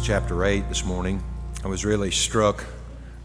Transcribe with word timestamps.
Chapter 0.00 0.44
8 0.44 0.68
this 0.68 0.84
morning. 0.84 1.22
I 1.64 1.68
was 1.68 1.84
really 1.84 2.10
struck 2.10 2.64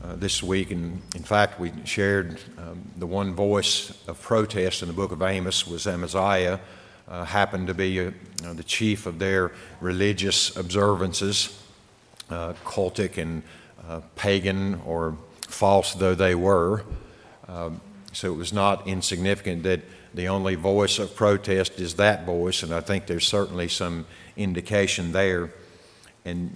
uh, 0.03 0.15
this 0.15 0.43
week, 0.43 0.71
and 0.71 1.01
in 1.15 1.23
fact, 1.23 1.59
we 1.59 1.71
shared 1.85 2.39
um, 2.57 2.81
the 2.97 3.07
one 3.07 3.33
voice 3.33 3.89
of 4.07 4.21
protest 4.21 4.81
in 4.81 4.89
the 4.89 4.93
book 4.93 5.11
of 5.11 5.21
Amos 5.21 5.65
was 5.65 5.87
Amaziah, 5.87 6.59
uh, 7.07 7.23
happened 7.23 7.67
to 7.67 7.73
be 7.73 7.99
uh, 7.99 8.11
the 8.41 8.63
chief 8.63 9.05
of 9.05 9.17
their 9.17 9.51
religious 9.79 10.55
observances, 10.57 11.57
uh, 12.29 12.53
cultic 12.65 13.17
and 13.17 13.43
uh, 13.87 14.01
pagan 14.15 14.81
or 14.85 15.17
false 15.47 15.93
though 15.93 16.15
they 16.15 16.35
were. 16.35 16.83
Um, 17.47 17.79
so 18.11 18.33
it 18.33 18.37
was 18.37 18.51
not 18.51 18.87
insignificant 18.87 19.63
that 19.63 19.81
the 20.13 20.27
only 20.27 20.55
voice 20.55 20.99
of 20.99 21.15
protest 21.15 21.79
is 21.79 21.95
that 21.95 22.25
voice, 22.25 22.61
and 22.61 22.73
I 22.73 22.81
think 22.81 23.07
there's 23.07 23.27
certainly 23.27 23.67
some 23.67 24.05
indication 24.35 25.13
there. 25.13 25.51
And, 26.27 26.53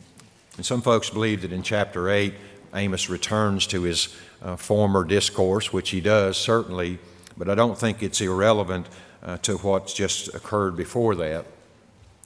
and 0.57 0.65
some 0.65 0.81
folks 0.81 1.09
believe 1.09 1.43
that 1.43 1.53
in 1.53 1.63
chapter 1.63 2.09
8, 2.09 2.33
Amos 2.75 3.09
returns 3.09 3.65
to 3.67 3.83
his 3.83 4.13
uh, 4.41 4.57
former 4.57 5.05
discourse, 5.05 5.71
which 5.71 5.91
he 5.91 6.01
does, 6.01 6.35
certainly, 6.35 6.99
but 7.37 7.49
I 7.49 7.55
don't 7.55 7.77
think 7.77 8.03
it's 8.03 8.19
irrelevant 8.19 8.87
uh, 9.23 9.37
to 9.37 9.57
what's 9.57 9.93
just 9.93 10.33
occurred 10.35 10.75
before 10.75 11.15
that. 11.15 11.45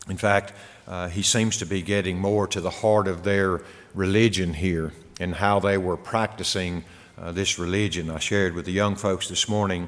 In 0.09 0.17
fact, 0.17 0.53
uh, 0.87 1.07
he 1.09 1.21
seems 1.21 1.57
to 1.57 1.65
be 1.65 1.83
getting 1.83 2.17
more 2.17 2.47
to 2.47 2.61
the 2.61 2.69
heart 2.69 3.07
of 3.07 3.23
their 3.23 3.61
religion 3.93 4.53
here 4.55 4.91
and 5.19 5.35
how 5.35 5.59
they 5.59 5.77
were 5.77 5.97
practicing 5.97 6.83
uh, 7.19 7.31
this 7.31 7.59
religion. 7.59 8.09
I 8.09 8.19
shared 8.19 8.55
with 8.55 8.65
the 8.65 8.71
young 8.71 8.95
folks 8.95 9.27
this 9.29 9.47
morning 9.47 9.87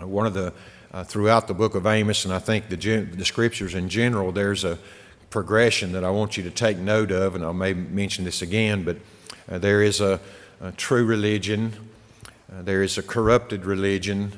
uh, 0.00 0.06
one 0.06 0.26
of 0.26 0.34
the 0.34 0.52
uh, 0.92 1.04
throughout 1.04 1.48
the 1.48 1.54
book 1.54 1.74
of 1.74 1.86
Amos, 1.86 2.24
and 2.24 2.32
I 2.32 2.38
think 2.38 2.70
the, 2.70 2.76
the 2.76 3.24
scriptures 3.24 3.74
in 3.74 3.90
general, 3.90 4.32
there's 4.32 4.64
a 4.64 4.78
progression 5.30 5.92
that 5.92 6.04
I 6.04 6.10
want 6.10 6.36
you 6.36 6.42
to 6.44 6.50
take 6.50 6.78
note 6.78 7.10
of, 7.10 7.34
and 7.34 7.44
I 7.44 7.52
may 7.52 7.74
mention 7.74 8.24
this 8.24 8.42
again, 8.42 8.84
but 8.84 8.96
uh, 9.50 9.58
there 9.58 9.82
is 9.82 10.00
a, 10.00 10.20
a 10.60 10.72
true 10.72 11.04
religion, 11.04 11.74
uh, 12.52 12.62
there 12.62 12.82
is 12.82 12.96
a 12.96 13.02
corrupted 13.02 13.64
religion, 13.64 14.32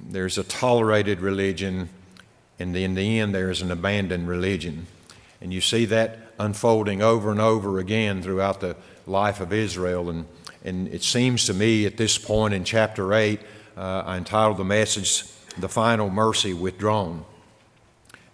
there's 0.00 0.38
a 0.38 0.44
tolerated 0.44 1.20
religion, 1.20 1.88
and 2.58 2.76
in 2.76 2.94
the 2.94 3.20
end, 3.20 3.34
there 3.34 3.50
is 3.50 3.62
an 3.62 3.70
abandoned 3.70 4.28
religion. 4.28 4.86
And 5.40 5.52
you 5.52 5.60
see 5.60 5.84
that 5.86 6.18
unfolding 6.38 7.02
over 7.02 7.30
and 7.30 7.40
over 7.40 7.78
again 7.78 8.22
throughout 8.22 8.60
the 8.60 8.76
life 9.06 9.40
of 9.40 9.52
Israel. 9.52 10.08
And, 10.08 10.26
and 10.64 10.88
it 10.88 11.02
seems 11.02 11.46
to 11.46 11.54
me 11.54 11.84
at 11.86 11.96
this 11.96 12.16
point 12.16 12.54
in 12.54 12.64
chapter 12.64 13.12
8, 13.12 13.40
uh, 13.76 14.02
I 14.06 14.16
entitled 14.16 14.56
the 14.56 14.64
message, 14.64 15.24
The 15.58 15.68
Final 15.68 16.10
Mercy 16.10 16.54
Withdrawn. 16.54 17.24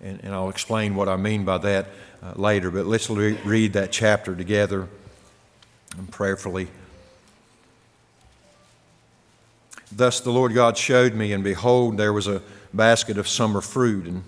And, 0.03 0.21
and 0.23 0.35
I'll 0.35 0.49
explain 0.49 0.95
what 0.95 1.09
I 1.09 1.17
mean 1.17 1.45
by 1.45 1.59
that 1.59 1.87
uh, 2.23 2.33
later. 2.37 2.71
But 2.71 2.87
let's 2.87 3.11
re- 3.11 3.39
read 3.45 3.75
that 3.75 3.93
chapter 3.93 4.35
together 4.35 4.89
and 5.97 6.11
prayerfully. 6.11 6.69
Thus 9.93 10.21
the 10.21 10.31
Lord 10.31 10.55
God 10.55 10.79
showed 10.79 11.15
me, 11.15 11.33
and 11.33 11.43
behold, 11.43 11.97
there 11.97 12.13
was 12.13 12.29
a 12.29 12.43
basket 12.73 13.19
of 13.19 13.27
summer 13.27 13.61
fruit. 13.61 14.07
And, 14.07 14.23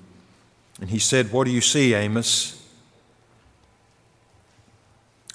and 0.80 0.90
he 0.90 0.98
said, 0.98 1.32
What 1.32 1.44
do 1.44 1.50
you 1.50 1.60
see, 1.60 1.94
Amos? 1.94 2.58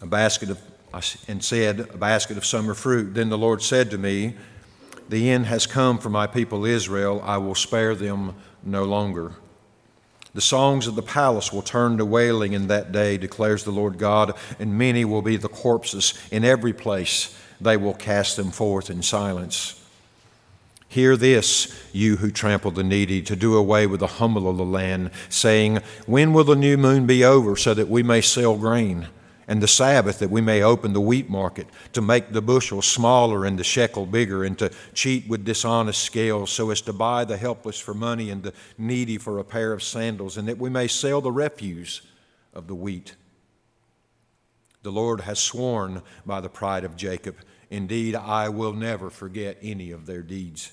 A 0.02 0.06
basket 0.06 0.50
of, 0.50 0.62
and 1.28 1.44
said, 1.44 1.80
A 1.80 1.98
basket 1.98 2.38
of 2.38 2.46
summer 2.46 2.74
fruit. 2.74 3.14
Then 3.14 3.30
the 3.30 3.38
Lord 3.38 3.62
said 3.62 3.90
to 3.92 3.98
me, 3.98 4.36
The 5.08 5.30
end 5.30 5.46
has 5.46 5.66
come 5.66 5.98
for 5.98 6.10
my 6.10 6.28
people 6.28 6.66
Israel. 6.66 7.22
I 7.24 7.38
will 7.38 7.56
spare 7.56 7.96
them 7.96 8.36
no 8.64 8.84
longer. 8.84 9.34
The 10.38 10.42
songs 10.42 10.86
of 10.86 10.94
the 10.94 11.02
palace 11.02 11.52
will 11.52 11.64
turn 11.64 11.98
to 11.98 12.06
wailing 12.06 12.54
in 12.54 12.68
that 12.68 12.92
day, 12.92 13.18
declares 13.18 13.64
the 13.64 13.72
Lord 13.72 13.98
God, 13.98 14.36
and 14.60 14.78
many 14.78 15.04
will 15.04 15.24
be 15.24 15.36
the 15.36 15.50
corpses. 15.50 16.14
In 16.30 16.46
every 16.46 16.74
place 16.74 17.36
they 17.60 17.76
will 17.76 17.96
cast 17.96 18.38
them 18.38 18.52
forth 18.52 18.92
in 18.92 19.02
silence. 19.02 19.84
Hear 20.88 21.18
this, 21.18 21.76
you 21.92 22.18
who 22.18 22.30
trample 22.30 22.70
the 22.70 22.84
needy, 22.84 23.20
to 23.24 23.36
do 23.36 23.56
away 23.56 23.88
with 23.88 24.00
the 24.00 24.06
humble 24.06 24.48
of 24.48 24.58
the 24.58 24.64
land, 24.64 25.10
saying, 25.28 25.80
When 26.06 26.34
will 26.34 26.44
the 26.44 26.56
new 26.56 26.78
moon 26.78 27.08
be 27.08 27.26
over 27.26 27.56
so 27.56 27.74
that 27.74 27.90
we 27.90 28.04
may 28.04 28.22
sell 28.22 28.56
grain? 28.58 29.08
And 29.48 29.62
the 29.62 29.68
Sabbath 29.68 30.20
that 30.20 30.30
we 30.30 30.42
may 30.42 30.62
open 30.62 30.94
the 30.94 31.02
wheat 31.02 31.30
market, 31.30 31.68
to 31.94 32.02
make 32.02 32.32
the 32.32 32.42
bushel 32.42 32.82
smaller 32.82 33.46
and 33.46 33.58
the 33.58 33.64
shekel 33.64 34.06
bigger, 34.06 34.44
and 34.44 34.58
to 34.60 34.72
cheat 34.94 35.28
with 35.28 35.46
dishonest 35.46 36.02
scales, 36.04 36.52
so 36.52 36.70
as 36.70 36.82
to 36.82 36.94
buy 36.94 37.24
the 37.24 37.38
helpless 37.38 37.80
for 37.80 37.94
money 37.94 38.30
and 38.30 38.44
the 38.44 38.54
needy 38.78 39.18
for 39.18 39.40
a 39.40 39.44
pair 39.44 39.72
of 39.72 39.82
sandals, 39.82 40.38
and 40.38 40.48
that 40.48 40.58
we 40.58 40.70
may 40.70 40.88
sell 40.88 41.22
the 41.22 41.32
refuse 41.32 42.02
of 42.54 42.68
the 42.68 42.76
wheat. 42.76 43.16
The 44.84 44.92
Lord 44.92 45.22
has 45.22 45.40
sworn 45.40 46.02
by 46.26 46.42
the 46.42 46.50
pride 46.50 46.84
of 46.84 46.96
Jacob, 46.96 47.38
Indeed, 47.70 48.16
I 48.16 48.50
will 48.50 48.74
never 48.74 49.10
forget 49.10 49.58
any 49.62 49.92
of 49.92 50.06
their 50.06 50.22
deeds. 50.22 50.72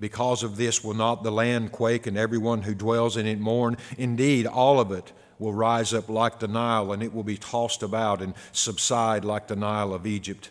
Because 0.00 0.42
of 0.44 0.56
this, 0.56 0.84
will 0.84 0.94
not 0.94 1.24
the 1.24 1.32
land 1.32 1.72
quake 1.72 2.06
and 2.06 2.16
everyone 2.16 2.62
who 2.62 2.74
dwells 2.74 3.16
in 3.16 3.26
it 3.26 3.40
mourn? 3.40 3.76
Indeed, 3.96 4.46
all 4.46 4.78
of 4.78 4.92
it 4.92 5.12
will 5.38 5.52
rise 5.52 5.92
up 5.92 6.08
like 6.08 6.38
the 6.38 6.48
Nile, 6.48 6.92
and 6.92 7.02
it 7.02 7.12
will 7.12 7.24
be 7.24 7.36
tossed 7.36 7.82
about 7.82 8.22
and 8.22 8.34
subside 8.52 9.24
like 9.24 9.48
the 9.48 9.56
Nile 9.56 9.92
of 9.92 10.06
Egypt. 10.06 10.50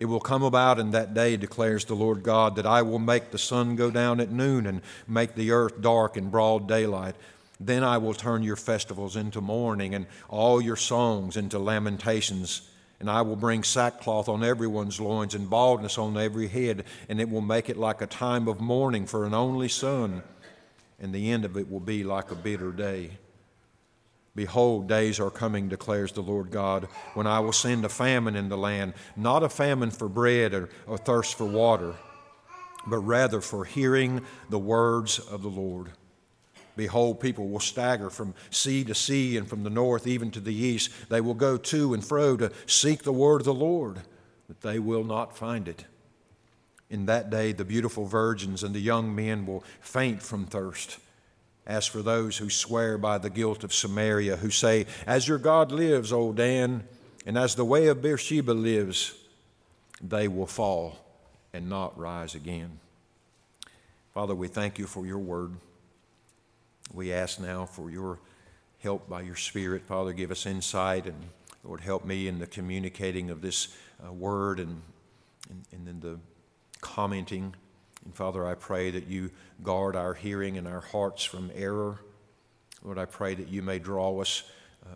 It 0.00 0.06
will 0.06 0.20
come 0.20 0.42
about 0.42 0.78
in 0.78 0.90
that 0.90 1.14
day, 1.14 1.36
declares 1.36 1.84
the 1.84 1.94
Lord 1.94 2.22
God, 2.22 2.56
that 2.56 2.66
I 2.66 2.82
will 2.82 2.98
make 2.98 3.30
the 3.30 3.38
sun 3.38 3.76
go 3.76 3.90
down 3.90 4.20
at 4.20 4.30
noon 4.30 4.66
and 4.66 4.82
make 5.08 5.34
the 5.34 5.50
earth 5.50 5.80
dark 5.80 6.16
in 6.16 6.30
broad 6.30 6.68
daylight. 6.68 7.14
Then 7.60 7.84
I 7.84 7.98
will 7.98 8.12
turn 8.12 8.42
your 8.42 8.56
festivals 8.56 9.16
into 9.16 9.40
mourning 9.40 9.94
and 9.94 10.06
all 10.28 10.60
your 10.60 10.76
songs 10.76 11.36
into 11.36 11.58
lamentations. 11.58 12.68
And 13.04 13.10
I 13.10 13.20
will 13.20 13.36
bring 13.36 13.64
sackcloth 13.64 14.30
on 14.30 14.42
everyone's 14.42 14.98
loins 14.98 15.34
and 15.34 15.50
baldness 15.50 15.98
on 15.98 16.16
every 16.16 16.48
head, 16.48 16.84
and 17.06 17.20
it 17.20 17.28
will 17.28 17.42
make 17.42 17.68
it 17.68 17.76
like 17.76 18.00
a 18.00 18.06
time 18.06 18.48
of 18.48 18.62
mourning 18.62 19.04
for 19.04 19.26
an 19.26 19.34
only 19.34 19.68
son. 19.68 20.22
And 20.98 21.14
the 21.14 21.30
end 21.30 21.44
of 21.44 21.58
it 21.58 21.70
will 21.70 21.80
be 21.80 22.02
like 22.02 22.30
a 22.30 22.34
bitter 22.34 22.72
day. 22.72 23.10
Behold, 24.34 24.88
days 24.88 25.20
are 25.20 25.30
coming, 25.30 25.68
declares 25.68 26.12
the 26.12 26.22
Lord 26.22 26.50
God, 26.50 26.88
when 27.12 27.26
I 27.26 27.40
will 27.40 27.52
send 27.52 27.84
a 27.84 27.90
famine 27.90 28.36
in 28.36 28.48
the 28.48 28.56
land, 28.56 28.94
not 29.16 29.42
a 29.42 29.50
famine 29.50 29.90
for 29.90 30.08
bread 30.08 30.54
or, 30.54 30.70
or 30.86 30.96
thirst 30.96 31.36
for 31.36 31.44
water, 31.44 31.96
but 32.86 33.00
rather 33.00 33.42
for 33.42 33.66
hearing 33.66 34.22
the 34.48 34.58
words 34.58 35.18
of 35.18 35.42
the 35.42 35.48
Lord. 35.50 35.90
Behold, 36.76 37.20
people 37.20 37.48
will 37.48 37.60
stagger 37.60 38.10
from 38.10 38.34
sea 38.50 38.84
to 38.84 38.94
sea 38.94 39.36
and 39.36 39.48
from 39.48 39.62
the 39.62 39.70
north 39.70 40.06
even 40.06 40.30
to 40.32 40.40
the 40.40 40.54
east. 40.54 40.90
They 41.08 41.20
will 41.20 41.34
go 41.34 41.56
to 41.56 41.94
and 41.94 42.04
fro 42.04 42.36
to 42.36 42.50
seek 42.66 43.02
the 43.02 43.12
word 43.12 43.40
of 43.42 43.44
the 43.44 43.54
Lord, 43.54 44.00
but 44.48 44.60
they 44.60 44.78
will 44.78 45.04
not 45.04 45.36
find 45.36 45.68
it. 45.68 45.84
In 46.90 47.06
that 47.06 47.30
day, 47.30 47.52
the 47.52 47.64
beautiful 47.64 48.06
virgins 48.06 48.62
and 48.62 48.74
the 48.74 48.80
young 48.80 49.14
men 49.14 49.46
will 49.46 49.64
faint 49.80 50.22
from 50.22 50.46
thirst. 50.46 50.98
As 51.66 51.86
for 51.86 52.02
those 52.02 52.36
who 52.38 52.50
swear 52.50 52.98
by 52.98 53.18
the 53.18 53.30
guilt 53.30 53.64
of 53.64 53.72
Samaria, 53.72 54.36
who 54.36 54.50
say, 54.50 54.86
As 55.06 55.26
your 55.26 55.38
God 55.38 55.72
lives, 55.72 56.12
O 56.12 56.32
Dan, 56.32 56.84
and 57.24 57.38
as 57.38 57.54
the 57.54 57.64
way 57.64 57.86
of 57.86 58.02
Beersheba 58.02 58.52
lives, 58.52 59.14
they 60.02 60.28
will 60.28 60.46
fall 60.46 60.98
and 61.54 61.68
not 61.68 61.98
rise 61.98 62.34
again. 62.34 62.80
Father, 64.12 64.34
we 64.34 64.48
thank 64.48 64.78
you 64.78 64.86
for 64.86 65.06
your 65.06 65.18
word. 65.18 65.52
We 66.94 67.12
ask 67.12 67.40
now 67.40 67.66
for 67.66 67.90
your 67.90 68.20
help 68.78 69.08
by 69.08 69.22
your 69.22 69.36
Spirit. 69.36 69.82
Father, 69.82 70.12
give 70.12 70.30
us 70.30 70.46
insight 70.46 71.06
and 71.06 71.16
Lord, 71.64 71.80
help 71.80 72.04
me 72.04 72.28
in 72.28 72.38
the 72.38 72.46
communicating 72.46 73.30
of 73.30 73.40
this 73.40 73.76
uh, 74.06 74.12
word 74.12 74.60
and, 74.60 74.82
and, 75.50 75.64
and 75.72 75.88
in 75.88 76.00
the 76.00 76.18
commenting 76.80 77.54
and 78.04 78.14
Father, 78.14 78.46
I 78.46 78.54
pray 78.54 78.90
that 78.90 79.06
you 79.06 79.30
guard 79.62 79.96
our 79.96 80.14
hearing 80.14 80.58
and 80.58 80.68
our 80.68 80.80
hearts 80.80 81.24
from 81.24 81.50
error. 81.54 82.00
Lord, 82.82 82.98
I 82.98 83.06
pray 83.06 83.34
that 83.34 83.48
you 83.48 83.62
may 83.62 83.78
draw 83.78 84.20
us 84.20 84.42
uh, 84.84 84.94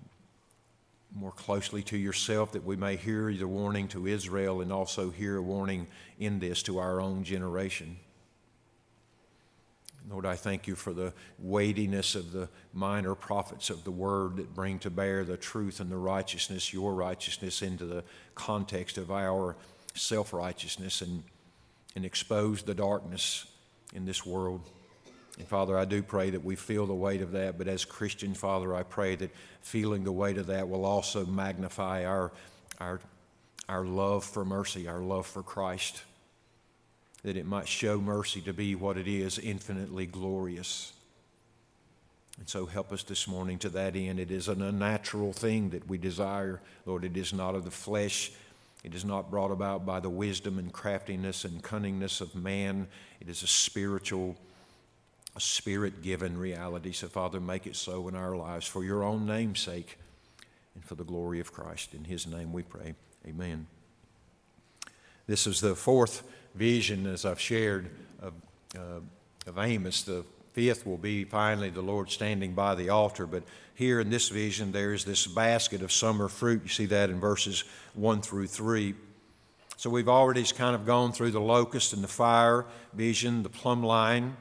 more 1.15 1.33
closely 1.33 1.83
to 1.85 1.97
yourself, 1.97 2.53
that 2.53 2.65
we 2.65 2.77
may 2.77 2.97
hear 2.97 3.33
the 3.33 3.49
warning 3.49 3.89
to 3.89 4.07
Israel 4.07 4.61
and 4.61 4.71
also 4.71 5.11
hear 5.11 5.39
a 5.39 5.43
warning 5.43 5.87
in 6.19 6.39
this 6.39 6.63
to 6.65 6.79
our 6.79 7.01
own 7.01 7.25
generation. 7.25 7.97
Lord, 10.09 10.27
I 10.27 10.37
thank 10.37 10.67
you 10.67 10.75
for 10.75 10.93
the 10.93 11.13
weightiness 11.39 12.15
of 12.15 12.33
the 12.33 12.49
minor 12.73 13.15
prophets 13.15 13.69
of 13.69 13.85
the 13.85 13.91
word 13.91 14.37
that 14.37 14.55
bring 14.55 14.79
to 14.81 14.91
bear 14.91 15.25
the 15.25 15.37
truth 15.37 15.81
and 15.81 15.91
the 15.91 15.97
righteousness, 15.97 16.73
your 16.73 16.95
righteousness, 16.95 17.63
into 17.63 17.85
the 17.85 18.05
context 18.35 18.97
of 18.97 19.11
our 19.11 19.57
self 19.95 20.33
righteousness. 20.33 21.03
And 21.03 21.23
and 21.99 22.05
expose 22.05 22.63
the 22.63 22.75
darkness 22.75 23.47
in 23.93 24.05
this 24.05 24.25
world. 24.25 24.61
And 25.39 25.49
Father, 25.49 25.77
I 25.77 25.85
do 25.85 26.01
pray 26.01 26.31
that 26.31 26.45
we 26.45 26.55
feel 26.55 26.87
the 26.87 26.95
weight 26.95 27.23
of 27.23 27.33
that, 27.33 27.59
but 27.59 27.67
as 27.67 27.85
Christian, 27.85 28.35
Father, 28.35 28.73
I 28.73 28.85
pray 28.85 29.17
that 29.17 29.31
feeling 29.63 30.05
the 30.05 30.13
weight 30.13 30.39
of 30.39 30.47
that 30.47 30.69
will 30.69 30.85
also 30.85 31.27
magnify 31.27 32.05
our, 32.05 32.33
our, 32.79 33.01
our 33.69 33.85
love 33.85 34.25
for 34.25 34.45
mercy, 34.45 34.87
our 34.87 35.01
love 35.01 35.27
for 35.27 35.43
Christ, 35.43 36.03
that 37.23 37.37
it 37.37 37.47
might 37.47 37.69
show 37.69 38.01
mercy 38.01 38.41
to 38.43 38.53
be 38.53 38.75
what 38.75 38.97
it 38.97 39.09
is 39.09 39.39
infinitely 39.39 40.07
glorious. 40.07 40.93
And 42.39 42.49
so 42.49 42.67
help 42.67 42.93
us 42.93 43.03
this 43.03 43.27
morning 43.27 43.59
to 43.59 43.69
that 43.71 43.97
end. 43.97 44.21
It 44.21 44.31
is 44.31 44.49
an 44.49 44.63
unnatural 44.63 45.33
thing 45.33 45.71
that 45.71 45.89
we 45.89 45.99
desire. 45.99 46.61
Lord, 46.87 47.05
it 47.05 47.17
is 47.17 47.33
not 47.33 47.57
of 47.57 47.65
the 47.65 47.71
flesh. 47.71 48.31
It 48.85 48.95
is 48.95 49.05
not 49.05 49.31
brought 49.31 49.51
about 49.51 49.85
by 49.85 49.99
the 49.99 50.09
wisdom 50.09 50.59
and 50.59 50.73
craftiness 50.73 51.45
and 51.45 51.63
cunningness 51.63 52.21
of 52.21 52.37
man. 52.37 52.87
It 53.21 53.29
is 53.29 53.43
a 53.43 53.49
spiritual, 53.49 54.37
a 55.35 55.41
spirit 55.41 56.01
given 56.03 56.39
reality. 56.39 56.93
So, 56.93 57.09
Father, 57.09 57.41
make 57.41 57.67
it 57.67 57.75
so 57.75 58.07
in 58.07 58.15
our 58.15 58.37
lives 58.37 58.69
for 58.69 58.85
your 58.85 59.03
own 59.03 59.27
name's 59.27 59.59
sake 59.59 59.99
and 60.77 60.85
for 60.85 60.95
the 60.95 61.05
glory 61.05 61.41
of 61.41 61.53
Christ. 61.53 61.93
In 61.93 62.05
his 62.05 62.25
name 62.25 62.53
we 62.53 62.63
pray. 62.63 62.95
Amen. 63.27 63.67
This 65.27 65.49
is 65.49 65.61
the 65.61 65.75
fourth 65.75 66.23
vision, 66.59 67.07
as 67.07 67.25
I've 67.25 67.41
shared, 67.41 67.89
of, 68.21 68.35
uh, 68.77 69.01
of 69.47 69.59
Amos. 69.59 70.03
The 70.03 70.25
fifth 70.53 70.85
will 70.85 70.99
be 70.99 71.25
finally 71.25 71.71
the 71.71 71.81
Lord 71.81 72.11
standing 72.11 72.53
by 72.53 72.75
the 72.75 72.91
altar. 72.91 73.27
But 73.27 73.45
here 73.75 74.01
in 74.01 74.11
this 74.11 74.29
vision, 74.29 74.73
there 74.73 74.93
is 74.93 75.05
this 75.05 75.27
basket 75.27 75.83
of 75.83 75.93
summer 75.93 76.29
fruit. 76.29 76.63
You 76.65 76.69
see 76.69 76.87
that 76.87 77.11
in 77.11 77.21
verses 77.21 77.65
1 77.95 78.23
through 78.23 78.49
3. 78.49 78.95
So 79.77 79.89
we've 79.89 80.09
already 80.09 80.43
kind 80.45 80.75
of 80.75 80.85
gone 80.85 81.13
through 81.13 81.31
the 81.31 81.41
locust 81.41 81.93
and 81.93 82.03
the 82.03 82.09
fire 82.09 82.67
vision, 82.93 83.45
the 83.45 83.49
plumb 83.49 83.85
line, 83.85 84.37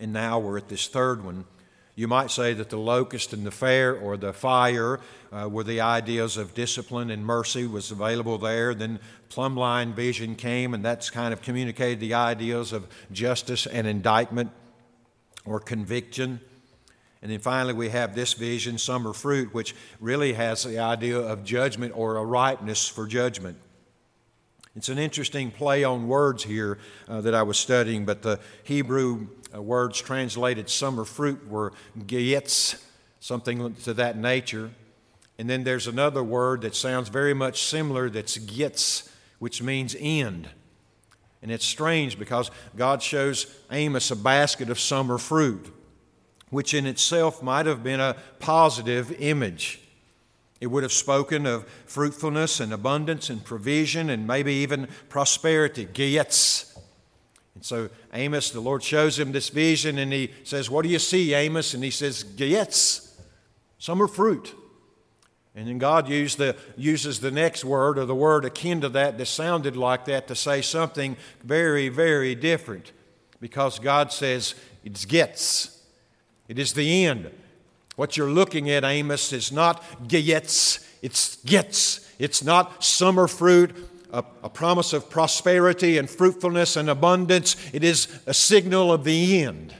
and 0.00 0.12
now 0.12 0.40
we're 0.40 0.58
at 0.58 0.68
this 0.68 0.88
third 0.88 1.24
one. 1.24 1.44
You 1.94 2.08
might 2.08 2.30
say 2.30 2.54
that 2.54 2.70
the 2.70 2.78
locust 2.78 3.34
and 3.34 3.44
the 3.44 3.50
fair 3.50 3.94
or 3.94 4.16
the 4.16 4.32
fire 4.32 4.98
uh, 5.30 5.48
were 5.48 5.64
the 5.64 5.82
ideas 5.82 6.38
of 6.38 6.54
discipline 6.54 7.10
and 7.10 7.24
mercy 7.24 7.66
was 7.66 7.90
available 7.90 8.38
there. 8.38 8.74
Then 8.74 8.98
plumb 9.28 9.56
line 9.56 9.92
vision 9.92 10.34
came, 10.34 10.72
and 10.72 10.82
that's 10.82 11.10
kind 11.10 11.34
of 11.34 11.42
communicated 11.42 12.00
the 12.00 12.14
ideas 12.14 12.72
of 12.72 12.86
justice 13.12 13.66
and 13.66 13.86
indictment 13.86 14.50
or 15.44 15.60
conviction. 15.60 16.40
And 17.20 17.30
then 17.30 17.40
finally, 17.40 17.74
we 17.74 17.90
have 17.90 18.14
this 18.14 18.32
vision, 18.32 18.78
summer 18.78 19.12
fruit, 19.12 19.52
which 19.52 19.76
really 20.00 20.32
has 20.32 20.64
the 20.64 20.78
idea 20.78 21.18
of 21.18 21.44
judgment 21.44 21.92
or 21.94 22.16
a 22.16 22.24
ripeness 22.24 22.88
for 22.88 23.06
judgment. 23.06 23.58
It's 24.74 24.88
an 24.88 24.98
interesting 24.98 25.50
play 25.50 25.84
on 25.84 26.08
words 26.08 26.42
here 26.44 26.78
uh, 27.06 27.20
that 27.20 27.34
I 27.34 27.42
was 27.42 27.58
studying, 27.58 28.06
but 28.06 28.22
the 28.22 28.40
Hebrew 28.64 29.28
Uh, 29.54 29.60
words 29.60 30.00
translated 30.00 30.70
summer 30.70 31.04
fruit 31.04 31.48
were 31.48 31.72
gayetz, 32.06 32.82
something 33.20 33.74
to 33.74 33.94
that 33.94 34.16
nature. 34.16 34.70
And 35.38 35.48
then 35.48 35.64
there's 35.64 35.86
another 35.86 36.22
word 36.22 36.62
that 36.62 36.74
sounds 36.74 37.08
very 37.08 37.34
much 37.34 37.62
similar 37.62 38.08
that's 38.08 38.38
gitz, 38.38 39.10
which 39.38 39.62
means 39.62 39.96
end. 39.98 40.48
And 41.42 41.50
it's 41.50 41.66
strange 41.66 42.18
because 42.18 42.50
God 42.76 43.02
shows 43.02 43.52
Amos 43.70 44.10
a 44.10 44.16
basket 44.16 44.70
of 44.70 44.78
summer 44.78 45.18
fruit, 45.18 45.74
which 46.50 46.72
in 46.72 46.86
itself 46.86 47.42
might 47.42 47.66
have 47.66 47.82
been 47.82 48.00
a 48.00 48.16
positive 48.38 49.10
image. 49.20 49.80
It 50.60 50.68
would 50.68 50.84
have 50.84 50.92
spoken 50.92 51.44
of 51.44 51.68
fruitfulness 51.86 52.60
and 52.60 52.72
abundance 52.72 53.28
and 53.28 53.44
provision 53.44 54.08
and 54.08 54.26
maybe 54.28 54.52
even 54.54 54.86
prosperity. 55.08 55.86
Gayetz. 55.86 56.71
So 57.62 57.88
Amos, 58.12 58.50
the 58.50 58.60
Lord 58.60 58.82
shows 58.82 59.18
him 59.18 59.30
this 59.30 59.48
vision 59.48 59.96
and 59.98 60.12
he 60.12 60.32
says, 60.42 60.68
What 60.68 60.82
do 60.82 60.88
you 60.88 60.98
see, 60.98 61.32
Amos? 61.32 61.74
And 61.74 61.82
he 61.82 61.90
says, 61.90 62.24
Gayetz, 62.24 63.14
summer 63.78 64.08
fruit. 64.08 64.54
And 65.54 65.68
then 65.68 65.78
God 65.78 66.08
the, 66.08 66.56
uses 66.76 67.20
the 67.20 67.30
next 67.30 67.64
word 67.64 67.98
or 67.98 68.04
the 68.04 68.14
word 68.14 68.44
akin 68.44 68.80
to 68.80 68.88
that 68.90 69.18
that 69.18 69.26
sounded 69.26 69.76
like 69.76 70.06
that 70.06 70.26
to 70.28 70.34
say 70.34 70.60
something 70.62 71.16
very, 71.44 71.88
very 71.88 72.34
different. 72.34 72.92
Because 73.40 73.78
God 73.78 74.12
says 74.12 74.54
it's 74.82 75.04
gets. 75.04 75.82
It 76.48 76.58
is 76.58 76.72
the 76.72 77.04
end. 77.04 77.30
What 77.96 78.16
you're 78.16 78.30
looking 78.30 78.70
at, 78.70 78.84
Amos, 78.84 79.32
is 79.32 79.52
not 79.52 80.08
gets, 80.08 80.88
it's 81.02 81.36
gets. 81.44 82.10
It's 82.18 82.42
not 82.42 82.82
summer 82.82 83.28
fruit, 83.28 83.91
a, 84.12 84.24
a 84.42 84.48
promise 84.48 84.92
of 84.92 85.08
prosperity 85.08 85.98
and 85.98 86.08
fruitfulness 86.08 86.76
and 86.76 86.90
abundance. 86.90 87.56
It 87.72 87.82
is 87.82 88.08
a 88.26 88.34
signal 88.34 88.92
of 88.92 89.04
the 89.04 89.42
end. 89.42 89.74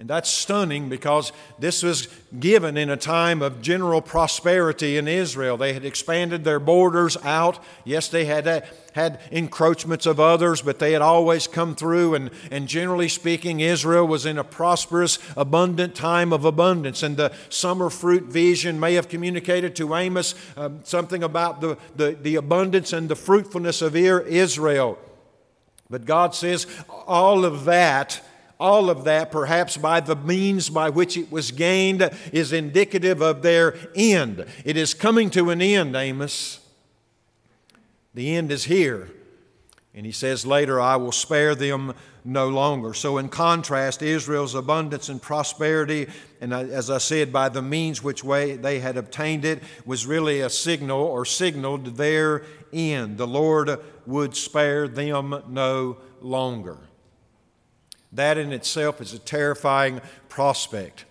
And 0.00 0.08
that's 0.08 0.30
stunning 0.30 0.88
because 0.88 1.32
this 1.58 1.82
was 1.82 2.06
given 2.38 2.76
in 2.76 2.88
a 2.88 2.96
time 2.96 3.42
of 3.42 3.60
general 3.60 4.00
prosperity 4.00 4.96
in 4.96 5.08
Israel. 5.08 5.56
They 5.56 5.72
had 5.72 5.84
expanded 5.84 6.44
their 6.44 6.60
borders 6.60 7.16
out. 7.24 7.58
Yes, 7.84 8.06
they 8.06 8.24
had, 8.24 8.46
uh, 8.46 8.60
had 8.92 9.20
encroachments 9.32 10.06
of 10.06 10.20
others, 10.20 10.62
but 10.62 10.78
they 10.78 10.92
had 10.92 11.02
always 11.02 11.48
come 11.48 11.74
through. 11.74 12.14
And, 12.14 12.30
and 12.52 12.68
generally 12.68 13.08
speaking, 13.08 13.58
Israel 13.58 14.06
was 14.06 14.24
in 14.24 14.38
a 14.38 14.44
prosperous, 14.44 15.18
abundant 15.36 15.96
time 15.96 16.32
of 16.32 16.44
abundance. 16.44 17.02
And 17.02 17.16
the 17.16 17.32
summer 17.48 17.90
fruit 17.90 18.26
vision 18.26 18.78
may 18.78 18.94
have 18.94 19.08
communicated 19.08 19.74
to 19.76 19.96
Amos 19.96 20.36
um, 20.56 20.78
something 20.84 21.24
about 21.24 21.60
the, 21.60 21.76
the, 21.96 22.16
the 22.22 22.36
abundance 22.36 22.92
and 22.92 23.08
the 23.08 23.16
fruitfulness 23.16 23.82
of 23.82 23.96
Israel. 23.96 24.96
But 25.90 26.04
God 26.04 26.36
says 26.36 26.68
all 26.88 27.44
of 27.44 27.64
that 27.64 28.22
all 28.60 28.90
of 28.90 29.04
that, 29.04 29.30
perhaps 29.30 29.76
by 29.76 30.00
the 30.00 30.16
means 30.16 30.68
by 30.68 30.90
which 30.90 31.16
it 31.16 31.30
was 31.30 31.52
gained, 31.52 32.10
is 32.32 32.52
indicative 32.52 33.20
of 33.20 33.42
their 33.42 33.76
end. 33.94 34.44
It 34.64 34.76
is 34.76 34.94
coming 34.94 35.30
to 35.30 35.50
an 35.50 35.62
end, 35.62 35.94
Amos. 35.94 36.60
The 38.14 38.34
end 38.34 38.50
is 38.50 38.64
here. 38.64 39.10
And 39.94 40.04
he 40.04 40.12
says 40.12 40.44
later, 40.44 40.80
I 40.80 40.96
will 40.96 41.12
spare 41.12 41.54
them 41.54 41.94
no 42.24 42.48
longer. 42.48 42.94
So, 42.94 43.18
in 43.18 43.28
contrast, 43.28 44.02
Israel's 44.02 44.54
abundance 44.54 45.08
and 45.08 45.20
prosperity, 45.20 46.08
and 46.40 46.52
as 46.52 46.90
I 46.90 46.98
said, 46.98 47.32
by 47.32 47.48
the 47.48 47.62
means 47.62 48.02
which 48.02 48.22
way 48.22 48.56
they 48.56 48.80
had 48.80 48.96
obtained 48.96 49.44
it, 49.44 49.62
was 49.86 50.06
really 50.06 50.40
a 50.40 50.50
signal 50.50 51.00
or 51.00 51.24
signaled 51.24 51.96
their 51.96 52.44
end. 52.72 53.18
The 53.18 53.26
Lord 53.26 53.80
would 54.06 54.36
spare 54.36 54.88
them 54.88 55.42
no 55.48 55.96
longer. 56.20 56.78
That 58.12 58.38
in 58.38 58.52
itself 58.52 59.00
is 59.00 59.12
a 59.12 59.18
terrifying 59.18 60.00
prospect. 60.28 61.04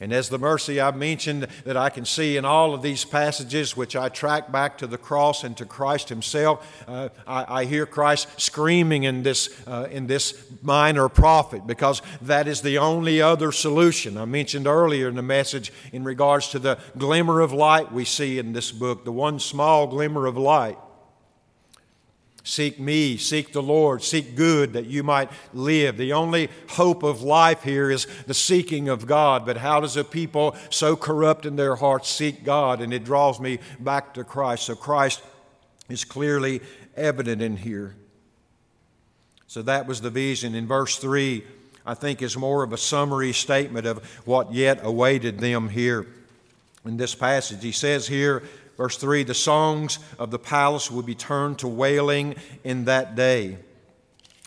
And 0.00 0.12
as 0.12 0.28
the 0.28 0.38
mercy 0.38 0.80
I've 0.80 0.96
mentioned 0.96 1.48
that 1.64 1.76
I 1.76 1.90
can 1.90 2.04
see 2.04 2.36
in 2.36 2.44
all 2.44 2.72
of 2.72 2.82
these 2.82 3.04
passages, 3.04 3.76
which 3.76 3.96
I 3.96 4.08
track 4.08 4.52
back 4.52 4.78
to 4.78 4.86
the 4.86 4.98
cross 4.98 5.42
and 5.42 5.56
to 5.56 5.64
Christ 5.64 6.08
Himself, 6.08 6.84
uh, 6.86 7.08
I, 7.26 7.62
I, 7.62 7.64
hear 7.64 7.84
Christ 7.84 8.28
screaming 8.40 9.02
in 9.02 9.24
this, 9.24 9.50
uh, 9.66 9.88
in 9.90 10.06
this 10.06 10.40
minor 10.62 11.08
prophet 11.08 11.66
because 11.66 12.00
that 12.22 12.46
is 12.46 12.62
the 12.62 12.78
only 12.78 13.20
other 13.20 13.50
solution. 13.50 14.16
I 14.16 14.24
mentioned 14.24 14.68
earlier 14.68 15.08
in 15.08 15.16
the 15.16 15.22
message 15.22 15.72
in 15.92 16.04
regards 16.04 16.48
to 16.50 16.60
the 16.60 16.78
glimmer 16.96 17.40
of 17.40 17.52
light 17.52 17.90
we 17.90 18.04
see 18.04 18.38
in 18.38 18.52
this 18.52 18.70
book, 18.70 19.04
the 19.04 19.12
one 19.12 19.40
small 19.40 19.88
glimmer 19.88 20.26
of 20.26 20.36
light. 20.36 20.78
Seek 22.48 22.80
me, 22.80 23.18
seek 23.18 23.52
the 23.52 23.62
Lord, 23.62 24.02
seek 24.02 24.34
good 24.34 24.72
that 24.72 24.86
you 24.86 25.02
might 25.02 25.28
live. 25.52 25.98
The 25.98 26.14
only 26.14 26.48
hope 26.70 27.02
of 27.02 27.20
life 27.20 27.62
here 27.62 27.90
is 27.90 28.06
the 28.26 28.32
seeking 28.32 28.88
of 28.88 29.06
God. 29.06 29.44
But 29.44 29.58
how 29.58 29.80
does 29.80 29.98
a 29.98 30.02
people 30.02 30.56
so 30.70 30.96
corrupt 30.96 31.44
in 31.44 31.56
their 31.56 31.76
hearts 31.76 32.08
seek 32.08 32.44
God? 32.44 32.80
And 32.80 32.94
it 32.94 33.04
draws 33.04 33.38
me 33.38 33.58
back 33.78 34.14
to 34.14 34.24
Christ. 34.24 34.64
So 34.64 34.74
Christ 34.74 35.20
is 35.90 36.06
clearly 36.06 36.62
evident 36.96 37.42
in 37.42 37.58
here. 37.58 37.94
So 39.46 39.60
that 39.60 39.86
was 39.86 40.00
the 40.00 40.08
vision. 40.08 40.54
In 40.54 40.66
verse 40.66 40.96
3, 40.96 41.44
I 41.84 41.92
think 41.92 42.22
is 42.22 42.34
more 42.34 42.62
of 42.62 42.72
a 42.72 42.78
summary 42.78 43.34
statement 43.34 43.86
of 43.86 44.02
what 44.24 44.54
yet 44.54 44.80
awaited 44.82 45.38
them 45.38 45.68
here 45.68 46.06
in 46.86 46.96
this 46.96 47.14
passage. 47.14 47.62
He 47.62 47.72
says 47.72 48.08
here, 48.08 48.42
Verse 48.78 48.96
3 48.96 49.24
The 49.24 49.34
songs 49.34 49.98
of 50.18 50.30
the 50.30 50.38
palace 50.38 50.90
will 50.90 51.02
be 51.02 51.14
turned 51.14 51.58
to 51.58 51.68
wailing 51.68 52.36
in 52.64 52.86
that 52.86 53.14
day. 53.14 53.58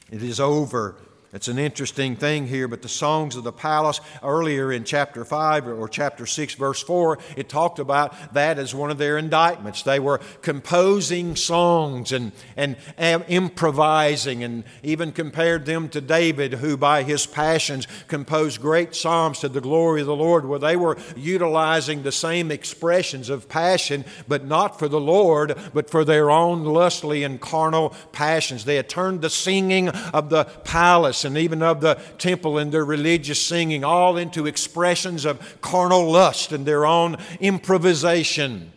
It 0.10 0.24
is 0.24 0.40
over. 0.40 0.96
It's 1.34 1.48
an 1.48 1.60
interesting 1.60 2.18
thing 2.18 2.48
here, 2.48 2.68
but 2.68 2.82
the 2.82 2.90
songs 2.90 3.38
of 3.38 3.46
the 3.46 3.54
palace 3.54 4.02
earlier 4.22 4.70
in 4.70 4.84
chapter 4.84 5.24
5 5.24 5.66
or 5.66 5.88
chapter 5.88 6.26
6, 6.26 6.56
verse 6.56 6.84
4, 6.84 7.20
it 7.38 7.48
talked 7.48 7.80
about 7.80 8.34
that 8.34 8.60
as 8.60 8.76
one 8.76 8.92
of 8.92 8.98
their 8.98 9.18
indictments. 9.18 9.82
They 9.82 10.00
were 10.02 10.20
composing 10.42 11.38
songs 11.38 12.12
and, 12.12 12.34
and, 12.58 12.76
improvising, 12.98 14.44
and 14.44 14.66
even 14.84 15.14
compared 15.14 15.66
them 15.66 15.88
to 15.90 16.02
David, 16.02 16.56
who 16.56 16.76
by 16.76 17.04
his 17.04 17.26
passions 17.26 17.88
composed 18.10 18.62
great 18.62 18.94
psalms 18.94 19.40
to 19.40 19.48
the 19.48 19.62
glory 19.62 20.02
of 20.02 20.08
the 20.08 20.16
Lord, 20.16 20.46
where 20.46 20.60
they 20.60 20.76
were 20.76 20.98
utilizing 21.16 22.04
the 22.04 22.12
same 22.12 22.52
expressions 22.52 23.30
of 23.30 23.48
passion, 23.48 24.04
but 24.28 24.44
not 24.44 24.78
for 24.78 24.90
the 24.90 25.00
Lord, 25.00 25.58
but 25.74 25.90
for 25.90 26.04
their 26.04 26.30
own 26.30 26.66
lustly 26.66 27.24
and 27.24 27.40
carnal 27.40 27.96
passions. 28.12 28.66
They 28.66 28.76
had 28.76 28.90
turned 28.90 29.22
the 29.22 29.30
singing 29.30 29.88
of 29.88 30.30
the 30.30 30.44
palace 30.66 31.21
and 31.26 31.38
even 31.38 31.62
of 31.62 31.82
the 31.82 31.96
temple 32.18 32.58
and 32.58 32.72
their 32.72 32.86
religious 32.86 33.42
singing, 33.42 33.84
all 33.84 34.18
into 34.18 34.48
expressions 34.48 35.26
of 35.26 35.62
carnal 35.62 36.10
lust 36.10 36.52
and 36.52 36.66
their 36.66 36.86
own 36.86 37.18
improvisation. 37.40 38.72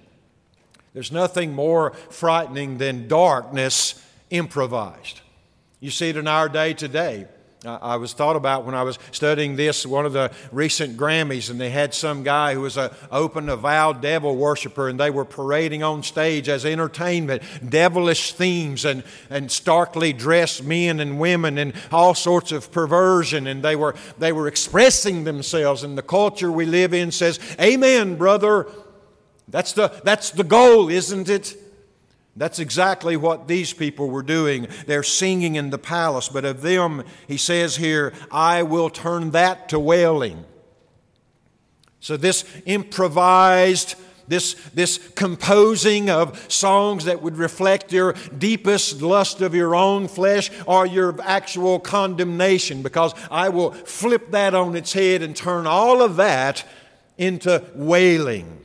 There's 0.92 1.12
nothing 1.12 1.52
more 1.52 1.90
frightening 2.10 2.78
than 2.78 3.08
darkness 3.08 4.02
improvised. 4.30 5.20
You 5.80 5.90
see 5.90 6.08
it 6.08 6.16
in 6.16 6.28
our 6.28 6.48
day 6.48 6.72
today. 6.72 7.26
I 7.66 7.96
was 7.96 8.12
thought 8.12 8.36
about 8.36 8.64
when 8.64 8.74
I 8.74 8.82
was 8.82 8.98
studying 9.10 9.56
this, 9.56 9.86
one 9.86 10.04
of 10.04 10.12
the 10.12 10.30
recent 10.52 10.98
Grammys, 10.98 11.50
and 11.50 11.58
they 11.58 11.70
had 11.70 11.94
some 11.94 12.22
guy 12.22 12.52
who 12.52 12.60
was 12.60 12.76
an 12.76 12.90
open, 13.10 13.48
avowed 13.48 14.02
devil 14.02 14.36
worshiper, 14.36 14.88
and 14.88 15.00
they 15.00 15.10
were 15.10 15.24
parading 15.24 15.82
on 15.82 16.02
stage 16.02 16.48
as 16.48 16.66
entertainment, 16.66 17.42
devilish 17.66 18.34
themes, 18.34 18.84
and, 18.84 19.02
and 19.30 19.50
starkly 19.50 20.12
dressed 20.12 20.62
men 20.62 21.00
and 21.00 21.18
women, 21.18 21.56
and 21.56 21.72
all 21.90 22.14
sorts 22.14 22.52
of 22.52 22.70
perversion, 22.70 23.46
and 23.46 23.62
they 23.62 23.76
were, 23.76 23.94
they 24.18 24.32
were 24.32 24.46
expressing 24.46 25.24
themselves. 25.24 25.82
And 25.82 25.96
the 25.96 26.02
culture 26.02 26.52
we 26.52 26.66
live 26.66 26.92
in 26.92 27.10
says, 27.10 27.38
Amen, 27.58 28.16
brother. 28.16 28.66
That's 29.48 29.72
the, 29.72 29.88
that's 30.04 30.30
the 30.30 30.44
goal, 30.44 30.88
isn't 30.88 31.28
it? 31.28 31.56
That's 32.36 32.58
exactly 32.58 33.16
what 33.16 33.46
these 33.46 33.72
people 33.72 34.10
were 34.10 34.22
doing. 34.22 34.66
They're 34.86 35.04
singing 35.04 35.54
in 35.54 35.70
the 35.70 35.78
palace, 35.78 36.28
but 36.28 36.44
of 36.44 36.62
them, 36.62 37.04
he 37.28 37.36
says 37.36 37.76
here, 37.76 38.12
I 38.30 38.64
will 38.64 38.90
turn 38.90 39.30
that 39.30 39.68
to 39.68 39.78
wailing. 39.78 40.44
So, 42.00 42.16
this 42.16 42.44
improvised, 42.66 43.94
this, 44.26 44.54
this 44.74 44.98
composing 45.14 46.10
of 46.10 46.52
songs 46.52 47.04
that 47.04 47.22
would 47.22 47.36
reflect 47.36 47.92
your 47.92 48.14
deepest 48.36 49.00
lust 49.00 49.40
of 49.40 49.54
your 49.54 49.76
own 49.76 50.08
flesh 50.08 50.50
or 50.66 50.86
your 50.86 51.18
actual 51.22 51.78
condemnation, 51.78 52.82
because 52.82 53.14
I 53.30 53.48
will 53.48 53.70
flip 53.70 54.32
that 54.32 54.54
on 54.54 54.74
its 54.74 54.92
head 54.92 55.22
and 55.22 55.36
turn 55.36 55.68
all 55.68 56.02
of 56.02 56.16
that 56.16 56.64
into 57.16 57.64
wailing. 57.76 58.63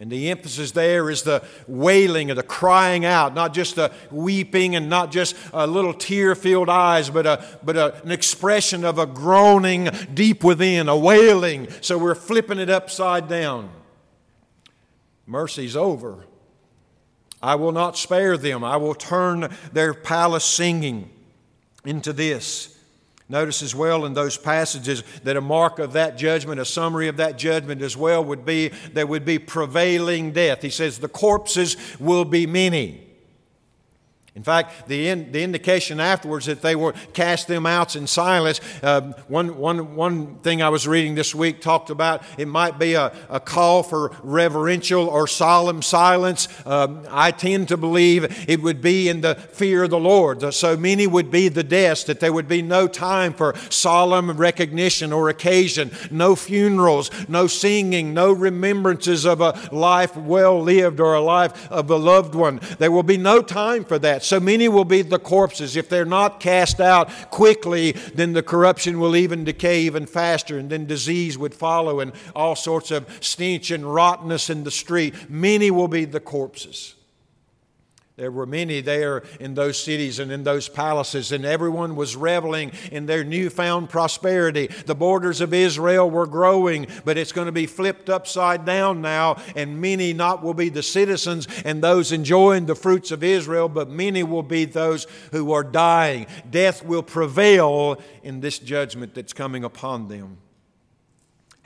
And 0.00 0.12
the 0.12 0.30
emphasis 0.30 0.70
there 0.70 1.10
is 1.10 1.22
the 1.22 1.42
wailing 1.66 2.30
or 2.30 2.34
the 2.34 2.44
crying 2.44 3.04
out, 3.04 3.34
not 3.34 3.52
just 3.52 3.74
the 3.74 3.90
weeping 4.12 4.76
and 4.76 4.88
not 4.88 5.10
just 5.10 5.34
a 5.52 5.66
little 5.66 5.92
tear 5.92 6.36
filled 6.36 6.68
eyes, 6.68 7.10
but, 7.10 7.26
a, 7.26 7.44
but 7.64 7.76
a, 7.76 8.00
an 8.02 8.12
expression 8.12 8.84
of 8.84 8.98
a 8.98 9.06
groaning 9.06 9.88
deep 10.14 10.44
within, 10.44 10.88
a 10.88 10.96
wailing. 10.96 11.66
So 11.80 11.98
we're 11.98 12.14
flipping 12.14 12.60
it 12.60 12.70
upside 12.70 13.28
down. 13.28 13.70
Mercy's 15.26 15.74
over. 15.74 16.26
I 17.42 17.56
will 17.56 17.72
not 17.72 17.98
spare 17.98 18.36
them. 18.36 18.62
I 18.62 18.76
will 18.76 18.94
turn 18.94 19.52
their 19.72 19.94
palace 19.94 20.44
singing 20.44 21.10
into 21.84 22.12
this 22.12 22.77
Notice 23.30 23.62
as 23.62 23.74
well 23.74 24.06
in 24.06 24.14
those 24.14 24.38
passages 24.38 25.02
that 25.24 25.36
a 25.36 25.40
mark 25.40 25.78
of 25.78 25.92
that 25.92 26.16
judgment, 26.16 26.60
a 26.60 26.64
summary 26.64 27.08
of 27.08 27.18
that 27.18 27.36
judgment 27.36 27.82
as 27.82 27.96
well, 27.96 28.24
would 28.24 28.46
be 28.46 28.68
there 28.92 29.06
would 29.06 29.26
be 29.26 29.38
prevailing 29.38 30.32
death. 30.32 30.62
He 30.62 30.70
says, 30.70 30.98
The 30.98 31.08
corpses 31.08 31.76
will 31.98 32.24
be 32.24 32.46
many. 32.46 33.07
In 34.38 34.44
fact, 34.44 34.86
the, 34.86 35.08
in, 35.08 35.32
the 35.32 35.42
indication 35.42 35.98
afterwards 35.98 36.46
that 36.46 36.62
they 36.62 36.76
were 36.76 36.92
cast 37.12 37.48
them 37.48 37.66
out 37.66 37.96
in 37.96 38.06
silence. 38.06 38.60
Uh, 38.84 39.00
one, 39.26 39.58
one, 39.58 39.96
one 39.96 40.36
thing 40.36 40.62
I 40.62 40.68
was 40.68 40.86
reading 40.86 41.16
this 41.16 41.34
week 41.34 41.60
talked 41.60 41.90
about 41.90 42.22
it 42.38 42.46
might 42.46 42.78
be 42.78 42.94
a, 42.94 43.12
a 43.28 43.40
call 43.40 43.82
for 43.82 44.12
reverential 44.22 45.08
or 45.08 45.26
solemn 45.26 45.82
silence. 45.82 46.46
Um, 46.64 47.04
I 47.10 47.32
tend 47.32 47.66
to 47.68 47.76
believe 47.76 48.48
it 48.48 48.62
would 48.62 48.80
be 48.80 49.08
in 49.08 49.22
the 49.22 49.34
fear 49.34 49.82
of 49.82 49.90
the 49.90 49.98
Lord. 49.98 50.54
So 50.54 50.76
many 50.76 51.08
would 51.08 51.32
be 51.32 51.48
the 51.48 51.64
deaths 51.64 52.04
that 52.04 52.20
there 52.20 52.32
would 52.32 52.46
be 52.46 52.62
no 52.62 52.86
time 52.86 53.32
for 53.32 53.56
solemn 53.70 54.30
recognition 54.36 55.12
or 55.12 55.30
occasion, 55.30 55.90
no 56.12 56.36
funerals, 56.36 57.10
no 57.28 57.48
singing, 57.48 58.14
no 58.14 58.30
remembrances 58.30 59.26
of 59.26 59.40
a 59.40 59.68
life 59.72 60.16
well 60.16 60.62
lived 60.62 61.00
or 61.00 61.14
a 61.14 61.20
life 61.20 61.68
of 61.72 61.90
a 61.90 61.96
loved 61.96 62.36
one. 62.36 62.60
There 62.78 62.92
will 62.92 63.02
be 63.02 63.16
no 63.16 63.42
time 63.42 63.84
for 63.84 63.98
that. 63.98 64.27
So 64.28 64.38
many 64.38 64.68
will 64.68 64.84
be 64.84 65.00
the 65.00 65.18
corpses. 65.18 65.74
If 65.74 65.88
they're 65.88 66.04
not 66.04 66.38
cast 66.38 66.82
out 66.82 67.08
quickly, 67.30 67.92
then 67.92 68.34
the 68.34 68.42
corruption 68.42 69.00
will 69.00 69.16
even 69.16 69.44
decay 69.44 69.80
even 69.80 70.04
faster, 70.04 70.58
and 70.58 70.68
then 70.68 70.84
disease 70.84 71.38
would 71.38 71.54
follow, 71.54 72.00
and 72.00 72.12
all 72.36 72.54
sorts 72.54 72.90
of 72.90 73.06
stench 73.24 73.70
and 73.70 73.94
rottenness 73.94 74.50
in 74.50 74.64
the 74.64 74.70
street. 74.70 75.30
Many 75.30 75.70
will 75.70 75.88
be 75.88 76.04
the 76.04 76.20
corpses. 76.20 76.94
There 78.18 78.32
were 78.32 78.46
many 78.46 78.80
there 78.80 79.22
in 79.38 79.54
those 79.54 79.80
cities 79.80 80.18
and 80.18 80.32
in 80.32 80.42
those 80.42 80.68
palaces, 80.68 81.30
and 81.30 81.44
everyone 81.44 81.94
was 81.94 82.16
reveling 82.16 82.72
in 82.90 83.06
their 83.06 83.22
newfound 83.22 83.90
prosperity. 83.90 84.66
The 84.66 84.96
borders 84.96 85.40
of 85.40 85.54
Israel 85.54 86.10
were 86.10 86.26
growing, 86.26 86.88
but 87.04 87.16
it's 87.16 87.30
going 87.30 87.46
to 87.46 87.52
be 87.52 87.66
flipped 87.66 88.10
upside 88.10 88.64
down 88.64 89.00
now, 89.02 89.40
and 89.54 89.80
many 89.80 90.12
not 90.12 90.42
will 90.42 90.52
be 90.52 90.68
the 90.68 90.82
citizens 90.82 91.46
and 91.64 91.80
those 91.80 92.10
enjoying 92.10 92.66
the 92.66 92.74
fruits 92.74 93.12
of 93.12 93.22
Israel, 93.22 93.68
but 93.68 93.88
many 93.88 94.24
will 94.24 94.42
be 94.42 94.64
those 94.64 95.06
who 95.30 95.52
are 95.52 95.62
dying. 95.62 96.26
Death 96.50 96.84
will 96.84 97.04
prevail 97.04 98.02
in 98.24 98.40
this 98.40 98.58
judgment 98.58 99.14
that's 99.14 99.32
coming 99.32 99.62
upon 99.62 100.08
them. 100.08 100.38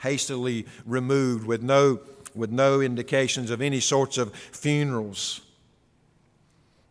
Hastily 0.01 0.67
removed 0.85 1.47
with 1.47 1.63
no, 1.63 2.01
with 2.35 2.51
no 2.51 2.79
indications 2.79 3.49
of 3.49 3.59
any 3.59 3.79
sorts 3.79 4.19
of 4.19 4.35
funerals. 4.35 5.41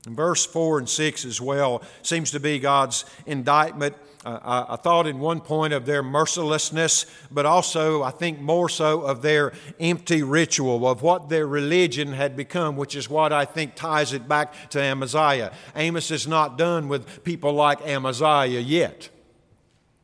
Verse 0.04 0.44
4 0.44 0.78
and 0.80 0.88
6 0.88 1.24
as 1.24 1.40
well 1.40 1.82
seems 2.02 2.32
to 2.32 2.40
be 2.40 2.58
God's 2.58 3.04
indictment. 3.24 3.94
Uh, 4.24 4.38
I, 4.42 4.74
I 4.74 4.76
thought 4.76 5.06
in 5.06 5.20
one 5.20 5.40
point 5.40 5.72
of 5.72 5.86
their 5.86 6.02
mercilessness, 6.02 7.06
but 7.30 7.46
also 7.46 8.02
I 8.02 8.10
think 8.10 8.40
more 8.40 8.68
so 8.68 9.02
of 9.02 9.22
their 9.22 9.52
empty 9.78 10.22
ritual, 10.22 10.88
of 10.88 11.02
what 11.02 11.28
their 11.28 11.46
religion 11.46 12.12
had 12.12 12.36
become, 12.36 12.76
which 12.76 12.96
is 12.96 13.08
what 13.08 13.32
I 13.32 13.44
think 13.44 13.76
ties 13.76 14.12
it 14.12 14.28
back 14.28 14.70
to 14.70 14.80
Amaziah. 14.80 15.52
Amos 15.76 16.10
is 16.10 16.26
not 16.26 16.58
done 16.58 16.88
with 16.88 17.22
people 17.22 17.52
like 17.52 17.80
Amaziah 17.86 18.60
yet. 18.60 19.08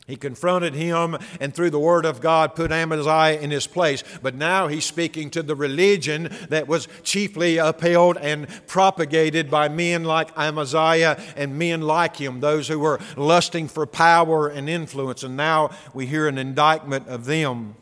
He 0.08 0.16
confronted 0.16 0.72
him 0.72 1.18
and 1.38 1.54
through 1.54 1.68
the 1.68 1.78
Word 1.78 2.06
of 2.06 2.22
God 2.22 2.54
put 2.54 2.72
Amaziah 2.72 3.38
in 3.38 3.50
his 3.50 3.66
place. 3.66 4.02
But 4.22 4.34
now 4.34 4.66
he's 4.66 4.86
speaking 4.86 5.28
to 5.32 5.42
the 5.42 5.54
religion 5.54 6.34
that 6.48 6.66
was 6.66 6.88
chiefly 7.02 7.58
upheld 7.58 8.16
and 8.16 8.48
propagated 8.66 9.50
by 9.50 9.68
men 9.68 10.04
like 10.04 10.30
Amaziah 10.34 11.22
and 11.36 11.58
men 11.58 11.82
like 11.82 12.16
him, 12.16 12.40
those 12.40 12.68
who 12.68 12.78
were 12.78 12.98
lusting 13.18 13.68
for 13.68 13.86
power 13.86 14.48
and 14.48 14.66
influence. 14.66 15.22
And 15.22 15.36
now 15.36 15.72
we 15.92 16.06
hear 16.06 16.26
an 16.26 16.38
indictment 16.38 17.06
of 17.06 17.26
them. 17.26 17.76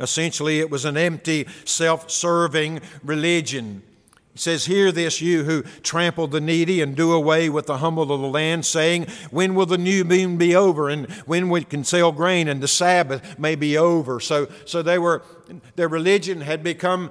Essentially, 0.00 0.60
it 0.60 0.70
was 0.70 0.86
an 0.86 0.96
empty, 0.96 1.46
self 1.66 2.10
serving 2.10 2.80
religion. 3.02 3.82
He 4.34 4.40
says, 4.40 4.66
Hear 4.66 4.90
this, 4.90 5.20
you 5.20 5.44
who 5.44 5.62
trample 5.82 6.26
the 6.26 6.40
needy 6.40 6.82
and 6.82 6.96
do 6.96 7.12
away 7.12 7.48
with 7.48 7.66
the 7.66 7.78
humble 7.78 8.10
of 8.10 8.20
the 8.20 8.26
land, 8.26 8.66
saying, 8.66 9.06
When 9.30 9.54
will 9.54 9.66
the 9.66 9.78
new 9.78 10.04
moon 10.04 10.36
be 10.36 10.56
over? 10.56 10.88
And 10.88 11.08
when 11.24 11.48
we 11.48 11.62
can 11.62 11.84
sell 11.84 12.10
grain, 12.10 12.48
and 12.48 12.60
the 12.60 12.66
Sabbath 12.66 13.38
may 13.38 13.54
be 13.54 13.78
over. 13.78 14.18
So, 14.18 14.48
so 14.64 14.82
they 14.82 14.98
were, 14.98 15.22
their 15.76 15.86
religion 15.86 16.40
had 16.40 16.64
become 16.64 17.10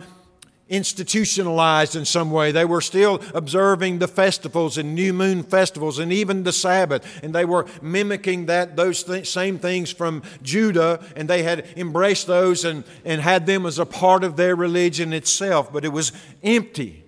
institutionalized 0.68 1.96
in 1.96 2.04
some 2.04 2.30
way. 2.30 2.52
They 2.52 2.66
were 2.66 2.82
still 2.82 3.22
observing 3.34 4.00
the 4.00 4.08
festivals 4.10 4.78
and 4.78 4.94
new 4.94 5.14
moon 5.14 5.44
festivals 5.44 6.00
and 6.00 6.12
even 6.12 6.44
the 6.44 6.52
Sabbath. 6.52 7.24
And 7.24 7.34
they 7.34 7.46
were 7.46 7.68
mimicking 7.82 8.48
that, 8.48 8.76
those 8.76 9.04
th- 9.04 9.30
same 9.32 9.60
things 9.60 9.92
from 9.92 10.24
Judah, 10.42 11.02
and 11.16 11.30
they 11.30 11.44
had 11.44 11.68
embraced 11.78 12.28
those 12.28 12.66
and, 12.66 12.84
and 13.06 13.22
had 13.22 13.46
them 13.46 13.66
as 13.66 13.80
a 13.80 13.86
part 13.86 14.26
of 14.26 14.36
their 14.36 14.58
religion 14.58 15.14
itself. 15.14 15.72
But 15.72 15.86
it 15.86 15.94
was 15.94 16.12
empty 16.44 17.03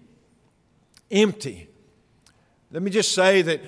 empty. 1.12 1.70
Let 2.72 2.84
me 2.84 2.92
just 2.92 3.14
say 3.14 3.42
that 3.42 3.62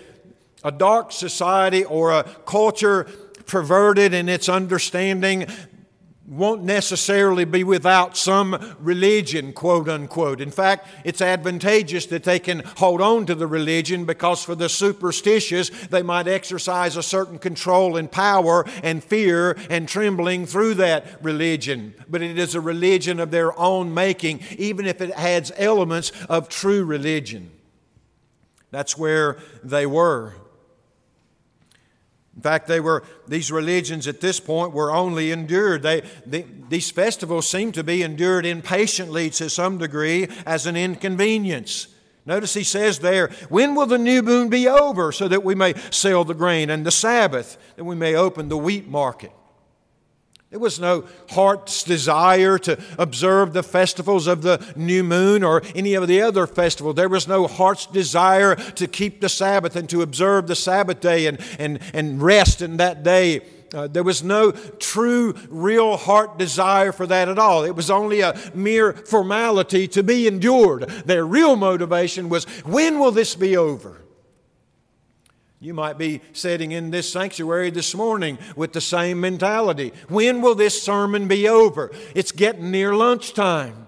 a 0.63 0.72
dark 0.72 1.12
society 1.12 1.86
or 1.86 2.12
a 2.12 2.24
culture 2.46 3.06
perverted 3.46 4.13
in 4.13 4.27
its 4.27 4.50
understanding 4.50 5.48
won't 6.27 6.62
necessarily 6.62 7.46
be 7.46 7.63
without 7.63 8.17
some 8.17 8.75
religion, 8.79 9.53
quote 9.53 9.88
unquote. 9.88 10.41
In 10.41 10.51
fact, 10.51 10.88
it's 11.05 11.22
advantageous 11.22 12.05
that 12.07 12.24
they 12.24 12.38
can 12.38 12.63
hold 12.75 13.00
on 13.00 13.25
to 13.27 13.36
the 13.36 13.48
religion 13.48 14.03
because 14.03 14.43
for 14.43 14.53
the 14.53 14.67
superstitious, 14.67 15.69
they 15.88 16.03
might 16.03 16.27
exercise 16.27 16.98
a 16.98 17.03
certain 17.03 17.39
control 17.39 17.96
and 17.96 18.12
power 18.12 18.65
and 18.84 19.01
fear 19.01 19.57
and 19.69 19.88
trembling 19.88 20.46
through 20.46 20.74
that 20.75 21.24
religion. 21.24 21.93
But 22.10 22.22
it 22.22 22.38
is 22.38 22.55
a 22.55 22.62
religion 22.62 23.22
of 23.22 23.31
their 23.31 23.57
own 23.57 23.93
making, 23.93 24.41
even 24.57 24.86
if 24.86 25.00
it 25.00 25.12
adds 25.12 25.53
elements 25.55 26.12
of 26.27 26.50
true 26.50 26.84
religion. 26.84 27.51
That's 28.69 28.98
where 28.98 29.38
they 29.63 29.86
were. 29.86 30.36
In 32.38 32.44
fact, 32.44 32.67
they 32.67 32.79
were, 32.79 33.03
these 33.27 33.51
religions 33.51 34.08
at 34.08 34.22
this 34.22 34.39
point 34.39 34.72
were 34.72 34.91
only 34.91 35.32
endured. 35.32 35.82
They, 35.82 36.03
they, 36.24 36.46
these 36.70 36.91
festivals 36.91 37.50
seem 37.50 37.72
to 37.72 37.84
be 37.84 38.03
endured 38.03 38.46
impatiently 38.46 39.32
to 39.32 39.50
some 39.50 39.79
degree 39.79 40.27
as 40.46 40.67
an 40.67 40.77
inconvenience. 40.77 41.88
Notice 42.27 42.53
he 42.53 42.63
says 42.63 43.00
there, 43.00 43.29
When 43.50 43.74
will 43.74 43.88
the 43.88 43.98
new 43.98 44.22
moon 44.22 44.50
be 44.50 44.67
over 44.67 45.12
so 45.12 45.27
that 45.27 45.44
we 45.44 45.56
may 45.56 45.74
sell 45.89 46.24
the 46.24 46.36
grain, 46.36 46.70
and 46.70 46.86
the 46.86 46.91
Sabbath, 46.91 47.58
that 47.75 47.86
we 47.86 47.96
may 47.96 48.13
open 48.13 48.50
the 48.50 48.58
wheat 48.58 48.88
market? 48.88 49.32
There 50.49 50.59
was 50.59 50.79
no 50.79 51.03
heart's 51.31 51.83
desire 51.83 52.57
to 52.59 52.79
observe 52.97 53.51
the 53.51 53.63
festivals 53.63 54.27
of 54.27 54.43
the 54.43 54.65
new 54.77 55.03
moon 55.03 55.43
or 55.43 55.61
any 55.75 55.93
of 55.93 56.07
the 56.07 56.21
other 56.21 56.47
festivals. 56.47 56.95
There 56.95 57.09
was 57.09 57.27
no 57.27 57.47
heart's 57.47 57.85
desire 57.85 58.55
to 58.55 58.87
keep 58.87 59.19
the 59.19 59.27
Sabbath 59.27 59.75
and 59.75 59.89
to 59.89 60.01
observe 60.01 60.47
the 60.47 60.55
Sabbath 60.55 61.01
day 61.01 61.27
and, 61.27 61.37
and, 61.59 61.79
and 61.93 62.21
rest 62.21 62.61
in 62.61 62.77
that 62.77 63.03
day. 63.03 63.41
Uh, 63.73 63.87
there 63.87 64.03
was 64.03 64.23
no 64.23 64.51
true, 64.51 65.35
real 65.49 65.97
heart 65.97 66.39
desire 66.39 66.93
for 66.93 67.05
that 67.05 67.27
at 67.27 67.37
all. 67.37 67.65
It 67.65 67.75
was 67.75 67.89
only 67.89 68.21
a 68.21 68.39
mere 68.53 68.93
formality 68.93 69.85
to 69.89 70.01
be 70.01 70.27
endured. 70.27 70.83
Their 71.05 71.25
real 71.25 71.57
motivation 71.57 72.29
was 72.29 72.45
when 72.63 72.99
will 72.99 73.11
this 73.11 73.35
be 73.35 73.57
over? 73.57 73.97
You 75.59 75.73
might 75.73 75.97
be 75.97 76.21
sitting 76.33 76.71
in 76.71 76.91
this 76.91 77.11
sanctuary 77.11 77.71
this 77.71 77.95
morning 77.95 78.37
with 78.55 78.73
the 78.73 78.81
same 78.81 79.19
mentality. 79.19 79.91
When 80.07 80.41
will 80.41 80.53
this 80.53 80.81
sermon 80.81 81.27
be 81.27 81.49
over? 81.49 81.91
It's 82.13 82.31
getting 82.31 82.69
near 82.69 82.93
lunchtime. 82.93 83.87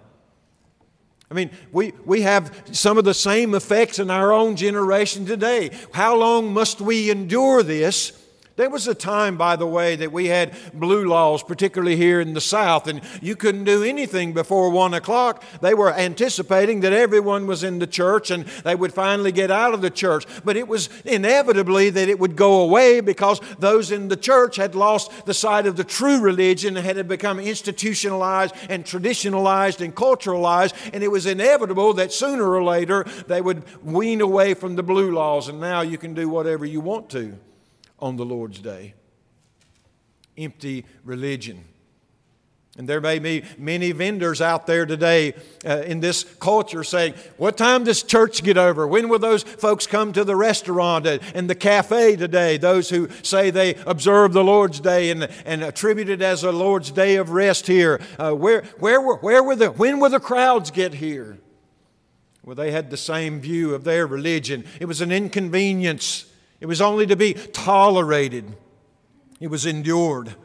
I 1.30 1.36
mean, 1.36 1.52
we, 1.72 1.94
we 2.06 2.22
have 2.22 2.70
some 2.72 2.98
of 2.98 3.06
the 3.06 3.14
same 3.14 3.54
effects 3.54 4.00
in 4.00 4.10
our 4.10 4.32
own 4.34 4.56
generation 4.56 5.28
today. 5.28 5.70
How 5.94 6.16
long 6.16 6.52
must 6.54 6.82
we 6.82 7.12
endure 7.12 7.62
this 7.62 8.19
there 8.60 8.70
was 8.70 8.90
a 8.90 8.94
time, 8.94 9.38
by 9.38 9.56
the 9.56 9.66
way, 9.66 9.96
that 9.96 10.12
we 10.12 10.26
had 10.26 10.54
blue 10.74 11.08
laws, 11.08 11.42
particularly 11.42 11.96
here 11.96 12.20
in 12.20 12.34
the 12.34 12.42
South, 12.42 12.88
and 12.88 13.00
you 13.22 13.34
couldn't 13.34 13.64
do 13.64 13.86
anything 13.86 14.34
before 14.34 14.70
one 14.70 14.94
o'clock. 14.94 15.46
They 15.62 15.74
were 15.74 15.94
anticipating 15.94 16.82
that 16.82 16.92
everyone 16.92 17.48
was 17.48 17.64
in 17.64 17.80
the 17.80 17.88
church 17.88 18.30
and 18.32 18.44
they 18.66 18.76
would 18.76 18.94
finally 18.94 19.32
get 19.32 19.50
out 19.50 19.74
of 19.74 19.82
the 19.82 19.90
church. 19.90 20.26
But 20.44 20.58
it 20.58 20.68
was 20.68 20.90
inevitably 21.06 21.90
that 21.92 22.10
it 22.10 22.20
would 22.20 22.36
go 22.36 22.60
away 22.60 23.00
because 23.00 23.40
those 23.60 23.92
in 23.92 24.10
the 24.10 24.18
church 24.18 24.58
had 24.58 24.76
lost 24.76 25.26
the 25.26 25.34
sight 25.34 25.66
of 25.66 25.78
the 25.78 25.86
true 25.86 26.20
religion 26.20 26.76
and 26.76 26.86
had 26.86 27.08
become 27.08 27.40
institutionalized 27.40 28.54
and 28.68 28.84
traditionalized 28.84 29.80
and 29.80 29.96
culturalized. 29.96 30.74
And 30.94 31.02
it 31.02 31.08
was 31.08 31.26
inevitable 31.26 31.94
that 31.94 32.12
sooner 32.12 32.46
or 32.46 32.62
later 32.62 33.06
they 33.28 33.40
would 33.40 33.64
wean 33.86 34.20
away 34.20 34.54
from 34.54 34.76
the 34.76 34.84
blue 34.84 35.14
laws, 35.14 35.48
and 35.48 35.62
now 35.62 35.80
you 35.80 35.98
can 35.98 36.14
do 36.14 36.28
whatever 36.28 36.66
you 36.66 36.82
want 36.82 37.10
to 37.12 37.40
on 38.00 38.16
the 38.16 38.26
Lord's 38.26 38.60
day. 38.60 38.94
Empty 40.38 40.86
religion. 41.04 41.66
And 42.80 42.88
there 42.88 43.02
may 43.02 43.20
be 43.20 43.44
many 43.58 43.92
vendors 43.92 44.40
out 44.40 44.66
there 44.66 44.86
today 44.86 45.34
uh, 45.66 45.82
in 45.86 46.00
this 46.00 46.24
culture 46.24 46.82
saying, 46.86 47.14
What 47.36 47.58
time 47.58 47.84
does 47.84 48.04
church 48.04 48.42
get 48.42 48.58
over? 48.58 48.88
When 48.88 49.10
will 49.10 49.20
those 49.20 49.44
folks 49.44 49.86
come 49.86 50.14
to 50.14 50.24
the 50.24 50.38
restaurant 50.38 51.06
and 51.06 51.50
the 51.50 51.56
cafe 51.56 52.16
today? 52.16 52.56
Those 52.56 52.90
who 52.90 53.10
say 53.22 53.50
they 53.50 53.76
observe 53.86 54.32
the 54.32 54.46
Lord's 54.46 54.80
day 54.80 55.10
and, 55.10 55.28
and 55.46 55.62
attribute 55.62 56.08
it 56.08 56.22
as 56.22 56.46
a 56.46 56.54
Lord's 56.54 56.90
day 56.90 57.18
of 57.18 57.32
rest 57.32 57.68
here. 57.68 58.00
Uh, 58.18 58.32
where, 58.32 58.62
where, 58.78 59.02
were, 59.02 59.18
where 59.18 59.44
were 59.44 59.58
the, 59.58 59.72
when 59.72 60.00
will 60.00 60.12
the 60.12 60.22
crowds 60.22 60.72
get 60.72 60.94
here? 60.94 61.38
Well, 62.46 62.56
they 62.56 62.72
had 62.72 62.92
the 62.92 62.98
same 62.98 63.42
view 63.42 63.76
of 63.76 63.84
their 63.84 64.08
religion. 64.08 64.64
It 64.80 64.86
was 64.86 65.02
an 65.02 65.12
inconvenience 65.12 66.29
it 66.60 66.66
was 66.66 66.82
only 66.82 67.06
to 67.08 67.16
be 67.16 67.34
tolerated, 67.34 68.46
it 69.40 69.48
was 69.48 69.66
endured. 69.66 70.36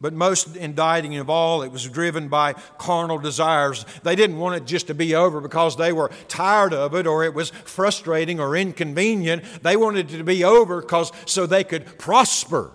But 0.00 0.12
most 0.12 0.54
indicting 0.54 1.16
of 1.16 1.28
all, 1.28 1.62
it 1.62 1.72
was 1.72 1.88
driven 1.88 2.28
by 2.28 2.52
carnal 2.78 3.18
desires. 3.18 3.84
They 4.04 4.14
didn't 4.14 4.38
want 4.38 4.54
it 4.54 4.64
just 4.64 4.86
to 4.86 4.94
be 4.94 5.16
over 5.16 5.40
because 5.40 5.76
they 5.76 5.92
were 5.92 6.12
tired 6.28 6.72
of 6.72 6.94
it 6.94 7.04
or 7.04 7.24
it 7.24 7.34
was 7.34 7.50
frustrating 7.50 8.38
or 8.38 8.56
inconvenient. 8.56 9.42
They 9.64 9.76
wanted 9.76 10.14
it 10.14 10.18
to 10.18 10.22
be 10.22 10.44
over 10.44 10.82
because 10.82 11.10
so 11.26 11.46
they 11.46 11.64
could 11.64 11.98
prosper. 11.98 12.70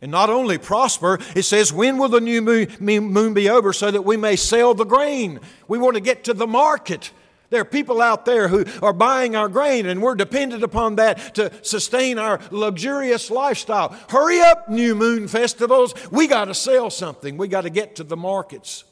And 0.00 0.10
not 0.10 0.30
only 0.30 0.56
prosper, 0.56 1.18
it 1.36 1.42
says, 1.42 1.74
when 1.74 1.98
will 1.98 2.08
the 2.08 2.22
new 2.22 2.40
moon 2.40 3.34
be 3.34 3.50
over 3.50 3.74
so 3.74 3.90
that 3.90 4.02
we 4.02 4.16
may 4.16 4.34
sell 4.34 4.72
the 4.72 4.84
grain? 4.84 5.40
We 5.68 5.76
want 5.76 5.96
to 5.96 6.00
get 6.00 6.24
to 6.24 6.32
the 6.32 6.46
market. 6.46 7.12
There 7.52 7.60
are 7.60 7.66
people 7.66 8.00
out 8.00 8.24
there 8.24 8.48
who 8.48 8.64
are 8.80 8.94
buying 8.94 9.36
our 9.36 9.46
grain, 9.46 9.84
and 9.84 10.00
we're 10.00 10.14
dependent 10.14 10.62
upon 10.62 10.96
that 10.96 11.34
to 11.34 11.52
sustain 11.60 12.18
our 12.18 12.40
luxurious 12.50 13.30
lifestyle. 13.30 13.94
Hurry 14.08 14.40
up, 14.40 14.70
new 14.70 14.94
moon 14.94 15.28
festivals. 15.28 15.92
We 16.10 16.28
got 16.28 16.46
to 16.46 16.54
sell 16.54 16.88
something, 16.88 17.36
we 17.36 17.48
got 17.48 17.60
to 17.60 17.70
get 17.70 17.96
to 17.96 18.04
the 18.04 18.16
markets. 18.16 18.84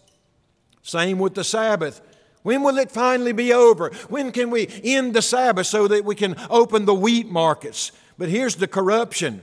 Same 0.83 1.19
with 1.19 1.35
the 1.35 1.43
Sabbath. 1.43 2.03
When 2.43 2.63
will 2.63 2.77
it 2.77 2.91
finally 2.91 3.33
be 3.33 3.55
over? 3.55 3.93
When 4.11 4.31
can 4.31 4.51
we 4.51 4.69
end 4.85 5.15
the 5.15 5.23
Sabbath 5.23 5.67
so 5.67 5.89
that 5.89 6.05
we 6.05 6.15
can 6.15 6.37
open 6.51 6.85
the 6.85 6.95
wheat 6.95 7.31
markets? 7.31 7.93
But 8.19 8.29
here's 8.29 8.57
the 8.57 8.69
corruption. 8.69 9.43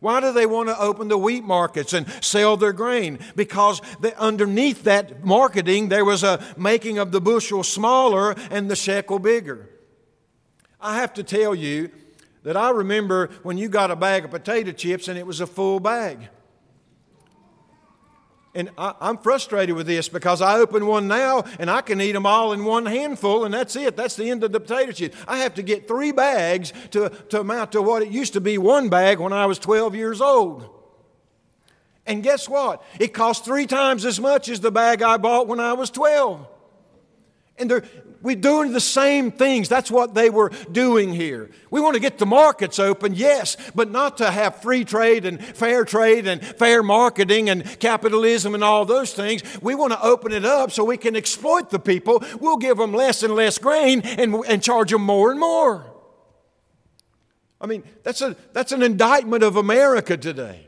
Why 0.00 0.20
do 0.20 0.32
they 0.32 0.46
want 0.46 0.68
to 0.68 0.78
open 0.78 1.08
the 1.08 1.18
wheat 1.18 1.42
markets 1.42 1.92
and 1.92 2.06
sell 2.22 2.56
their 2.56 2.72
grain? 2.72 3.18
Because 3.34 3.80
underneath 4.16 4.84
that 4.84 5.24
marketing, 5.24 5.88
there 5.88 6.04
was 6.04 6.22
a 6.22 6.42
making 6.56 6.98
of 6.98 7.10
the 7.10 7.20
bushel 7.20 7.64
smaller 7.64 8.36
and 8.50 8.70
the 8.70 8.76
shekel 8.76 9.18
bigger. 9.18 9.68
I 10.80 10.96
have 10.96 11.14
to 11.14 11.24
tell 11.24 11.54
you 11.54 11.90
that 12.44 12.56
I 12.56 12.70
remember 12.70 13.30
when 13.42 13.58
you 13.58 13.68
got 13.68 13.90
a 13.90 13.96
bag 13.96 14.24
of 14.24 14.30
potato 14.30 14.70
chips 14.70 15.08
and 15.08 15.18
it 15.18 15.26
was 15.26 15.40
a 15.40 15.46
full 15.46 15.80
bag. 15.80 16.28
And 18.58 18.70
I, 18.76 18.92
am 19.00 19.18
frustrated 19.18 19.76
with 19.76 19.86
this 19.86 20.08
because 20.08 20.42
I 20.42 20.58
open 20.58 20.84
one 20.86 21.06
now 21.06 21.44
and 21.60 21.70
I 21.70 21.80
can 21.80 22.00
eat 22.00 22.10
them 22.10 22.26
all 22.26 22.52
in 22.52 22.64
one 22.64 22.86
handful, 22.86 23.44
and 23.44 23.54
that's 23.54 23.76
it. 23.76 23.96
That's 23.96 24.16
the 24.16 24.28
end 24.28 24.42
of 24.42 24.50
the 24.50 24.58
potato 24.58 24.90
chips. 24.90 25.16
I 25.28 25.38
have 25.38 25.54
to 25.54 25.62
get 25.62 25.86
three 25.86 26.10
bags 26.10 26.72
to, 26.90 27.08
to 27.28 27.38
amount 27.38 27.70
to 27.72 27.82
what 27.82 28.02
it 28.02 28.08
used 28.08 28.32
to 28.32 28.40
be 28.40 28.58
one 28.58 28.88
bag 28.88 29.20
when 29.20 29.32
I 29.32 29.46
was 29.46 29.60
12 29.60 29.94
years 29.94 30.20
old. 30.20 30.68
And 32.04 32.20
guess 32.20 32.48
what? 32.48 32.82
It 32.98 33.14
costs 33.14 33.46
three 33.46 33.68
times 33.68 34.04
as 34.04 34.18
much 34.18 34.48
as 34.48 34.58
the 34.58 34.72
bag 34.72 35.02
I 35.02 35.18
bought 35.18 35.46
when 35.46 35.60
I 35.60 35.74
was 35.74 35.88
12. 35.90 36.44
And 37.58 37.70
they're, 37.70 37.84
we're 38.20 38.36
doing 38.36 38.72
the 38.72 38.80
same 38.80 39.30
things. 39.30 39.68
That's 39.68 39.90
what 39.90 40.14
they 40.14 40.28
were 40.28 40.50
doing 40.72 41.12
here. 41.12 41.50
We 41.70 41.80
want 41.80 41.94
to 41.94 42.00
get 42.00 42.18
the 42.18 42.26
markets 42.26 42.78
open, 42.78 43.14
yes, 43.14 43.56
but 43.74 43.90
not 43.90 44.18
to 44.18 44.30
have 44.30 44.60
free 44.60 44.84
trade 44.84 45.24
and 45.24 45.42
fair 45.42 45.84
trade 45.84 46.26
and 46.26 46.44
fair 46.44 46.82
marketing 46.82 47.48
and 47.48 47.64
capitalism 47.78 48.54
and 48.54 48.64
all 48.64 48.84
those 48.84 49.12
things. 49.12 49.42
We 49.62 49.74
want 49.74 49.92
to 49.92 50.02
open 50.02 50.32
it 50.32 50.44
up 50.44 50.72
so 50.72 50.84
we 50.84 50.96
can 50.96 51.14
exploit 51.14 51.70
the 51.70 51.78
people. 51.78 52.22
We'll 52.40 52.56
give 52.56 52.78
them 52.78 52.92
less 52.92 53.22
and 53.22 53.34
less 53.34 53.58
grain 53.58 54.00
and, 54.00 54.34
and 54.46 54.62
charge 54.62 54.90
them 54.90 55.02
more 55.02 55.30
and 55.30 55.38
more. 55.38 55.86
I 57.60 57.66
mean, 57.66 57.82
that's, 58.02 58.20
a, 58.20 58.36
that's 58.52 58.72
an 58.72 58.82
indictment 58.82 59.42
of 59.42 59.56
America 59.56 60.16
today. 60.16 60.67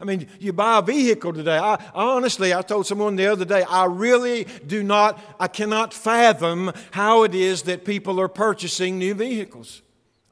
I 0.00 0.04
mean, 0.04 0.26
you 0.38 0.52
buy 0.52 0.78
a 0.78 0.82
vehicle 0.82 1.32
today. 1.32 1.58
I, 1.58 1.78
honestly, 1.94 2.54
I 2.54 2.62
told 2.62 2.86
someone 2.86 3.16
the 3.16 3.26
other 3.26 3.44
day, 3.44 3.62
I 3.68 3.84
really 3.84 4.46
do 4.66 4.82
not, 4.82 5.20
I 5.38 5.46
cannot 5.46 5.92
fathom 5.92 6.72
how 6.92 7.24
it 7.24 7.34
is 7.34 7.62
that 7.62 7.84
people 7.84 8.18
are 8.18 8.28
purchasing 8.28 8.98
new 8.98 9.14
vehicles. 9.14 9.82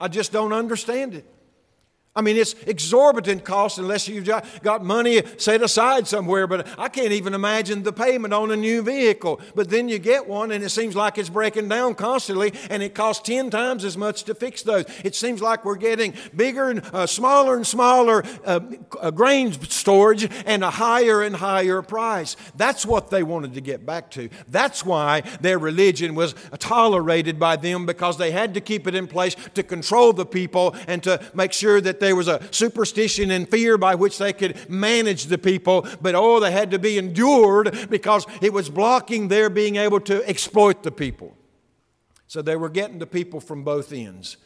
I 0.00 0.08
just 0.08 0.32
don't 0.32 0.52
understand 0.52 1.14
it. 1.14 1.26
I 2.18 2.20
mean, 2.20 2.36
it's 2.36 2.56
exorbitant 2.66 3.44
cost 3.44 3.78
unless 3.78 4.08
you've 4.08 4.24
got 4.24 4.84
money 4.84 5.22
set 5.36 5.62
aside 5.62 6.08
somewhere, 6.08 6.48
but 6.48 6.66
I 6.76 6.88
can't 6.88 7.12
even 7.12 7.32
imagine 7.32 7.84
the 7.84 7.92
payment 7.92 8.34
on 8.34 8.50
a 8.50 8.56
new 8.56 8.82
vehicle. 8.82 9.40
But 9.54 9.70
then 9.70 9.88
you 9.88 10.00
get 10.00 10.26
one 10.26 10.50
and 10.50 10.64
it 10.64 10.70
seems 10.70 10.96
like 10.96 11.16
it's 11.16 11.28
breaking 11.28 11.68
down 11.68 11.94
constantly 11.94 12.54
and 12.70 12.82
it 12.82 12.92
costs 12.92 13.22
10 13.24 13.50
times 13.50 13.84
as 13.84 13.96
much 13.96 14.24
to 14.24 14.34
fix 14.34 14.64
those. 14.64 14.86
It 15.04 15.14
seems 15.14 15.40
like 15.40 15.64
we're 15.64 15.76
getting 15.76 16.12
bigger 16.34 16.70
and 16.70 16.82
uh, 16.92 17.06
smaller 17.06 17.54
and 17.54 17.64
smaller 17.64 18.24
uh, 18.44 18.58
uh, 19.00 19.12
grain 19.12 19.52
storage 19.52 20.28
and 20.44 20.64
a 20.64 20.70
higher 20.70 21.22
and 21.22 21.36
higher 21.36 21.82
price. 21.82 22.34
That's 22.56 22.84
what 22.84 23.10
they 23.10 23.22
wanted 23.22 23.54
to 23.54 23.60
get 23.60 23.86
back 23.86 24.10
to. 24.12 24.28
That's 24.48 24.84
why 24.84 25.20
their 25.40 25.60
religion 25.60 26.16
was 26.16 26.34
tolerated 26.58 27.38
by 27.38 27.54
them 27.54 27.86
because 27.86 28.18
they 28.18 28.32
had 28.32 28.54
to 28.54 28.60
keep 28.60 28.88
it 28.88 28.96
in 28.96 29.06
place 29.06 29.36
to 29.54 29.62
control 29.62 30.12
the 30.12 30.26
people 30.26 30.74
and 30.88 31.00
to 31.04 31.22
make 31.32 31.52
sure 31.52 31.80
that 31.80 32.00
they 32.00 32.07
there 32.08 32.16
was 32.16 32.26
a 32.26 32.40
superstition 32.52 33.30
and 33.30 33.46
fear 33.46 33.76
by 33.76 33.94
which 33.94 34.16
they 34.16 34.32
could 34.32 34.70
manage 34.70 35.26
the 35.26 35.36
people, 35.36 35.86
but 36.00 36.14
oh, 36.14 36.40
they 36.40 36.50
had 36.50 36.70
to 36.70 36.78
be 36.78 36.96
endured 36.96 37.90
because 37.90 38.24
it 38.40 38.50
was 38.50 38.70
blocking 38.70 39.28
their 39.28 39.50
being 39.50 39.76
able 39.76 40.00
to 40.00 40.26
exploit 40.26 40.82
the 40.82 40.90
people. 40.90 41.36
So 42.26 42.40
they 42.40 42.56
were 42.56 42.70
getting 42.70 42.98
the 42.98 43.06
people 43.06 43.40
from 43.40 43.62
both 43.62 43.92
ends. 43.92 44.38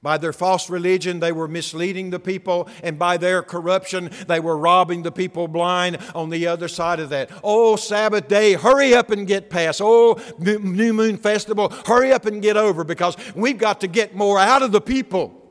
By 0.00 0.16
their 0.16 0.32
false 0.32 0.70
religion, 0.70 1.20
they 1.20 1.32
were 1.32 1.46
misleading 1.46 2.08
the 2.08 2.18
people, 2.18 2.66
and 2.82 2.98
by 2.98 3.18
their 3.18 3.42
corruption, 3.42 4.10
they 4.26 4.40
were 4.40 4.56
robbing 4.56 5.02
the 5.02 5.12
people 5.12 5.48
blind 5.48 5.98
on 6.14 6.30
the 6.30 6.46
other 6.46 6.66
side 6.66 6.98
of 6.98 7.10
that. 7.10 7.30
Oh, 7.44 7.76
Sabbath 7.76 8.26
day, 8.26 8.54
hurry 8.54 8.94
up 8.94 9.10
and 9.10 9.26
get 9.26 9.50
past. 9.50 9.82
Oh, 9.84 10.18
New 10.38 10.94
Moon 10.94 11.18
Festival, 11.18 11.68
hurry 11.84 12.10
up 12.10 12.24
and 12.24 12.40
get 12.40 12.56
over 12.56 12.84
because 12.84 13.18
we've 13.36 13.58
got 13.58 13.82
to 13.82 13.86
get 13.86 14.16
more 14.16 14.38
out 14.38 14.62
of 14.62 14.72
the 14.72 14.80
people. 14.80 15.41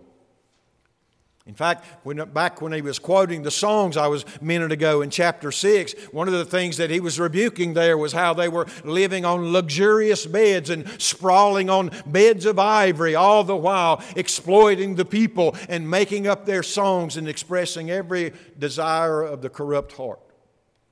In 1.52 1.56
fact, 1.56 1.86
when, 2.06 2.16
back 2.30 2.62
when 2.62 2.72
he 2.72 2.82
was 2.82 2.98
quoting 2.98 3.44
the 3.44 3.52
songs 3.52 3.98
I 3.98 4.08
was 4.08 4.24
a 4.40 4.42
minute 4.42 4.72
ago 4.72 5.02
in 5.02 5.10
chapter 5.10 5.52
6, 5.52 5.92
one 6.14 6.30
of 6.30 6.34
the 6.34 6.46
things 6.46 6.78
that 6.78 6.90
he 6.90 7.02
was 7.02 7.20
rebuking 7.20 7.74
there 7.74 7.98
was 7.98 8.14
how 8.14 8.34
they 8.34 8.48
were 8.48 8.68
living 8.86 9.26
on 9.26 9.52
luxurious 9.52 10.26
beds 10.26 10.70
and 10.70 10.88
sprawling 10.98 11.70
on 11.70 11.92
beds 12.06 12.46
of 12.46 12.58
ivory, 12.58 13.16
all 13.16 13.44
the 13.44 13.58
while 13.58 14.02
exploiting 14.16 14.96
the 14.96 15.04
people 15.04 15.54
and 15.68 15.92
making 15.92 16.26
up 16.26 16.46
their 16.46 16.64
songs 16.64 17.18
and 17.18 17.28
expressing 17.28 17.92
every 17.92 18.32
desire 18.58 19.22
of 19.22 19.42
the 19.42 19.50
corrupt 19.50 19.92
heart. 19.92 20.22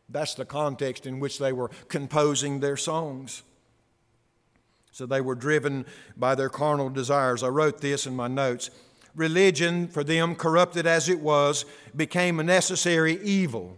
That's 0.10 0.34
the 0.34 0.44
context 0.44 1.06
in 1.06 1.22
which 1.22 1.40
they 1.40 1.54
were 1.54 1.72
composing 1.88 2.60
their 2.60 2.76
songs. 2.76 3.44
So 4.92 5.06
they 5.06 5.22
were 5.22 5.36
driven 5.36 5.86
by 6.18 6.36
their 6.36 6.50
carnal 6.50 6.90
desires. 6.90 7.44
I 7.44 7.48
wrote 7.48 7.80
this 7.80 8.06
in 8.06 8.14
my 8.14 8.28
notes 8.28 8.70
religion, 9.20 9.88
for 9.88 10.04
them, 10.04 10.34
corrupted 10.34 10.88
as 10.88 11.10
it 11.10 11.20
was, 11.20 11.66
became 11.96 12.40
a 12.40 12.44
necessary 12.44 13.22
evil 13.22 13.78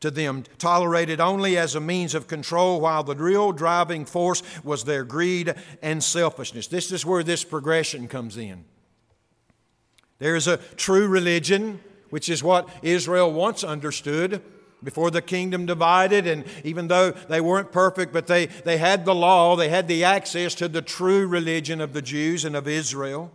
to 0.00 0.10
them, 0.10 0.44
tolerated 0.58 1.20
only 1.20 1.56
as 1.56 1.74
a 1.74 1.80
means 1.80 2.14
of 2.14 2.26
control, 2.26 2.80
while 2.80 3.02
the 3.02 3.14
real 3.14 3.52
driving 3.52 4.04
force 4.04 4.42
was 4.62 4.84
their 4.84 5.04
greed 5.04 5.54
and 5.80 6.04
selfishness. 6.04 6.66
This 6.66 6.92
is 6.92 7.06
where 7.06 7.22
this 7.22 7.44
progression 7.44 8.08
comes 8.08 8.36
in. 8.36 8.64
There 10.18 10.36
is 10.36 10.48
a 10.48 10.58
true 10.76 11.08
religion, 11.08 11.80
which 12.10 12.28
is 12.28 12.42
what 12.42 12.68
Israel 12.82 13.32
once 13.32 13.64
understood 13.64 14.42
before 14.82 15.10
the 15.10 15.22
kingdom 15.22 15.66
divided. 15.66 16.26
And 16.26 16.44
even 16.64 16.88
though 16.88 17.10
they 17.10 17.40
weren't 17.40 17.72
perfect, 17.72 18.12
but 18.12 18.26
they, 18.26 18.46
they 18.46 18.78
had 18.78 19.04
the 19.04 19.14
law, 19.14 19.56
they 19.56 19.68
had 19.68 19.88
the 19.88 20.04
access 20.04 20.54
to 20.56 20.68
the 20.68 20.82
true 20.82 21.26
religion 21.26 21.80
of 21.80 21.92
the 21.92 22.02
Jews 22.02 22.44
and 22.44 22.54
of 22.56 22.68
Israel. 22.68 23.32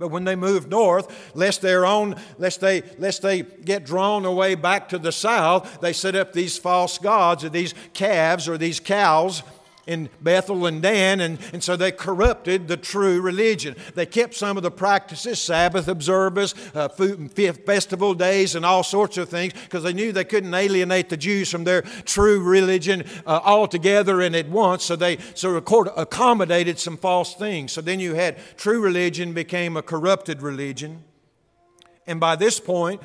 But 0.00 0.08
when 0.08 0.24
they 0.24 0.34
move 0.34 0.68
north, 0.68 1.30
lest 1.34 1.60
their 1.60 1.84
own, 1.84 2.16
lest 2.38 2.62
they, 2.62 2.82
lest 2.98 3.20
they 3.20 3.42
get 3.42 3.84
drawn 3.84 4.24
away 4.24 4.54
back 4.54 4.88
to 4.88 4.98
the 4.98 5.12
south, 5.12 5.82
they 5.82 5.92
set 5.92 6.16
up 6.16 6.32
these 6.32 6.56
false 6.56 6.96
gods 6.96 7.44
or 7.44 7.50
these 7.50 7.74
calves 7.92 8.48
or 8.48 8.56
these 8.56 8.80
cows 8.80 9.42
in 9.86 10.08
Bethel 10.20 10.66
and 10.66 10.82
Dan, 10.82 11.20
and, 11.20 11.38
and 11.52 11.64
so 11.64 11.76
they 11.76 11.90
corrupted 11.90 12.68
the 12.68 12.76
true 12.76 13.20
religion. 13.20 13.74
They 13.94 14.06
kept 14.06 14.34
some 14.34 14.56
of 14.56 14.62
the 14.62 14.70
practices, 14.70 15.40
Sabbath 15.40 15.88
observance, 15.88 16.54
uh, 16.74 16.88
food, 16.88 17.32
festival 17.64 18.14
days, 18.14 18.54
and 18.54 18.64
all 18.64 18.82
sorts 18.82 19.18
of 19.18 19.28
things, 19.28 19.52
because 19.52 19.82
they 19.82 19.92
knew 19.92 20.12
they 20.12 20.24
couldn't 20.24 20.54
alienate 20.54 21.08
the 21.08 21.16
Jews 21.16 21.50
from 21.50 21.64
their 21.64 21.82
true 21.82 22.40
religion 22.42 23.04
uh, 23.26 23.40
altogether 23.44 24.20
and 24.20 24.36
at 24.36 24.48
once. 24.48 24.84
So 24.84 24.96
they 24.96 25.18
of 25.56 25.92
accommodated 25.96 26.78
some 26.78 26.96
false 26.96 27.34
things. 27.34 27.72
So 27.72 27.80
then 27.80 28.00
you 28.00 28.14
had 28.14 28.36
true 28.56 28.80
religion 28.80 29.32
became 29.32 29.76
a 29.76 29.82
corrupted 29.82 30.42
religion, 30.42 31.04
and 32.06 32.20
by 32.20 32.36
this 32.36 32.60
point, 32.60 33.00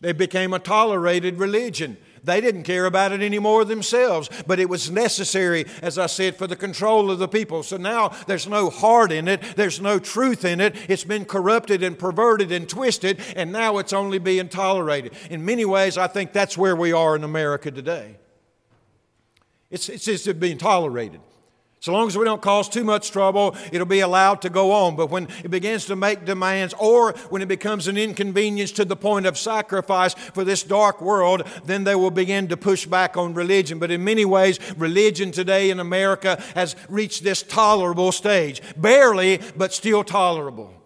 they 0.00 0.12
became 0.12 0.54
a 0.54 0.58
tolerated 0.58 1.38
religion. 1.38 1.98
They 2.24 2.40
didn't 2.40 2.64
care 2.64 2.86
about 2.86 3.12
it 3.12 3.22
anymore 3.22 3.64
themselves, 3.64 4.28
but 4.46 4.58
it 4.58 4.68
was 4.68 4.90
necessary, 4.90 5.66
as 5.82 5.98
I 5.98 6.06
said, 6.06 6.36
for 6.36 6.46
the 6.46 6.56
control 6.56 7.10
of 7.10 7.18
the 7.18 7.28
people. 7.28 7.62
So 7.62 7.76
now 7.76 8.08
there's 8.26 8.46
no 8.46 8.70
heart 8.70 9.12
in 9.12 9.28
it, 9.28 9.42
there's 9.56 9.80
no 9.80 9.98
truth 9.98 10.44
in 10.44 10.60
it. 10.60 10.76
It's 10.88 11.04
been 11.04 11.24
corrupted 11.24 11.82
and 11.82 11.98
perverted 11.98 12.52
and 12.52 12.68
twisted, 12.68 13.20
and 13.36 13.52
now 13.52 13.78
it's 13.78 13.92
only 13.92 14.18
being 14.18 14.48
tolerated. 14.48 15.12
In 15.30 15.44
many 15.44 15.64
ways, 15.64 15.96
I 15.96 16.06
think 16.06 16.32
that's 16.32 16.58
where 16.58 16.76
we 16.76 16.92
are 16.92 17.16
in 17.16 17.24
America 17.24 17.70
today. 17.70 18.16
It's, 19.70 19.88
it's 19.88 20.04
just 20.04 20.40
being 20.40 20.58
tolerated. 20.58 21.20
So 21.80 21.94
long 21.94 22.08
as 22.08 22.18
we 22.18 22.26
don't 22.26 22.42
cause 22.42 22.68
too 22.68 22.84
much 22.84 23.10
trouble, 23.10 23.56
it'll 23.72 23.86
be 23.86 24.00
allowed 24.00 24.42
to 24.42 24.50
go 24.50 24.72
on. 24.72 24.96
But 24.96 25.08
when 25.08 25.28
it 25.42 25.50
begins 25.50 25.86
to 25.86 25.96
make 25.96 26.26
demands 26.26 26.74
or 26.78 27.12
when 27.30 27.40
it 27.40 27.48
becomes 27.48 27.88
an 27.88 27.96
inconvenience 27.96 28.70
to 28.72 28.84
the 28.84 28.96
point 28.96 29.24
of 29.24 29.38
sacrifice 29.38 30.12
for 30.12 30.44
this 30.44 30.62
dark 30.62 31.00
world, 31.00 31.42
then 31.64 31.84
they 31.84 31.94
will 31.94 32.10
begin 32.10 32.48
to 32.48 32.56
push 32.58 32.84
back 32.84 33.16
on 33.16 33.32
religion. 33.32 33.78
But 33.78 33.90
in 33.90 34.04
many 34.04 34.26
ways, 34.26 34.58
religion 34.76 35.32
today 35.32 35.70
in 35.70 35.80
America 35.80 36.42
has 36.54 36.76
reached 36.90 37.24
this 37.24 37.42
tolerable 37.42 38.12
stage. 38.12 38.60
Barely, 38.76 39.40
but 39.56 39.72
still 39.72 40.04
tolerable. 40.04 40.79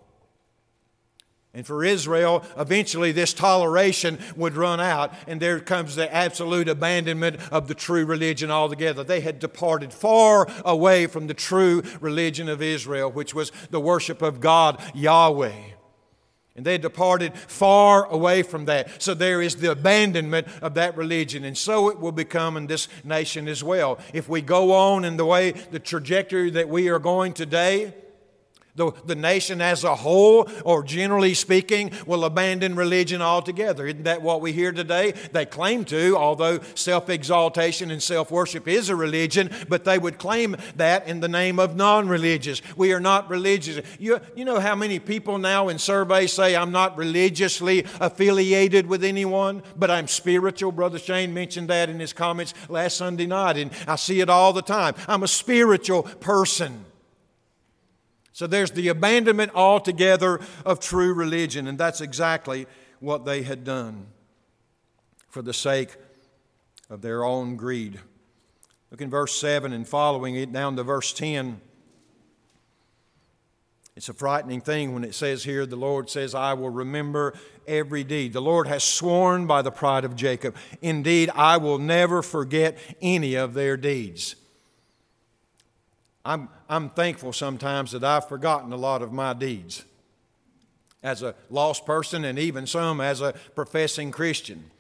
And 1.57 1.65
for 1.65 1.85
Israel, 1.85 2.43
eventually 2.59 3.13
this 3.13 3.33
toleration 3.33 4.19
would 4.35 4.57
run 4.57 4.81
out, 4.81 5.15
and 5.29 5.41
there 5.41 5.61
comes 5.61 5.95
the 5.95 6.13
absolute 6.13 6.69
abandonment 6.69 7.37
of 7.53 7.69
the 7.69 7.77
true 7.77 8.05
religion 8.05 8.51
altogether. 8.51 9.05
They 9.05 9.21
had 9.21 9.39
departed 9.39 9.93
far 9.93 10.49
away 10.65 11.07
from 11.07 11.29
the 11.29 11.35
true 11.35 11.85
religion 12.01 12.49
of 12.49 12.61
Israel, 12.61 13.09
which 13.09 13.35
was 13.35 13.53
the 13.71 13.79
worship 13.79 14.21
of 14.21 14.41
God, 14.41 14.83
Yahweh. 14.95 15.53
And 16.57 16.65
they 16.65 16.79
departed 16.79 17.35
far 17.35 18.05
away 18.07 18.43
from 18.43 18.65
that. 18.65 19.03
So 19.03 19.15
there 19.15 19.41
is 19.41 19.57
the 19.57 19.73
abandonment 19.73 20.47
of 20.61 20.75
that 20.75 20.97
religion. 20.97 21.45
And 21.45 21.59
so 21.59 21.89
it 21.89 21.99
will 21.99 22.13
become 22.13 22.57
in 22.57 22.69
this 22.69 22.87
nation 23.03 23.49
as 23.49 23.63
well. 23.63 23.99
If 24.13 24.29
we 24.29 24.41
go 24.41 24.73
on 24.73 25.05
in 25.05 25.17
the 25.17 25.25
way, 25.25 25.51
the 25.51 25.81
trajectory 25.81 26.51
that 26.51 26.69
we 26.69 26.89
are 26.89 27.01
going 27.01 27.33
today, 27.33 27.93
the, 28.77 28.93
the 29.07 29.15
nation 29.15 29.61
as 29.61 29.85
a 29.85 29.95
whole, 29.95 30.49
or 30.65 30.83
generally 30.83 31.35
speaking, 31.35 31.93
will 32.07 32.25
abandon 32.25 32.75
religion 32.75 33.23
altogether. 33.23 33.87
Isn't 33.87 34.05
that 34.05 34.21
what 34.21 34.41
we 34.41 34.53
hear 34.53 34.73
today? 34.73 35.13
They 35.33 35.47
claim 35.47 35.85
to, 35.87 36.17
although 36.17 36.61
self 36.75 37.09
exaltation 37.09 37.91
and 37.91 38.03
self 38.03 38.31
worship 38.31 38.67
is 38.67 38.89
a 38.89 38.97
religion, 38.97 39.51
but 39.69 39.85
they 39.85 39.99
would 39.99 40.19
claim 40.19 40.57
that 40.77 41.07
in 41.07 41.21
the 41.21 41.29
name 41.29 41.59
of 41.59 41.77
non 41.77 42.09
religious. 42.09 42.63
We 42.77 42.93
are 42.93 43.01
not 43.01 43.31
religious. 43.31 43.85
You, 43.99 44.21
you 44.35 44.45
know 44.45 44.59
how 44.59 44.75
many 44.75 44.99
people 44.99 45.39
now 45.39 45.69
in 45.69 45.79
surveys 45.79 46.33
say, 46.33 46.57
I'm 46.57 46.73
not 46.73 46.97
religiously 46.97 47.87
affiliated 48.01 48.87
with 48.87 49.05
anyone, 49.05 49.63
but 49.77 49.91
I'm 49.91 50.09
spiritual? 50.09 50.73
Brother 50.73 50.99
Shane 50.99 51.33
mentioned 51.33 51.69
that 51.69 51.89
in 51.89 52.01
his 52.01 52.13
comments 52.13 52.55
last 52.69 52.97
Sunday 52.97 53.27
night, 53.27 53.57
and 53.57 53.71
I 53.87 53.97
see 53.97 54.21
it 54.21 54.29
all 54.29 54.53
the 54.53 54.63
time. 54.63 54.95
I'm 55.07 55.23
a 55.23 55.29
spiritual 55.29 56.03
person. 56.03 56.85
So 58.35 58.49
there's 58.49 58.73
the 58.73 58.89
abandonment 58.89 59.53
altogether 59.55 60.41
of 60.67 60.81
true 60.81 61.15
religion, 61.15 61.69
and 61.69 61.79
that's 61.79 62.01
exactly 62.01 62.67
what 62.99 63.25
they 63.25 63.43
had 63.43 63.63
done 63.63 64.09
for 65.29 65.41
the 65.41 65.55
sake 65.55 65.97
of 66.91 67.01
their 67.01 67.25
own 67.25 67.55
greed. 67.55 68.01
Look 68.91 69.01
in 69.01 69.09
verse 69.09 69.37
7 69.37 69.73
and 69.73 69.87
following 69.87 70.35
it 70.35 70.53
down 70.53 70.75
to 70.75 70.83
verse 70.83 71.13
10. 71.13 71.61
It's 73.95 74.09
a 74.09 74.13
frightening 74.13 74.61
thing 74.61 74.95
when 74.95 75.05
it 75.05 75.15
says 75.15 75.45
here, 75.45 75.65
the 75.65 75.77
Lord 75.77 76.11
says, 76.11 76.35
I 76.35 76.55
will 76.55 76.71
remember 76.71 77.35
every 77.69 78.03
deed. 78.03 78.33
The 78.33 78.43
Lord 78.43 78.67
has 78.67 78.83
sworn 78.83 79.47
by 79.47 79.63
the 79.63 79.71
pride 79.71 80.05
of 80.05 80.17
Jacob, 80.17 80.57
indeed, 80.83 81.31
I 81.37 81.59
will 81.59 81.79
never 81.79 82.21
forget 82.21 82.79
any 83.01 83.37
of 83.37 83.55
their 83.55 83.77
deeds. 83.77 84.35
I'm, 86.25 86.49
I'm 86.69 86.91
thankful 86.91 87.33
sometimes 87.33 87.93
that 87.93 88.03
I've 88.03 88.29
forgotten 88.29 88.73
a 88.73 88.77
lot 88.77 89.03
of 89.03 89.13
my 89.13 89.35
deeds 89.35 89.85
as 91.03 91.23
a 91.23 91.35
lost 91.51 91.85
person 91.85 92.25
and 92.25 92.39
even 92.39 92.67
some 92.67 93.01
as 93.01 93.21
a 93.21 93.35
professing 93.55 94.11
Christian. 94.11 94.71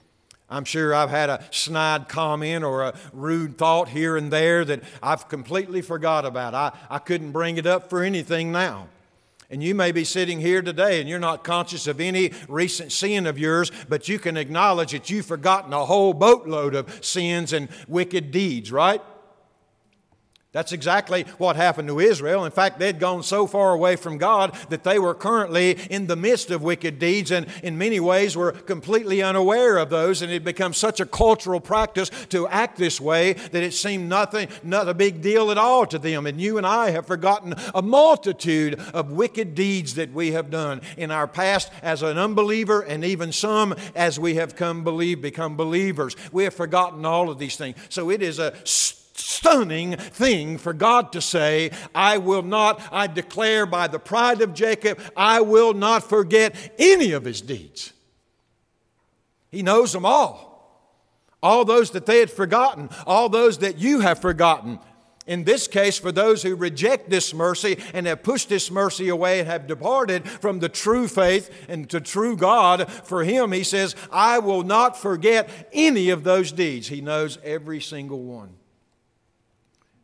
I'm 0.48 0.64
sure 0.64 0.94
I've 0.94 1.10
had 1.10 1.28
a 1.30 1.44
snide 1.50 2.08
comment 2.08 2.64
or 2.64 2.82
a 2.82 2.94
rude 3.12 3.58
thought 3.58 3.88
here 3.88 4.16
and 4.16 4.30
there 4.30 4.64
that 4.64 4.82
I've 5.02 5.28
completely 5.28 5.82
forgot 5.82 6.24
about. 6.24 6.54
I, 6.54 6.72
I 6.88 6.98
couldn't 6.98 7.32
bring 7.32 7.58
it 7.58 7.66
up 7.66 7.90
for 7.90 8.02
anything 8.02 8.50
now. 8.50 8.88
And 9.50 9.62
you 9.62 9.74
may 9.74 9.92
be 9.92 10.04
sitting 10.04 10.40
here 10.40 10.62
today 10.62 11.00
and 11.00 11.08
you're 11.08 11.18
not 11.18 11.44
conscious 11.44 11.86
of 11.86 12.00
any 12.00 12.32
recent 12.48 12.90
sin 12.92 13.26
of 13.26 13.38
yours, 13.38 13.70
but 13.88 14.08
you 14.08 14.18
can 14.18 14.36
acknowledge 14.38 14.92
that 14.92 15.10
you've 15.10 15.26
forgotten 15.26 15.72
a 15.74 15.84
whole 15.84 16.14
boatload 16.14 16.74
of 16.74 17.04
sins 17.04 17.52
and 17.52 17.68
wicked 17.86 18.30
deeds, 18.30 18.72
right? 18.72 19.02
That's 20.54 20.70
exactly 20.70 21.24
what 21.38 21.56
happened 21.56 21.88
to 21.88 21.98
Israel. 21.98 22.44
In 22.44 22.52
fact, 22.52 22.78
they'd 22.78 23.00
gone 23.00 23.24
so 23.24 23.48
far 23.48 23.72
away 23.72 23.96
from 23.96 24.18
God 24.18 24.56
that 24.68 24.84
they 24.84 25.00
were 25.00 25.12
currently 25.12 25.72
in 25.90 26.06
the 26.06 26.14
midst 26.14 26.52
of 26.52 26.62
wicked 26.62 27.00
deeds 27.00 27.32
and 27.32 27.48
in 27.64 27.76
many 27.76 27.98
ways 27.98 28.36
were 28.36 28.52
completely 28.52 29.20
unaware 29.20 29.78
of 29.78 29.90
those. 29.90 30.22
And 30.22 30.30
it 30.30 30.34
had 30.34 30.44
become 30.44 30.72
such 30.72 31.00
a 31.00 31.06
cultural 31.06 31.58
practice 31.58 32.08
to 32.28 32.46
act 32.46 32.78
this 32.78 33.00
way 33.00 33.32
that 33.32 33.64
it 33.64 33.74
seemed 33.74 34.08
nothing, 34.08 34.46
not 34.62 34.88
a 34.88 34.94
big 34.94 35.20
deal 35.20 35.50
at 35.50 35.58
all 35.58 35.86
to 35.86 35.98
them. 35.98 36.24
And 36.24 36.40
you 36.40 36.56
and 36.56 36.66
I 36.66 36.90
have 36.90 37.08
forgotten 37.08 37.56
a 37.74 37.82
multitude 37.82 38.78
of 38.94 39.10
wicked 39.10 39.56
deeds 39.56 39.96
that 39.96 40.12
we 40.12 40.30
have 40.32 40.50
done 40.50 40.82
in 40.96 41.10
our 41.10 41.26
past 41.26 41.72
as 41.82 42.04
an 42.04 42.16
unbeliever 42.16 42.80
and 42.80 43.04
even 43.04 43.32
some 43.32 43.74
as 43.96 44.20
we 44.20 44.36
have 44.36 44.54
come 44.54 44.84
believe, 44.84 45.20
become 45.20 45.56
believers. 45.56 46.14
We 46.30 46.44
have 46.44 46.54
forgotten 46.54 47.04
all 47.04 47.28
of 47.28 47.40
these 47.40 47.56
things. 47.56 47.76
So 47.88 48.08
it 48.08 48.22
is 48.22 48.38
a 48.38 48.54
stunning 49.16 49.96
thing 49.96 50.58
for 50.58 50.72
God 50.72 51.12
to 51.12 51.20
say, 51.20 51.70
I 51.94 52.18
will 52.18 52.42
not, 52.42 52.80
I 52.90 53.06
declare 53.06 53.66
by 53.66 53.86
the 53.86 53.98
pride 53.98 54.40
of 54.40 54.54
Jacob, 54.54 54.98
I 55.16 55.40
will 55.40 55.74
not 55.74 56.08
forget 56.08 56.54
any 56.78 57.12
of 57.12 57.24
his 57.24 57.40
deeds. 57.40 57.92
He 59.50 59.62
knows 59.62 59.92
them 59.92 60.04
all. 60.04 60.52
All 61.42 61.64
those 61.64 61.90
that 61.90 62.06
they 62.06 62.20
had 62.20 62.30
forgotten, 62.30 62.88
all 63.06 63.28
those 63.28 63.58
that 63.58 63.78
you 63.78 64.00
have 64.00 64.18
forgotten. 64.18 64.78
In 65.26 65.44
this 65.44 65.68
case, 65.68 65.98
for 65.98 66.12
those 66.12 66.42
who 66.42 66.54
reject 66.54 67.08
this 67.08 67.32
mercy 67.32 67.78
and 67.94 68.06
have 68.06 68.22
pushed 68.22 68.48
this 68.48 68.70
mercy 68.70 69.08
away 69.08 69.40
and 69.40 69.48
have 69.48 69.66
departed 69.66 70.28
from 70.28 70.58
the 70.58 70.68
true 70.68 71.08
faith 71.08 71.50
and 71.68 71.88
to 71.90 72.00
true 72.00 72.36
God, 72.36 72.90
for 72.90 73.24
him, 73.24 73.52
he 73.52 73.64
says, 73.64 73.94
I 74.10 74.38
will 74.38 74.62
not 74.62 74.98
forget 74.98 75.48
any 75.72 76.10
of 76.10 76.24
those 76.24 76.52
deeds. 76.52 76.88
He 76.88 77.00
knows 77.00 77.38
every 77.42 77.80
single 77.80 78.22
one. 78.22 78.54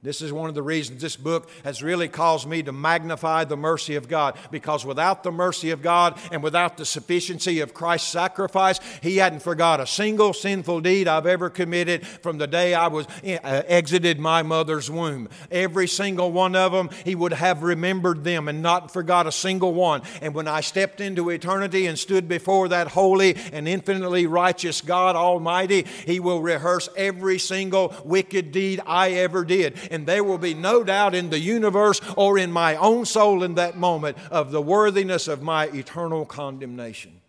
This 0.02 0.22
is 0.22 0.32
one 0.32 0.48
of 0.48 0.54
the 0.54 0.62
reasons 0.62 1.02
this 1.02 1.14
book 1.14 1.50
has 1.62 1.82
really 1.82 2.08
caused 2.08 2.48
me 2.48 2.62
to 2.62 2.72
magnify 2.72 3.44
the 3.44 3.56
mercy 3.56 3.96
of 3.96 4.08
God 4.08 4.38
because 4.50 4.82
without 4.82 5.22
the 5.22 5.30
mercy 5.30 5.72
of 5.72 5.82
God 5.82 6.18
and 6.32 6.42
without 6.42 6.78
the 6.78 6.86
sufficiency 6.86 7.60
of 7.60 7.74
Christ's 7.74 8.08
sacrifice, 8.08 8.80
He 9.02 9.18
hadn't 9.18 9.42
forgot 9.42 9.78
a 9.78 9.86
single 9.86 10.32
sinful 10.32 10.80
deed 10.80 11.06
I've 11.06 11.26
ever 11.26 11.50
committed 11.50 12.06
from 12.06 12.38
the 12.38 12.46
day 12.46 12.72
I 12.72 12.86
was 12.86 13.06
uh, 13.22 13.62
exited 13.66 14.18
my 14.18 14.42
mother's 14.42 14.90
womb. 14.90 15.28
Every 15.50 15.86
single 15.86 16.32
one 16.32 16.56
of 16.56 16.72
them, 16.72 16.88
He 17.04 17.14
would 17.14 17.34
have 17.34 17.62
remembered 17.62 18.24
them 18.24 18.48
and 18.48 18.62
not 18.62 18.90
forgot 18.90 19.26
a 19.26 19.32
single 19.32 19.74
one. 19.74 20.00
And 20.22 20.34
when 20.34 20.48
I 20.48 20.62
stepped 20.62 21.02
into 21.02 21.28
eternity 21.28 21.84
and 21.84 21.98
stood 21.98 22.26
before 22.26 22.68
that 22.68 22.88
holy 22.88 23.36
and 23.52 23.68
infinitely 23.68 24.26
righteous 24.26 24.80
God 24.80 25.14
Almighty, 25.14 25.84
He 26.06 26.20
will 26.20 26.40
rehearse 26.40 26.88
every 26.96 27.38
single 27.38 27.94
wicked 28.02 28.50
deed 28.50 28.80
I 28.86 29.10
ever 29.10 29.44
did 29.44 29.76
and 29.90 30.06
there 30.06 30.24
will 30.24 30.38
be 30.38 30.54
no 30.54 30.82
doubt 30.84 31.14
in 31.14 31.30
the 31.30 31.38
universe 31.38 32.00
or 32.16 32.38
in 32.38 32.52
my 32.52 32.76
own 32.76 33.04
soul 33.04 33.42
in 33.42 33.56
that 33.56 33.76
moment 33.76 34.16
of 34.30 34.52
the 34.52 34.62
worthiness 34.62 35.28
of 35.28 35.42
my 35.42 35.66
eternal 35.66 36.24
condemnation. 36.24 37.20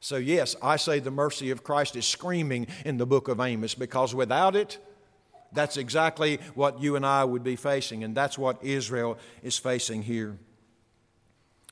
So, 0.00 0.16
yes, 0.16 0.54
I 0.62 0.76
say 0.76 1.00
the 1.00 1.10
mercy 1.10 1.50
of 1.50 1.64
Christ 1.64 1.96
is 1.96 2.06
screaming 2.06 2.68
in 2.84 2.98
the 2.98 3.06
book 3.06 3.28
of 3.28 3.40
Amos 3.40 3.74
because 3.74 4.14
without 4.14 4.54
it, 4.54 4.78
that's 5.52 5.76
exactly 5.76 6.38
what 6.54 6.80
you 6.80 6.96
and 6.96 7.06
I 7.06 7.24
would 7.24 7.42
be 7.42 7.56
facing, 7.56 8.04
and 8.04 8.14
that's 8.14 8.36
what 8.36 8.62
Israel 8.62 9.18
is 9.42 9.58
facing 9.58 10.02
here. 10.02 10.36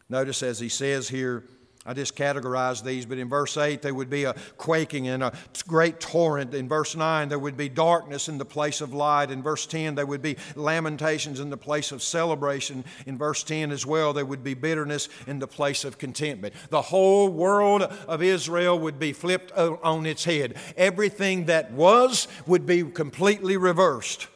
Notice 0.08 0.42
as 0.42 0.58
he 0.58 0.68
says 0.68 1.08
here, 1.08 1.44
I 1.86 1.92
just 1.92 2.16
categorized 2.16 2.82
these, 2.82 3.04
but 3.04 3.18
in 3.18 3.28
verse 3.28 3.58
8, 3.58 3.82
there 3.82 3.92
would 3.92 4.08
be 4.08 4.24
a 4.24 4.34
quaking 4.56 5.08
and 5.08 5.22
a 5.22 5.34
great 5.68 6.00
torrent. 6.00 6.54
In 6.54 6.66
verse 6.66 6.96
9, 6.96 7.28
there 7.28 7.38
would 7.38 7.58
be 7.58 7.68
darkness 7.68 8.26
in 8.26 8.38
the 8.38 8.44
place 8.46 8.80
of 8.80 8.94
light. 8.94 9.30
In 9.30 9.42
verse 9.42 9.66
10, 9.66 9.94
there 9.94 10.06
would 10.06 10.22
be 10.22 10.36
lamentations 10.54 11.40
in 11.40 11.50
the 11.50 11.58
place 11.58 11.92
of 11.92 12.02
celebration. 12.02 12.84
In 13.04 13.18
verse 13.18 13.42
10 13.42 13.70
as 13.70 13.84
well, 13.84 14.14
there 14.14 14.24
would 14.24 14.42
be 14.42 14.54
bitterness 14.54 15.10
in 15.26 15.40
the 15.40 15.46
place 15.46 15.84
of 15.84 15.98
contentment. 15.98 16.54
The 16.70 16.80
whole 16.80 17.28
world 17.28 17.82
of 17.82 18.22
Israel 18.22 18.78
would 18.78 18.98
be 18.98 19.12
flipped 19.12 19.52
on 19.52 20.06
its 20.06 20.24
head. 20.24 20.56
Everything 20.78 21.44
that 21.46 21.70
was 21.72 22.28
would 22.46 22.64
be 22.64 22.82
completely 22.82 23.58
reversed 23.58 24.28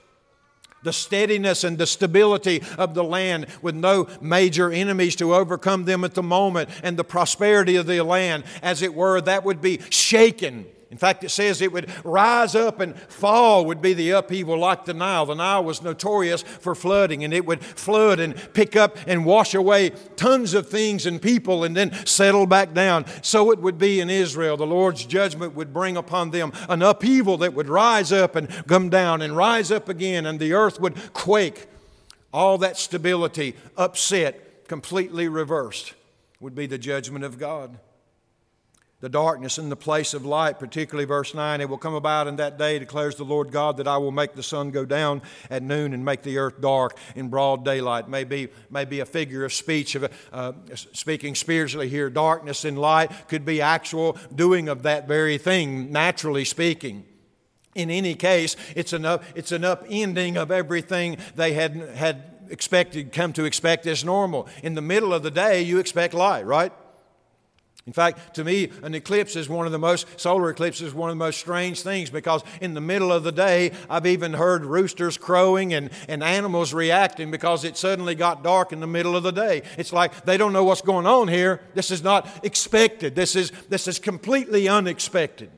the 0.88 0.92
steadiness 0.94 1.64
and 1.64 1.76
the 1.76 1.86
stability 1.86 2.62
of 2.78 2.94
the 2.94 3.04
land 3.04 3.46
with 3.60 3.74
no 3.74 4.08
major 4.22 4.72
enemies 4.72 5.14
to 5.16 5.34
overcome 5.34 5.84
them 5.84 6.02
at 6.02 6.14
the 6.14 6.22
moment, 6.22 6.70
and 6.82 6.96
the 6.96 7.04
prosperity 7.04 7.76
of 7.76 7.86
the 7.86 8.00
land, 8.00 8.42
as 8.62 8.80
it 8.80 8.94
were, 8.94 9.20
that 9.20 9.44
would 9.44 9.60
be 9.60 9.78
shaken 9.90 10.64
in 10.90 10.96
fact, 10.96 11.22
it 11.22 11.28
says 11.28 11.60
it 11.60 11.72
would 11.72 11.90
rise 12.02 12.54
up 12.54 12.80
and 12.80 12.98
fall, 12.98 13.66
would 13.66 13.82
be 13.82 13.92
the 13.92 14.10
upheaval 14.12 14.58
like 14.58 14.86
the 14.86 14.94
Nile. 14.94 15.26
The 15.26 15.34
Nile 15.34 15.62
was 15.62 15.82
notorious 15.82 16.40
for 16.40 16.74
flooding, 16.74 17.22
and 17.24 17.34
it 17.34 17.44
would 17.44 17.62
flood 17.62 18.20
and 18.20 18.34
pick 18.54 18.74
up 18.74 18.96
and 19.06 19.26
wash 19.26 19.52
away 19.52 19.90
tons 20.16 20.54
of 20.54 20.68
things 20.68 21.04
and 21.04 21.20
people 21.20 21.62
and 21.62 21.76
then 21.76 21.92
settle 22.06 22.46
back 22.46 22.72
down. 22.72 23.04
So 23.20 23.52
it 23.52 23.58
would 23.58 23.76
be 23.76 24.00
in 24.00 24.08
Israel. 24.08 24.56
The 24.56 24.66
Lord's 24.66 25.04
judgment 25.04 25.54
would 25.54 25.74
bring 25.74 25.98
upon 25.98 26.30
them 26.30 26.52
an 26.70 26.80
upheaval 26.80 27.36
that 27.38 27.52
would 27.52 27.68
rise 27.68 28.10
up 28.10 28.34
and 28.34 28.48
come 28.66 28.88
down 28.88 29.20
and 29.20 29.36
rise 29.36 29.70
up 29.70 29.90
again, 29.90 30.24
and 30.24 30.40
the 30.40 30.54
earth 30.54 30.80
would 30.80 31.12
quake. 31.12 31.66
All 32.32 32.56
that 32.58 32.78
stability 32.78 33.56
upset, 33.76 34.66
completely 34.68 35.28
reversed, 35.28 35.92
would 36.40 36.54
be 36.54 36.66
the 36.66 36.78
judgment 36.78 37.26
of 37.26 37.38
God 37.38 37.78
the 39.00 39.08
darkness 39.08 39.58
in 39.58 39.68
the 39.68 39.76
place 39.76 40.12
of 40.12 40.26
light, 40.26 40.58
particularly 40.58 41.04
verse 41.04 41.32
9. 41.32 41.60
It 41.60 41.68
will 41.68 41.78
come 41.78 41.94
about 41.94 42.26
in 42.26 42.36
that 42.36 42.58
day, 42.58 42.78
declares 42.80 43.14
the 43.14 43.24
Lord 43.24 43.52
God, 43.52 43.76
that 43.76 43.86
I 43.86 43.96
will 43.96 44.10
make 44.10 44.34
the 44.34 44.42
sun 44.42 44.72
go 44.72 44.84
down 44.84 45.22
at 45.50 45.62
noon 45.62 45.94
and 45.94 46.04
make 46.04 46.22
the 46.22 46.38
earth 46.38 46.60
dark 46.60 46.98
in 47.14 47.28
broad 47.28 47.64
daylight. 47.64 48.08
May 48.08 48.24
be, 48.24 48.48
may 48.70 48.84
be 48.84 48.98
a 48.98 49.06
figure 49.06 49.44
of 49.44 49.52
speech, 49.52 49.94
of 49.94 50.10
uh, 50.32 50.52
speaking 50.74 51.36
spiritually 51.36 51.88
here. 51.88 52.10
Darkness 52.10 52.64
and 52.64 52.76
light 52.76 53.12
could 53.28 53.44
be 53.44 53.60
actual 53.60 54.16
doing 54.34 54.68
of 54.68 54.82
that 54.82 55.06
very 55.06 55.38
thing, 55.38 55.92
naturally 55.92 56.44
speaking. 56.44 57.04
In 57.76 57.90
any 57.90 58.16
case, 58.16 58.56
it's 58.74 58.92
an, 58.92 59.04
up, 59.04 59.22
it's 59.36 59.52
an 59.52 59.62
upending 59.62 60.36
of 60.36 60.50
everything 60.50 61.18
they 61.36 61.52
had, 61.52 61.76
had 61.94 62.24
expected, 62.50 63.12
come 63.12 63.32
to 63.34 63.44
expect 63.44 63.86
as 63.86 64.04
normal. 64.04 64.48
In 64.64 64.74
the 64.74 64.82
middle 64.82 65.14
of 65.14 65.22
the 65.22 65.30
day, 65.30 65.62
you 65.62 65.78
expect 65.78 66.14
light, 66.14 66.44
right? 66.44 66.72
In 67.88 67.94
fact, 67.94 68.34
to 68.34 68.44
me, 68.44 68.70
an 68.82 68.94
eclipse 68.94 69.34
is 69.34 69.48
one 69.48 69.64
of 69.64 69.72
the 69.72 69.78
most, 69.78 70.20
solar 70.20 70.50
eclipse 70.50 70.82
is 70.82 70.92
one 70.92 71.08
of 71.08 71.16
the 71.16 71.24
most 71.24 71.40
strange 71.40 71.80
things 71.80 72.10
because 72.10 72.42
in 72.60 72.74
the 72.74 72.82
middle 72.82 73.10
of 73.10 73.24
the 73.24 73.32
day, 73.32 73.72
I've 73.88 74.04
even 74.04 74.34
heard 74.34 74.66
roosters 74.66 75.16
crowing 75.16 75.72
and, 75.72 75.88
and 76.06 76.22
animals 76.22 76.74
reacting 76.74 77.30
because 77.30 77.64
it 77.64 77.78
suddenly 77.78 78.14
got 78.14 78.44
dark 78.44 78.74
in 78.74 78.80
the 78.80 78.86
middle 78.86 79.16
of 79.16 79.22
the 79.22 79.30
day. 79.30 79.62
It's 79.78 79.90
like 79.90 80.26
they 80.26 80.36
don't 80.36 80.52
know 80.52 80.64
what's 80.64 80.82
going 80.82 81.06
on 81.06 81.28
here. 81.28 81.62
This 81.72 81.90
is 81.90 82.02
not 82.02 82.44
expected. 82.44 83.14
This 83.14 83.34
is, 83.34 83.52
this 83.70 83.88
is 83.88 83.98
completely 83.98 84.68
unexpected. 84.68 85.50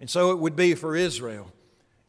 And 0.00 0.08
so 0.08 0.30
it 0.30 0.38
would 0.38 0.56
be 0.56 0.74
for 0.74 0.96
Israel 0.96 1.52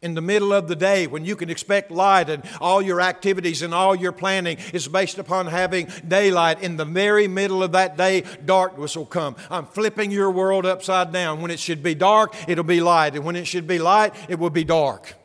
in 0.05 0.13
the 0.13 0.21
middle 0.21 0.53
of 0.53 0.67
the 0.67 0.75
day 0.75 1.07
when 1.07 1.25
you 1.25 1.35
can 1.35 1.49
expect 1.49 1.89
light 1.89 2.29
and 2.29 2.43
all 2.61 2.79
your 2.79 3.01
activities 3.01 3.63
and 3.63 3.73
all 3.73 3.95
your 3.95 4.11
planning 4.11 4.57
is 4.71 4.87
based 4.87 5.17
upon 5.17 5.47
having 5.47 5.87
daylight. 6.07 6.61
In 6.61 6.77
the 6.77 6.85
very 6.85 7.27
middle 7.27 7.63
of 7.63 7.71
that 7.71 7.97
day, 7.97 8.23
darkness 8.45 8.95
will 8.95 9.07
come. 9.07 9.35
I'm 9.49 9.65
flipping 9.65 10.11
your 10.11 10.29
world 10.29 10.65
upside 10.65 11.11
down. 11.11 11.41
When 11.41 11.49
it 11.49 11.59
should 11.59 11.81
be 11.81 11.95
dark, 11.95 12.35
it'll 12.47 12.63
be 12.63 12.81
light. 12.81 13.15
And 13.15 13.25
when 13.25 13.35
it 13.35 13.45
should 13.45 13.65
be 13.65 13.79
light, 13.79 14.13
it 14.29 14.37
will 14.37 14.51
be 14.51 14.63
dark. 14.63 15.15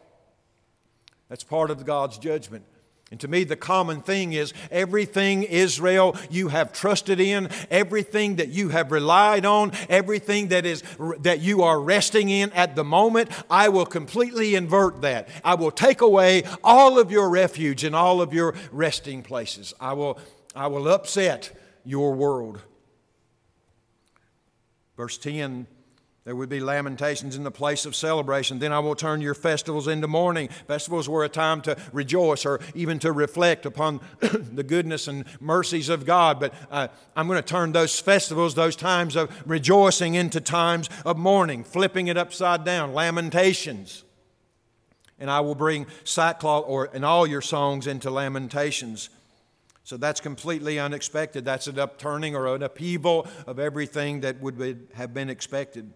That's 1.28 1.44
part 1.44 1.70
of 1.70 1.84
God's 1.84 2.16
judgment. 2.18 2.64
And 3.11 3.18
to 3.20 3.29
me, 3.29 3.42
the 3.42 3.57
common 3.57 4.03
thing 4.03 4.35
is 4.35 4.53
everything, 4.70 5.42
Israel, 5.42 6.16
you 6.31 6.46
have 6.49 6.73
trusted 6.73 7.18
in, 7.18 7.49
everything 7.68 8.37
that 8.37 8.51
you 8.51 8.68
have 8.68 8.92
relied 8.92 9.44
on, 9.44 9.73
everything 9.88 10.49
that, 10.49 10.64
is, 10.64 10.85
that 11.18 11.40
you 11.40 11.62
are 11.62 11.81
resting 11.81 12.29
in 12.29 12.53
at 12.53 12.77
the 12.77 12.85
moment, 12.85 13.31
I 13.51 13.68
will 13.68 13.87
completely 13.87 14.55
invert 14.55 15.01
that. 15.01 15.29
I 15.44 15.55
will 15.55 15.73
take 15.73 16.03
away 16.03 16.44
all 16.62 17.01
of 17.01 17.11
your 17.11 17.29
refuge 17.29 17.83
and 17.83 17.96
all 17.96 18.23
of 18.23 18.33
your 18.33 18.55
resting 18.70 19.25
places. 19.25 19.75
I 19.81 19.94
will, 19.94 20.16
I 20.55 20.68
will 20.68 20.87
upset 20.87 21.51
your 21.85 22.14
world. 22.14 22.61
Verse 24.96 25.18
10 25.18 25.66
there 26.30 26.36
would 26.36 26.48
be 26.48 26.60
lamentations 26.60 27.34
in 27.34 27.42
the 27.42 27.50
place 27.50 27.84
of 27.84 27.96
celebration. 27.96 28.60
Then 28.60 28.72
I 28.72 28.78
will 28.78 28.94
turn 28.94 29.20
your 29.20 29.34
festivals 29.34 29.88
into 29.88 30.06
mourning. 30.06 30.46
Festivals 30.68 31.08
were 31.08 31.24
a 31.24 31.28
time 31.28 31.60
to 31.62 31.76
rejoice 31.92 32.46
or 32.46 32.60
even 32.72 33.00
to 33.00 33.10
reflect 33.10 33.66
upon 33.66 34.00
the 34.20 34.62
goodness 34.62 35.08
and 35.08 35.24
mercies 35.40 35.88
of 35.88 36.06
God. 36.06 36.38
But 36.38 36.54
uh, 36.70 36.86
I'm 37.16 37.26
going 37.26 37.42
to 37.42 37.48
turn 37.48 37.72
those 37.72 37.98
festivals, 37.98 38.54
those 38.54 38.76
times 38.76 39.16
of 39.16 39.42
rejoicing, 39.44 40.14
into 40.14 40.40
times 40.40 40.88
of 41.04 41.18
mourning, 41.18 41.64
flipping 41.64 42.06
it 42.06 42.16
upside 42.16 42.64
down, 42.64 42.94
lamentations. 42.94 44.04
And 45.18 45.28
I 45.28 45.40
will 45.40 45.56
bring 45.56 45.88
sackcloth 46.04 46.64
or 46.68 46.86
in 46.94 47.02
all 47.02 47.26
your 47.26 47.42
songs 47.42 47.88
into 47.88 48.08
lamentations. 48.08 49.10
So 49.82 49.96
that's 49.96 50.20
completely 50.20 50.78
unexpected. 50.78 51.44
That's 51.44 51.66
an 51.66 51.80
upturning 51.80 52.36
or 52.36 52.54
an 52.54 52.62
upheaval 52.62 53.26
of 53.48 53.58
everything 53.58 54.20
that 54.20 54.40
would 54.40 54.86
have 54.94 55.12
been 55.12 55.28
expected. 55.28 55.92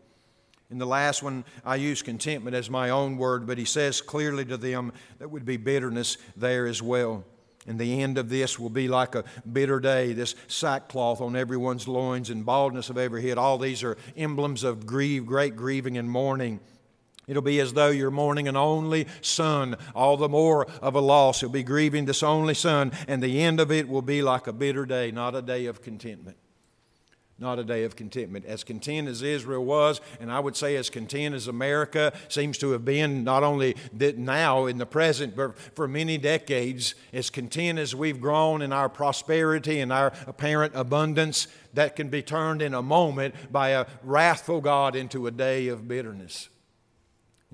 In 0.75 0.81
the 0.81 0.87
last 0.87 1.23
one, 1.23 1.45
I 1.65 1.77
use 1.77 2.03
contentment 2.03 2.57
as 2.57 2.69
my 2.69 2.91
own 2.91 3.17
word, 3.17 3.47
but 3.47 3.59
he 3.59 3.65
says 3.65 4.01
clearly 4.01 4.45
to 4.47 4.57
them 4.57 4.93
that 5.21 5.31
would 5.31 5.45
be 5.45 5.57
bitterness 5.57 6.19
there 6.37 6.67
as 6.67 6.83
well. 6.83 7.23
And 7.69 7.79
the 7.79 8.03
end 8.03 8.19
of 8.19 8.29
this 8.29 8.59
will 8.59 8.71
be 8.71 8.89
like 8.89 9.15
a 9.15 9.23
bitter 9.53 9.79
day, 9.79 10.15
this 10.15 10.35
sackcloth 10.49 11.21
on 11.21 11.37
everyone's 11.37 11.87
loins 11.87 12.29
and 12.29 12.45
baldness 12.45 12.91
of 12.91 12.99
every 12.99 13.23
head. 13.23 13.39
All 13.39 13.57
these 13.57 13.85
are 13.85 13.97
emblems 14.17 14.65
of 14.65 14.85
grief, 14.85 15.25
great 15.25 15.55
grieving 15.55 15.97
and 15.97 16.11
mourning. 16.11 16.59
It'll 17.29 17.41
be 17.41 17.61
as 17.61 17.75
though 17.75 17.91
you're 17.91 18.11
mourning 18.11 18.49
an 18.49 18.57
only 18.57 19.07
son, 19.21 19.77
all 19.95 20.17
the 20.17 20.29
more 20.29 20.67
of 20.83 20.97
a 20.97 21.01
loss. 21.01 21.41
You'll 21.41 21.53
be 21.53 21.63
grieving 21.63 22.07
this 22.07 22.25
only 22.25 22.55
son, 22.55 22.91
and 23.07 23.23
the 23.23 23.43
end 23.43 23.61
of 23.61 23.71
it 23.71 23.89
will 23.89 24.03
be 24.03 24.23
like 24.23 24.49
a 24.49 24.53
bitter 24.53 24.87
day, 24.87 25.13
not 25.13 25.37
a 25.37 25.41
day 25.41 25.67
of 25.67 25.83
contentment 25.83 26.37
not 27.39 27.59
a 27.59 27.65
day 27.65 27.85
of 27.85 27.97
contentment. 27.97 28.45
As 28.45 28.63
content 28.63 29.09
as 29.09 29.23
Israel 29.23 29.65
was, 29.65 30.01
and 30.21 30.31
I 30.31 30.39
would 30.41 30.57
say 30.57 30.77
as 30.77 30.89
content 30.89 31.35
as 31.35 31.49
America 31.49 32.13
seems 32.29 32.59
to 32.59 32.71
have 32.71 32.85
been, 32.85 33.25
not 33.25 33.43
only 33.43 33.77
that 33.95 34.17
now 34.17 34.67
in 34.67 34.79
the 34.79 34.87
present, 34.87 35.35
but 35.35 35.59
for 35.59 35.89
many 35.89 36.17
decades, 36.17 36.95
as 37.13 37.31
content 37.31 37.79
as 37.79 37.95
we've 37.95 38.21
grown 38.21 38.63
in 38.63 38.73
our 38.73 38.89
prosperity 38.89 39.81
and 39.81 39.93
our 39.93 40.13
apparent 40.27 40.75
abundance, 40.77 41.49
that 41.75 41.97
can 41.97 42.09
be 42.09 42.23
turned 42.23 42.63
in 42.63 42.73
a 42.73 42.83
moment 42.83 43.35
by 43.51 43.71
a 43.71 43.87
wrathful 44.03 44.61
God 44.61 44.95
into 44.95 45.27
a 45.27 45.31
day 45.33 45.69
of 45.69 45.89
bitterness. 45.89 46.49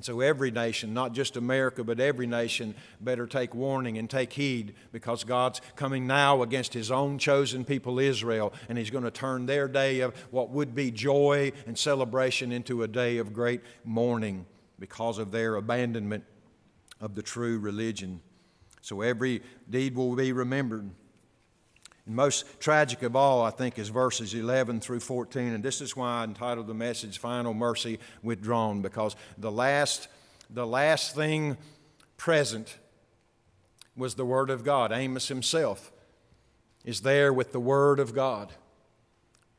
And 0.01 0.05
so 0.07 0.21
every 0.21 0.51
nation, 0.51 0.95
not 0.95 1.13
just 1.13 1.37
America, 1.37 1.85
but 1.85 2.01
every 2.01 2.27
nation, 2.27 2.75
better 3.03 3.27
take 3.27 3.55
warning 3.55 3.99
and 3.99 4.09
take 4.09 4.33
heed 4.33 4.73
because 4.93 5.25
God's 5.25 5.61
coming 5.77 6.07
now 6.07 6.41
against 6.41 6.73
His 6.73 6.91
own 6.91 7.19
chosen 7.19 7.67
people, 7.67 7.99
Israel, 7.99 8.55
and 8.71 8.79
He's 8.79 8.89
going 8.89 9.05
to 9.05 9.11
turn 9.11 9.45
their 9.45 9.69
day 9.69 10.01
of 10.01 10.17
what 10.31 10.49
would 10.49 10.75
be 10.75 10.91
joy 10.91 11.53
and 11.67 11.77
celebration 11.77 12.51
into 12.51 12.83
a 12.83 12.89
day 12.89 13.19
of 13.19 13.35
great 13.35 13.61
mourning 13.85 14.47
because 14.79 15.19
of 15.19 15.33
their 15.33 15.57
abandonment 15.57 16.25
of 16.99 17.15
the 17.15 17.21
true 17.21 17.59
religion. 17.59 18.23
So 18.81 19.03
every 19.03 19.43
deed 19.69 19.97
will 19.97 20.17
be 20.17 20.33
remembered. 20.33 20.93
Most 22.11 22.61
tragic 22.61 23.03
of 23.03 23.15
all, 23.15 23.43
I 23.43 23.51
think, 23.51 23.79
is 23.79 23.89
verses 23.89 24.35
11 24.35 24.81
through 24.81 25.01
14. 25.01 25.53
And 25.53 25.63
this 25.63 25.81
is 25.81 25.97
why 25.97 26.21
I 26.21 26.25
entitled 26.25 26.67
the 26.67 26.75
message 26.75 27.19
Final 27.19 27.55
Mercy 27.55 27.99
Withdrawn, 28.23 28.83
because 28.83 29.17
the 29.39 29.51
last, 29.53 30.09
the 30.49 30.67
last 30.67 31.15
thing 31.15 31.57
present 32.17 32.79
was 33.97 34.15
the 34.15 34.25
Word 34.25 34.51
of 34.51 34.65
God. 34.65 34.93
Amos 34.93 35.29
himself 35.29 35.93
is 36.85 37.03
there 37.03 37.33
with 37.33 37.53
the 37.53 37.61
Word 37.61 38.01
of 38.01 38.15
God. 38.15 38.53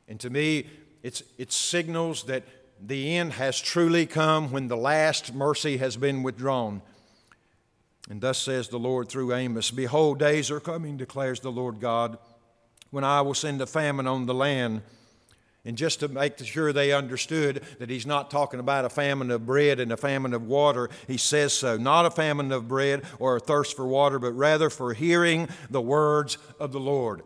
And 0.08 0.20
to 0.20 0.30
me, 0.30 0.66
it's, 1.02 1.22
it 1.38 1.52
signals 1.52 2.24
that 2.24 2.42
the 2.84 3.16
end 3.16 3.34
has 3.34 3.60
truly 3.60 4.06
come 4.06 4.50
when 4.50 4.68
the 4.68 4.76
last 4.76 5.32
mercy 5.32 5.76
has 5.78 5.96
been 5.96 6.22
withdrawn. 6.22 6.82
And 8.10 8.20
thus 8.20 8.38
says 8.38 8.68
the 8.68 8.78
Lord 8.78 9.08
through 9.08 9.32
Amos 9.32 9.70
Behold, 9.70 10.18
days 10.18 10.50
are 10.50 10.60
coming, 10.60 10.96
declares 10.96 11.40
the 11.40 11.52
Lord 11.52 11.80
God, 11.80 12.18
when 12.92 13.02
I 13.02 13.22
will 13.22 13.34
send 13.34 13.60
a 13.60 13.66
famine 13.66 14.06
on 14.06 14.26
the 14.26 14.34
land. 14.34 14.82
And 15.64 15.76
just 15.76 16.00
to 16.00 16.08
make 16.08 16.38
sure 16.38 16.72
they 16.72 16.92
understood 16.92 17.62
that 17.78 17.88
he's 17.88 18.04
not 18.04 18.30
talking 18.30 18.60
about 18.60 18.84
a 18.84 18.90
famine 18.90 19.30
of 19.30 19.46
bread 19.46 19.80
and 19.80 19.92
a 19.92 19.96
famine 19.96 20.34
of 20.34 20.42
water, 20.42 20.90
he 21.06 21.16
says 21.16 21.52
so. 21.52 21.76
Not 21.76 22.04
a 22.04 22.10
famine 22.10 22.52
of 22.52 22.68
bread 22.68 23.02
or 23.18 23.36
a 23.36 23.40
thirst 23.40 23.76
for 23.76 23.86
water, 23.86 24.18
but 24.18 24.32
rather 24.32 24.70
for 24.70 24.92
hearing 24.92 25.48
the 25.70 25.80
words 25.80 26.36
of 26.60 26.72
the 26.72 26.80
Lord. 26.80 27.22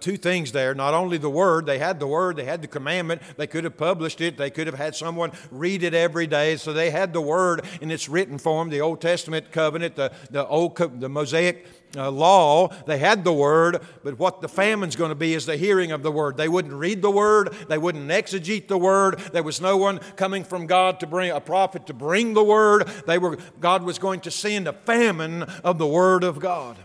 Two 0.00 0.16
things 0.16 0.52
there. 0.52 0.74
Not 0.74 0.94
only 0.94 1.18
the 1.18 1.28
word, 1.28 1.66
they 1.66 1.78
had 1.78 2.00
the 2.00 2.06
word, 2.06 2.36
they 2.36 2.44
had 2.44 2.62
the 2.62 2.68
commandment, 2.68 3.20
they 3.36 3.46
could 3.46 3.64
have 3.64 3.76
published 3.76 4.22
it, 4.22 4.38
they 4.38 4.48
could 4.48 4.66
have 4.66 4.76
had 4.76 4.96
someone 4.96 5.30
read 5.50 5.82
it 5.82 5.92
every 5.92 6.26
day. 6.26 6.56
So 6.56 6.72
they 6.72 6.90
had 6.90 7.12
the 7.12 7.20
word 7.20 7.66
in 7.82 7.90
its 7.90 8.08
written 8.08 8.38
form, 8.38 8.70
the 8.70 8.80
Old 8.80 9.02
Testament 9.02 9.52
covenant, 9.52 9.96
the, 9.96 10.10
the 10.30 10.46
old 10.46 10.76
the 11.00 11.08
Mosaic 11.10 11.66
uh, 11.96 12.10
law. 12.10 12.68
They 12.86 12.98
had 12.98 13.24
the 13.24 13.32
word, 13.32 13.80
but 14.02 14.18
what 14.18 14.40
the 14.40 14.48
famine's 14.48 14.96
going 14.96 15.10
to 15.10 15.14
be 15.14 15.34
is 15.34 15.44
the 15.44 15.56
hearing 15.56 15.92
of 15.92 16.02
the 16.02 16.12
word. 16.12 16.38
They 16.38 16.48
wouldn't 16.48 16.74
read 16.74 17.02
the 17.02 17.10
word, 17.10 17.54
they 17.68 17.78
wouldn't 17.78 18.08
exegete 18.08 18.68
the 18.68 18.78
word. 18.78 19.18
There 19.32 19.42
was 19.42 19.60
no 19.60 19.76
one 19.76 19.98
coming 20.16 20.44
from 20.44 20.66
God 20.66 21.00
to 21.00 21.06
bring 21.06 21.30
a 21.30 21.40
prophet 21.40 21.86
to 21.88 21.94
bring 21.94 22.32
the 22.32 22.44
word. 22.44 22.88
They 23.06 23.18
were 23.18 23.36
God 23.60 23.82
was 23.82 23.98
going 23.98 24.20
to 24.20 24.30
send 24.30 24.66
a 24.66 24.72
famine 24.72 25.42
of 25.42 25.76
the 25.76 25.86
word 25.86 26.24
of 26.24 26.40
God. 26.40 26.78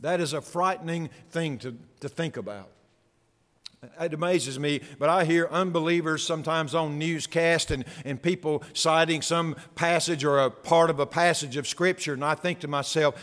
That 0.00 0.20
is 0.20 0.32
a 0.32 0.40
frightening 0.40 1.10
thing 1.30 1.58
to, 1.58 1.76
to 2.00 2.08
think 2.08 2.36
about. 2.36 2.68
It 4.00 4.14
amazes 4.14 4.58
me, 4.58 4.80
but 4.98 5.08
I 5.08 5.24
hear 5.24 5.48
unbelievers 5.50 6.26
sometimes 6.26 6.74
on 6.74 6.98
newscast 6.98 7.70
and, 7.70 7.84
and 8.04 8.20
people 8.20 8.62
citing 8.72 9.22
some 9.22 9.56
passage 9.74 10.24
or 10.24 10.38
a 10.38 10.50
part 10.50 10.90
of 10.90 11.00
a 11.00 11.06
passage 11.06 11.56
of 11.56 11.68
Scripture, 11.68 12.14
and 12.14 12.24
I 12.24 12.34
think 12.34 12.60
to 12.60 12.68
myself, 12.68 13.14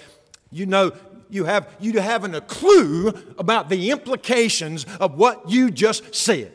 you 0.51 0.65
know, 0.65 0.91
you 1.29 1.45
have 1.45 1.73
you 1.79 1.99
haven't 1.99 2.35
a 2.35 2.41
clue 2.41 3.07
about 3.37 3.69
the 3.69 3.89
implications 3.89 4.85
of 4.99 5.15
what 5.15 5.49
you 5.49 5.71
just 5.71 6.13
said. 6.13 6.51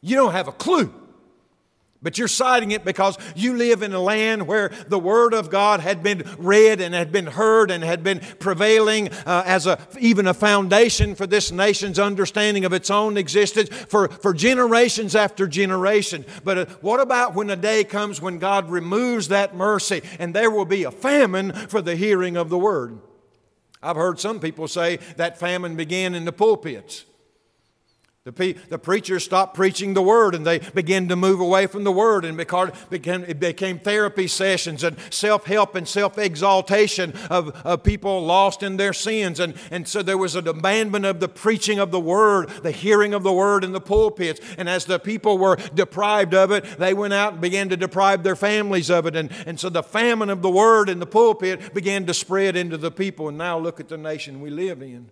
You 0.00 0.16
don't 0.16 0.32
have 0.32 0.48
a 0.48 0.52
clue. 0.52 0.94
But 2.04 2.18
you're 2.18 2.28
citing 2.28 2.70
it 2.70 2.84
because 2.84 3.16
you 3.34 3.56
live 3.56 3.82
in 3.82 3.94
a 3.94 3.98
land 3.98 4.46
where 4.46 4.70
the 4.88 4.98
Word 4.98 5.32
of 5.32 5.48
God 5.48 5.80
had 5.80 6.02
been 6.02 6.22
read 6.36 6.82
and 6.82 6.94
had 6.94 7.10
been 7.10 7.26
heard 7.26 7.70
and 7.70 7.82
had 7.82 8.04
been 8.04 8.20
prevailing 8.38 9.08
uh, 9.24 9.42
as 9.46 9.66
a, 9.66 9.78
even 9.98 10.26
a 10.26 10.34
foundation 10.34 11.14
for 11.14 11.26
this 11.26 11.50
nation's 11.50 11.98
understanding 11.98 12.66
of 12.66 12.74
its 12.74 12.90
own 12.90 13.16
existence 13.16 13.70
for, 13.88 14.08
for 14.08 14.34
generations 14.34 15.16
after 15.16 15.48
generation. 15.48 16.26
But 16.44 16.58
uh, 16.58 16.66
what 16.82 17.00
about 17.00 17.34
when 17.34 17.48
a 17.48 17.56
day 17.56 17.84
comes 17.84 18.20
when 18.20 18.38
God 18.38 18.70
removes 18.70 19.28
that 19.28 19.56
mercy 19.56 20.02
and 20.18 20.34
there 20.34 20.50
will 20.50 20.66
be 20.66 20.84
a 20.84 20.90
famine 20.90 21.52
for 21.54 21.80
the 21.80 21.96
hearing 21.96 22.36
of 22.36 22.50
the 22.50 22.58
Word? 22.58 22.98
I've 23.82 23.96
heard 23.96 24.20
some 24.20 24.40
people 24.40 24.68
say 24.68 24.98
that 25.16 25.38
famine 25.38 25.74
began 25.74 26.14
in 26.14 26.26
the 26.26 26.32
pulpits. 26.32 27.06
The, 28.24 28.32
pe- 28.32 28.54
the 28.54 28.78
preachers 28.78 29.22
stopped 29.22 29.54
preaching 29.54 29.92
the 29.92 30.00
word 30.00 30.34
and 30.34 30.46
they 30.46 30.58
began 30.58 31.08
to 31.08 31.16
move 31.16 31.40
away 31.40 31.66
from 31.66 31.84
the 31.84 31.92
word 31.92 32.24
and 32.24 32.38
because 32.38 32.70
became, 32.88 33.22
it 33.24 33.38
became 33.38 33.78
therapy 33.78 34.28
sessions 34.28 34.82
and 34.82 34.96
self 35.10 35.44
help 35.44 35.74
and 35.74 35.86
self 35.86 36.16
exaltation 36.16 37.12
of, 37.28 37.54
of 37.66 37.82
people 37.82 38.24
lost 38.24 38.62
in 38.62 38.78
their 38.78 38.94
sins. 38.94 39.40
And, 39.40 39.52
and 39.70 39.86
so 39.86 40.00
there 40.00 40.16
was 40.16 40.36
a 40.36 40.38
abandonment 40.38 41.04
of 41.04 41.20
the 41.20 41.28
preaching 41.28 41.78
of 41.78 41.90
the 41.90 42.00
word, 42.00 42.48
the 42.48 42.70
hearing 42.70 43.12
of 43.12 43.24
the 43.24 43.32
word 43.32 43.62
in 43.62 43.72
the 43.72 43.80
pulpits. 43.80 44.40
And 44.56 44.70
as 44.70 44.86
the 44.86 44.98
people 44.98 45.36
were 45.36 45.56
deprived 45.74 46.32
of 46.32 46.50
it, 46.50 46.64
they 46.78 46.94
went 46.94 47.12
out 47.12 47.34
and 47.34 47.42
began 47.42 47.68
to 47.68 47.76
deprive 47.76 48.22
their 48.22 48.36
families 48.36 48.88
of 48.88 49.04
it. 49.04 49.16
And, 49.16 49.30
and 49.44 49.60
so 49.60 49.68
the 49.68 49.82
famine 49.82 50.30
of 50.30 50.40
the 50.40 50.50
word 50.50 50.88
in 50.88 50.98
the 50.98 51.06
pulpit 51.06 51.74
began 51.74 52.06
to 52.06 52.14
spread 52.14 52.56
into 52.56 52.78
the 52.78 52.90
people. 52.90 53.28
And 53.28 53.36
now 53.36 53.58
look 53.58 53.80
at 53.80 53.88
the 53.88 53.98
nation 53.98 54.40
we 54.40 54.48
live 54.48 54.80
in. 54.80 55.10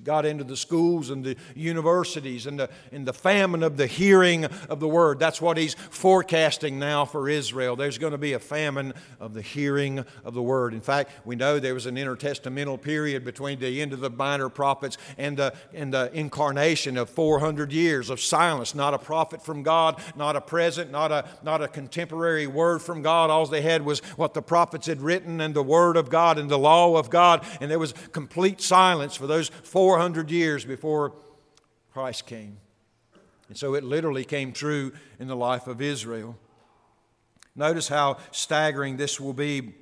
He 0.00 0.04
got 0.04 0.24
into 0.24 0.44
the 0.44 0.56
schools 0.56 1.10
and 1.10 1.22
the 1.22 1.36
universities 1.54 2.46
and 2.46 2.58
the, 2.58 2.70
and 2.90 3.06
the 3.06 3.12
famine 3.12 3.62
of 3.62 3.76
the 3.76 3.86
hearing 3.86 4.46
of 4.46 4.80
the 4.80 4.88
word. 4.88 5.18
That's 5.18 5.42
what 5.42 5.58
he's 5.58 5.74
forecasting 5.74 6.78
now 6.78 7.04
for 7.04 7.28
Israel. 7.28 7.76
There's 7.76 7.98
going 7.98 8.12
to 8.12 8.18
be 8.18 8.32
a 8.32 8.38
famine 8.38 8.94
of 9.20 9.34
the 9.34 9.42
hearing 9.42 10.02
of 10.24 10.32
the 10.32 10.40
word. 10.40 10.72
In 10.72 10.80
fact, 10.80 11.10
we 11.26 11.36
know 11.36 11.58
there 11.58 11.74
was 11.74 11.84
an 11.84 11.96
intertestamental 11.96 12.80
period 12.80 13.26
between 13.26 13.58
the 13.58 13.82
end 13.82 13.92
of 13.92 14.00
the 14.00 14.08
minor 14.08 14.48
prophets 14.48 14.96
and 15.18 15.36
the, 15.36 15.52
and 15.74 15.92
the 15.92 16.10
incarnation 16.14 16.96
of 16.96 17.10
400 17.10 17.70
years 17.70 18.08
of 18.08 18.22
silence. 18.22 18.74
Not 18.74 18.94
a 18.94 18.98
prophet 18.98 19.44
from 19.44 19.62
God, 19.62 20.00
not 20.16 20.34
a 20.34 20.40
present, 20.40 20.90
not 20.90 21.12
a, 21.12 21.28
not 21.42 21.60
a 21.60 21.68
contemporary 21.68 22.46
word 22.46 22.80
from 22.80 23.02
God. 23.02 23.28
All 23.28 23.44
they 23.44 23.60
had 23.60 23.84
was 23.84 24.00
what 24.16 24.32
the 24.32 24.40
prophets 24.40 24.86
had 24.86 25.02
written 25.02 25.42
and 25.42 25.52
the 25.52 25.62
word 25.62 25.98
of 25.98 26.08
God 26.08 26.38
and 26.38 26.50
the 26.50 26.58
law 26.58 26.96
of 26.96 27.10
God. 27.10 27.44
And 27.60 27.70
there 27.70 27.78
was 27.78 27.92
complete 28.12 28.62
silence 28.62 29.14
for 29.14 29.26
those 29.26 29.50
four 29.50 29.89
400 29.90 30.30
years 30.30 30.64
before 30.64 31.14
Christ 31.92 32.24
came. 32.24 32.58
And 33.48 33.58
so 33.58 33.74
it 33.74 33.82
literally 33.82 34.24
came 34.24 34.52
true 34.52 34.92
in 35.18 35.26
the 35.26 35.34
life 35.34 35.66
of 35.66 35.82
Israel. 35.82 36.38
Notice 37.56 37.88
how 37.88 38.18
staggering 38.30 38.98
this 38.98 39.18
will 39.18 39.32
be. 39.32 39.74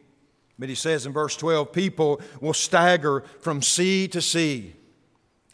But 0.58 0.70
he 0.70 0.74
says 0.74 1.04
in 1.04 1.12
verse 1.12 1.36
12 1.36 1.74
people 1.74 2.22
will 2.40 2.54
stagger 2.54 3.22
from 3.40 3.60
sea 3.60 4.08
to 4.08 4.22
sea 4.22 4.76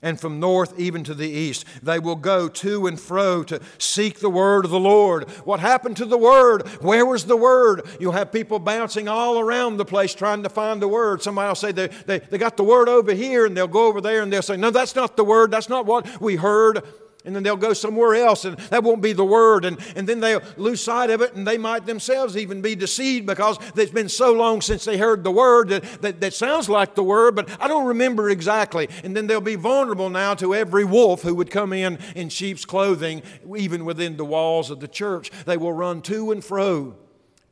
and 0.05 0.21
from 0.21 0.39
north 0.39 0.79
even 0.79 1.03
to 1.03 1.15
the 1.15 1.29
east. 1.29 1.65
They 1.83 1.99
will 1.99 2.15
go 2.15 2.47
to 2.49 2.87
and 2.87 3.01
fro 3.01 3.43
to 3.45 3.61
seek 3.79 4.21
the 4.21 4.31
word 4.31 4.65
of 4.65 4.71
the 4.71 4.79
Lord. 4.79 5.29
What 5.45 5.59
happened 5.59 5.97
to 5.97 6.05
the 6.05 6.19
word? 6.19 6.69
Where 6.81 7.07
was 7.07 7.25
the 7.25 7.37
word? 7.37 7.83
You'll 7.99 8.13
have 8.13 8.31
people 8.31 8.61
bouncing 8.61 9.09
all 9.09 9.41
around 9.41 9.79
the 9.79 9.85
place 9.85 10.15
trying 10.15 10.43
to 10.45 10.49
find 10.51 10.81
the 10.81 10.89
word. 10.89 11.23
Somebody 11.23 11.49
will 11.49 11.55
say 11.57 11.73
they, 11.73 11.89
they, 11.89 12.19
they 12.19 12.39
got 12.39 12.57
the 12.57 12.65
word 12.65 12.89
over 12.89 13.15
here, 13.15 13.47
and 13.47 13.57
they'll 13.57 13.67
go 13.67 13.87
over 13.87 14.01
there 14.01 14.23
and 14.23 14.33
they'll 14.33 14.43
say, 14.43 14.57
No, 14.57 14.71
that's 14.71 14.95
not 14.95 15.17
the 15.17 15.25
word. 15.25 15.51
That's 15.51 15.71
not 15.71 15.87
what 15.87 16.21
we 16.21 16.37
heard 16.37 16.85
and 17.25 17.35
then 17.35 17.43
they'll 17.43 17.57
go 17.57 17.73
somewhere 17.73 18.15
else 18.15 18.45
and 18.45 18.57
that 18.59 18.83
won't 18.83 19.01
be 19.01 19.13
the 19.13 19.25
word 19.25 19.65
and, 19.65 19.79
and 19.97 20.09
then 20.09 20.21
they'll 20.21 20.43
lose 20.57 20.83
sight 20.83 21.11
of 21.11 21.21
it 21.21 21.35
and 21.35 21.47
they 21.47 21.59
might 21.59 21.87
themselves 21.87 22.37
even 22.37 22.61
be 22.61 22.75
deceived 22.75 23.27
because 23.27 23.59
it's 23.75 23.91
been 23.91 24.09
so 24.09 24.33
long 24.33 24.61
since 24.61 24.85
they 24.85 24.99
heard 24.99 25.25
the 25.25 25.31
word 25.31 25.69
that, 25.69 25.83
that, 26.03 26.21
that 26.21 26.35
sounds 26.35 26.69
like 26.69 26.95
the 26.95 27.03
word 27.03 27.35
but 27.35 27.49
i 27.61 27.69
don't 27.69 27.87
remember 27.87 28.29
exactly. 28.31 28.89
And 29.03 29.17
then 29.17 29.27
they'll 29.27 29.41
be 29.41 29.55
vulnerable 29.55 30.11
now 30.11 30.35
to 30.35 30.55
every 30.55 30.85
wolf 30.85 31.23
who 31.23 31.35
would 31.35 31.51
come 31.51 31.73
in 31.73 31.99
in 32.15 32.29
sheep's 32.29 32.65
clothing 32.65 33.23
even 33.57 33.85
within 33.85 34.17
the 34.17 34.25
walls 34.25 34.71
of 34.71 34.81
the 34.81 34.89
church. 34.89 35.31
They 35.47 35.57
will 35.57 35.73
run 35.73 36.03
to 36.03 36.31
and 36.31 36.45
fro 36.45 36.97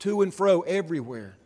to 0.00 0.22
and 0.22 0.34
fro 0.34 0.62
everywhere. 0.62 1.36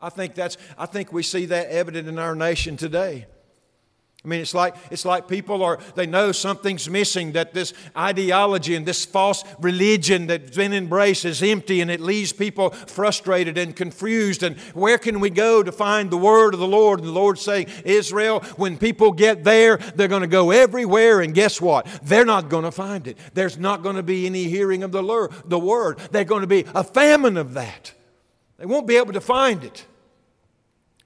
I 0.00 0.10
think 0.10 0.34
that's 0.34 0.56
i 0.78 0.86
think 0.86 1.12
we 1.12 1.22
see 1.22 1.46
that 1.46 1.68
evident 1.68 2.08
in 2.08 2.18
our 2.18 2.34
nation 2.34 2.76
today 2.76 3.26
I 4.28 4.30
mean, 4.30 4.40
it's 4.42 4.52
like, 4.52 4.76
it's 4.90 5.06
like 5.06 5.26
people 5.26 5.62
are, 5.62 5.78
they 5.94 6.04
know 6.04 6.32
something's 6.32 6.86
missing, 6.86 7.32
that 7.32 7.54
this 7.54 7.72
ideology 7.96 8.74
and 8.74 8.84
this 8.84 9.06
false 9.06 9.42
religion 9.58 10.26
that's 10.26 10.54
been 10.54 10.74
embraced 10.74 11.24
is 11.24 11.42
empty 11.42 11.80
and 11.80 11.90
it 11.90 11.98
leaves 11.98 12.30
people 12.30 12.68
frustrated 12.68 13.56
and 13.56 13.74
confused. 13.74 14.42
And 14.42 14.58
where 14.74 14.98
can 14.98 15.20
we 15.20 15.30
go 15.30 15.62
to 15.62 15.72
find 15.72 16.10
the 16.10 16.18
word 16.18 16.52
of 16.52 16.60
the 16.60 16.68
Lord? 16.68 16.98
And 16.98 17.08
the 17.08 17.12
Lord's 17.12 17.40
saying, 17.40 17.68
Israel, 17.86 18.40
when 18.56 18.76
people 18.76 19.12
get 19.12 19.44
there, 19.44 19.78
they're 19.78 20.08
going 20.08 20.20
to 20.20 20.28
go 20.28 20.50
everywhere. 20.50 21.22
And 21.22 21.32
guess 21.32 21.58
what? 21.58 21.86
They're 22.02 22.26
not 22.26 22.50
going 22.50 22.64
to 22.64 22.70
find 22.70 23.06
it. 23.06 23.16
There's 23.32 23.56
not 23.56 23.82
going 23.82 23.96
to 23.96 24.02
be 24.02 24.26
any 24.26 24.44
hearing 24.44 24.82
of 24.82 24.92
the, 24.92 25.32
the 25.46 25.58
word. 25.58 26.00
There's 26.10 26.26
going 26.26 26.42
to 26.42 26.46
be 26.46 26.66
a 26.74 26.84
famine 26.84 27.38
of 27.38 27.54
that. 27.54 27.94
They 28.58 28.66
won't 28.66 28.86
be 28.86 28.98
able 28.98 29.14
to 29.14 29.22
find 29.22 29.64
it. 29.64 29.86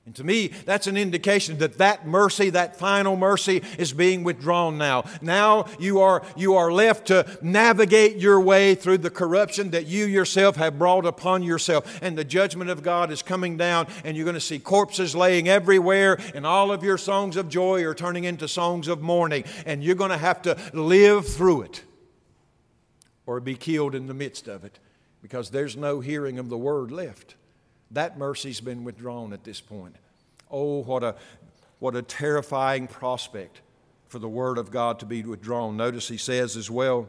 And 0.04 0.16
to 0.16 0.24
me, 0.24 0.48
that's 0.48 0.88
an 0.88 0.96
indication 0.96 1.58
that 1.58 1.78
that 1.78 2.04
mercy, 2.04 2.50
that 2.50 2.76
final 2.76 3.14
mercy, 3.14 3.62
is 3.78 3.92
being 3.92 4.24
withdrawn 4.24 4.76
now. 4.76 5.04
Now 5.20 5.66
you 5.78 6.00
are, 6.00 6.24
you 6.36 6.56
are 6.56 6.72
left 6.72 7.06
to 7.06 7.24
navigate 7.40 8.16
your 8.16 8.40
way 8.40 8.74
through 8.74 8.98
the 8.98 9.10
corruption 9.10 9.70
that 9.70 9.86
you 9.86 10.06
yourself 10.06 10.56
have 10.56 10.76
brought 10.76 11.06
upon 11.06 11.44
yourself. 11.44 12.00
And 12.02 12.18
the 12.18 12.24
judgment 12.24 12.68
of 12.68 12.82
God 12.82 13.12
is 13.12 13.22
coming 13.22 13.56
down, 13.56 13.86
and 14.04 14.16
you're 14.16 14.24
going 14.24 14.34
to 14.34 14.40
see 14.40 14.58
corpses 14.58 15.14
laying 15.14 15.48
everywhere, 15.48 16.18
and 16.34 16.44
all 16.44 16.72
of 16.72 16.82
your 16.82 16.98
songs 16.98 17.36
of 17.36 17.48
joy 17.48 17.84
are 17.84 17.94
turning 17.94 18.24
into 18.24 18.48
songs 18.48 18.88
of 18.88 19.02
mourning. 19.02 19.44
And 19.66 19.84
you're 19.84 19.94
going 19.94 20.10
to 20.10 20.18
have 20.18 20.42
to 20.42 20.56
live 20.72 21.28
through 21.28 21.62
it 21.62 21.84
or 23.24 23.38
be 23.38 23.54
killed 23.54 23.94
in 23.94 24.08
the 24.08 24.14
midst 24.14 24.48
of 24.48 24.64
it 24.64 24.80
because 25.22 25.50
there's 25.50 25.76
no 25.76 26.00
hearing 26.00 26.40
of 26.40 26.48
the 26.48 26.58
word 26.58 26.90
left. 26.90 27.36
That 27.92 28.18
mercy's 28.18 28.60
been 28.60 28.84
withdrawn 28.84 29.32
at 29.32 29.44
this 29.44 29.60
point. 29.60 29.96
Oh, 30.50 30.82
what 30.82 31.04
a, 31.04 31.14
what 31.78 31.94
a 31.94 32.02
terrifying 32.02 32.86
prospect 32.86 33.60
for 34.08 34.18
the 34.18 34.28
Word 34.28 34.58
of 34.58 34.70
God 34.70 34.98
to 35.00 35.06
be 35.06 35.22
withdrawn. 35.22 35.76
Notice 35.76 36.08
he 36.08 36.16
says 36.16 36.56
as 36.56 36.70
well, 36.70 37.08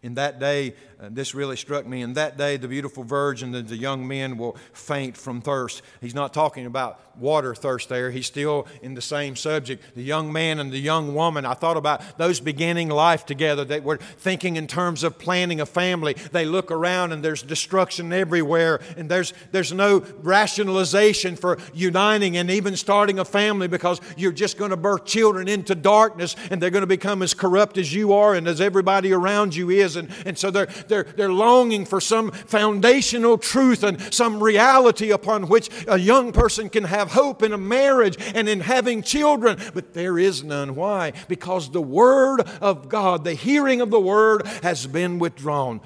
in 0.00 0.14
that 0.14 0.38
day, 0.38 0.74
uh, 1.00 1.08
this 1.10 1.34
really 1.34 1.56
struck 1.56 1.84
me. 1.84 2.02
In 2.02 2.12
that 2.14 2.38
day, 2.38 2.56
the 2.56 2.68
beautiful 2.68 3.02
virgin 3.02 3.52
and 3.54 3.66
the 3.66 3.76
young 3.76 4.06
men 4.06 4.38
will 4.38 4.56
faint 4.72 5.16
from 5.16 5.40
thirst. 5.40 5.82
He's 6.00 6.14
not 6.14 6.32
talking 6.32 6.66
about 6.66 7.00
water 7.18 7.52
thirst 7.52 7.88
there. 7.88 8.12
He's 8.12 8.26
still 8.26 8.68
in 8.80 8.94
the 8.94 9.02
same 9.02 9.34
subject. 9.34 9.96
The 9.96 10.02
young 10.02 10.32
man 10.32 10.60
and 10.60 10.70
the 10.70 10.78
young 10.78 11.14
woman, 11.14 11.44
I 11.44 11.54
thought 11.54 11.76
about 11.76 12.16
those 12.16 12.38
beginning 12.38 12.90
life 12.90 13.26
together. 13.26 13.64
They 13.64 13.80
were 13.80 13.96
thinking 13.96 14.56
in 14.56 14.68
terms 14.68 15.02
of 15.02 15.18
planning 15.18 15.60
a 15.60 15.66
family. 15.66 16.14
They 16.14 16.44
look 16.44 16.70
around 16.70 17.12
and 17.12 17.24
there's 17.24 17.42
destruction 17.42 18.12
everywhere, 18.12 18.80
and 18.96 19.08
there's, 19.08 19.32
there's 19.50 19.72
no 19.72 20.04
rationalization 20.20 21.34
for 21.34 21.58
uniting 21.74 22.36
and 22.36 22.50
even 22.50 22.76
starting 22.76 23.18
a 23.18 23.24
family 23.24 23.66
because 23.66 24.00
you're 24.16 24.30
just 24.30 24.58
going 24.58 24.70
to 24.70 24.76
birth 24.76 25.04
children 25.04 25.48
into 25.48 25.74
darkness 25.74 26.36
and 26.50 26.62
they're 26.62 26.70
going 26.70 26.82
to 26.82 26.86
become 26.86 27.22
as 27.22 27.34
corrupt 27.34 27.78
as 27.78 27.92
you 27.92 28.12
are 28.12 28.34
and 28.34 28.46
as 28.46 28.60
everybody 28.60 29.12
around 29.12 29.54
you 29.54 29.70
is 29.70 29.87
is. 29.88 29.96
And, 29.96 30.08
and 30.24 30.38
so 30.38 30.50
they're, 30.50 30.66
they're, 30.86 31.04
they're 31.04 31.32
longing 31.32 31.84
for 31.84 32.00
some 32.00 32.30
foundational 32.30 33.38
truth 33.38 33.82
and 33.82 34.00
some 34.14 34.42
reality 34.42 35.10
upon 35.10 35.48
which 35.48 35.70
a 35.88 35.98
young 35.98 36.32
person 36.32 36.68
can 36.68 36.84
have 36.84 37.12
hope 37.12 37.42
in 37.42 37.52
a 37.52 37.58
marriage 37.58 38.16
and 38.34 38.48
in 38.48 38.60
having 38.60 39.02
children. 39.02 39.58
But 39.74 39.94
there 39.94 40.18
is 40.18 40.44
none. 40.44 40.74
Why? 40.74 41.12
Because 41.28 41.70
the 41.70 41.82
Word 41.82 42.42
of 42.60 42.88
God, 42.88 43.24
the 43.24 43.34
hearing 43.34 43.80
of 43.80 43.90
the 43.90 44.00
Word, 44.00 44.46
has 44.62 44.86
been 44.86 45.18
withdrawn. 45.18 45.80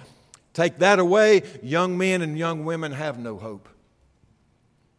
Take 0.53 0.79
that 0.79 0.99
away, 0.99 1.43
young 1.63 1.97
men 1.97 2.21
and 2.21 2.37
young 2.37 2.65
women 2.65 2.93
have 2.93 3.19
no 3.19 3.39
hope. 3.39 3.69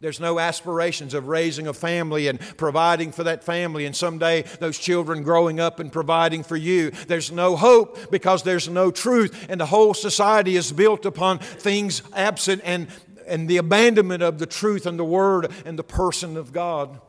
There's 0.03 0.19
no 0.19 0.37
aspirations 0.37 1.13
of 1.13 1.29
raising 1.29 1.65
a 1.65 1.73
family 1.73 2.27
and 2.27 2.37
providing 2.57 3.13
for 3.13 3.23
that 3.23 3.41
family, 3.41 3.85
and 3.85 3.95
someday 3.95 4.41
those 4.59 4.77
children 4.77 5.23
growing 5.23 5.61
up 5.61 5.79
and 5.79 5.89
providing 5.89 6.43
for 6.43 6.57
you. 6.57 6.91
There's 7.07 7.31
no 7.31 7.55
hope 7.55 8.11
because 8.11 8.43
there's 8.43 8.67
no 8.67 8.91
truth, 8.91 9.45
and 9.47 9.61
the 9.61 9.65
whole 9.67 9.93
society 9.93 10.57
is 10.57 10.73
built 10.73 11.05
upon 11.05 11.39
things 11.39 12.01
absent 12.13 12.63
and, 12.65 12.89
and 13.25 13.47
the 13.47 13.55
abandonment 13.55 14.23
of 14.23 14.39
the 14.39 14.45
truth 14.45 14.85
and 14.85 14.99
the 14.99 15.05
Word 15.05 15.49
and 15.65 15.79
the 15.79 15.85
person 15.85 16.35
of 16.35 16.51
God. 16.51 16.99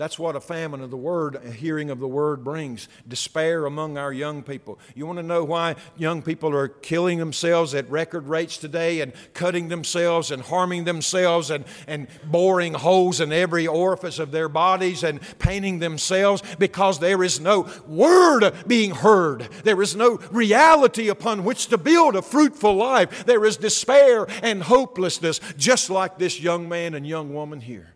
That's 0.00 0.18
what 0.18 0.34
a 0.34 0.40
famine 0.40 0.80
of 0.80 0.90
the 0.90 0.96
word, 0.96 1.34
a 1.34 1.50
hearing 1.50 1.90
of 1.90 2.00
the 2.00 2.08
word 2.08 2.42
brings. 2.42 2.88
Despair 3.06 3.66
among 3.66 3.98
our 3.98 4.14
young 4.14 4.42
people. 4.42 4.78
You 4.94 5.04
want 5.04 5.18
to 5.18 5.22
know 5.22 5.44
why 5.44 5.76
young 5.94 6.22
people 6.22 6.56
are 6.56 6.68
killing 6.68 7.18
themselves 7.18 7.74
at 7.74 7.90
record 7.90 8.26
rates 8.26 8.56
today 8.56 9.02
and 9.02 9.12
cutting 9.34 9.68
themselves 9.68 10.30
and 10.30 10.40
harming 10.40 10.84
themselves 10.84 11.50
and, 11.50 11.66
and 11.86 12.08
boring 12.24 12.72
holes 12.72 13.20
in 13.20 13.30
every 13.30 13.66
orifice 13.66 14.18
of 14.18 14.32
their 14.32 14.48
bodies 14.48 15.04
and 15.04 15.20
painting 15.38 15.80
themselves? 15.80 16.42
Because 16.58 16.98
there 16.98 17.22
is 17.22 17.38
no 17.38 17.68
word 17.86 18.54
being 18.66 18.92
heard. 18.92 19.50
There 19.64 19.82
is 19.82 19.94
no 19.94 20.16
reality 20.30 21.08
upon 21.08 21.44
which 21.44 21.66
to 21.66 21.76
build 21.76 22.16
a 22.16 22.22
fruitful 22.22 22.74
life. 22.74 23.26
There 23.26 23.44
is 23.44 23.58
despair 23.58 24.26
and 24.42 24.62
hopelessness, 24.62 25.40
just 25.58 25.90
like 25.90 26.16
this 26.16 26.40
young 26.40 26.70
man 26.70 26.94
and 26.94 27.06
young 27.06 27.34
woman 27.34 27.60
here. 27.60 27.92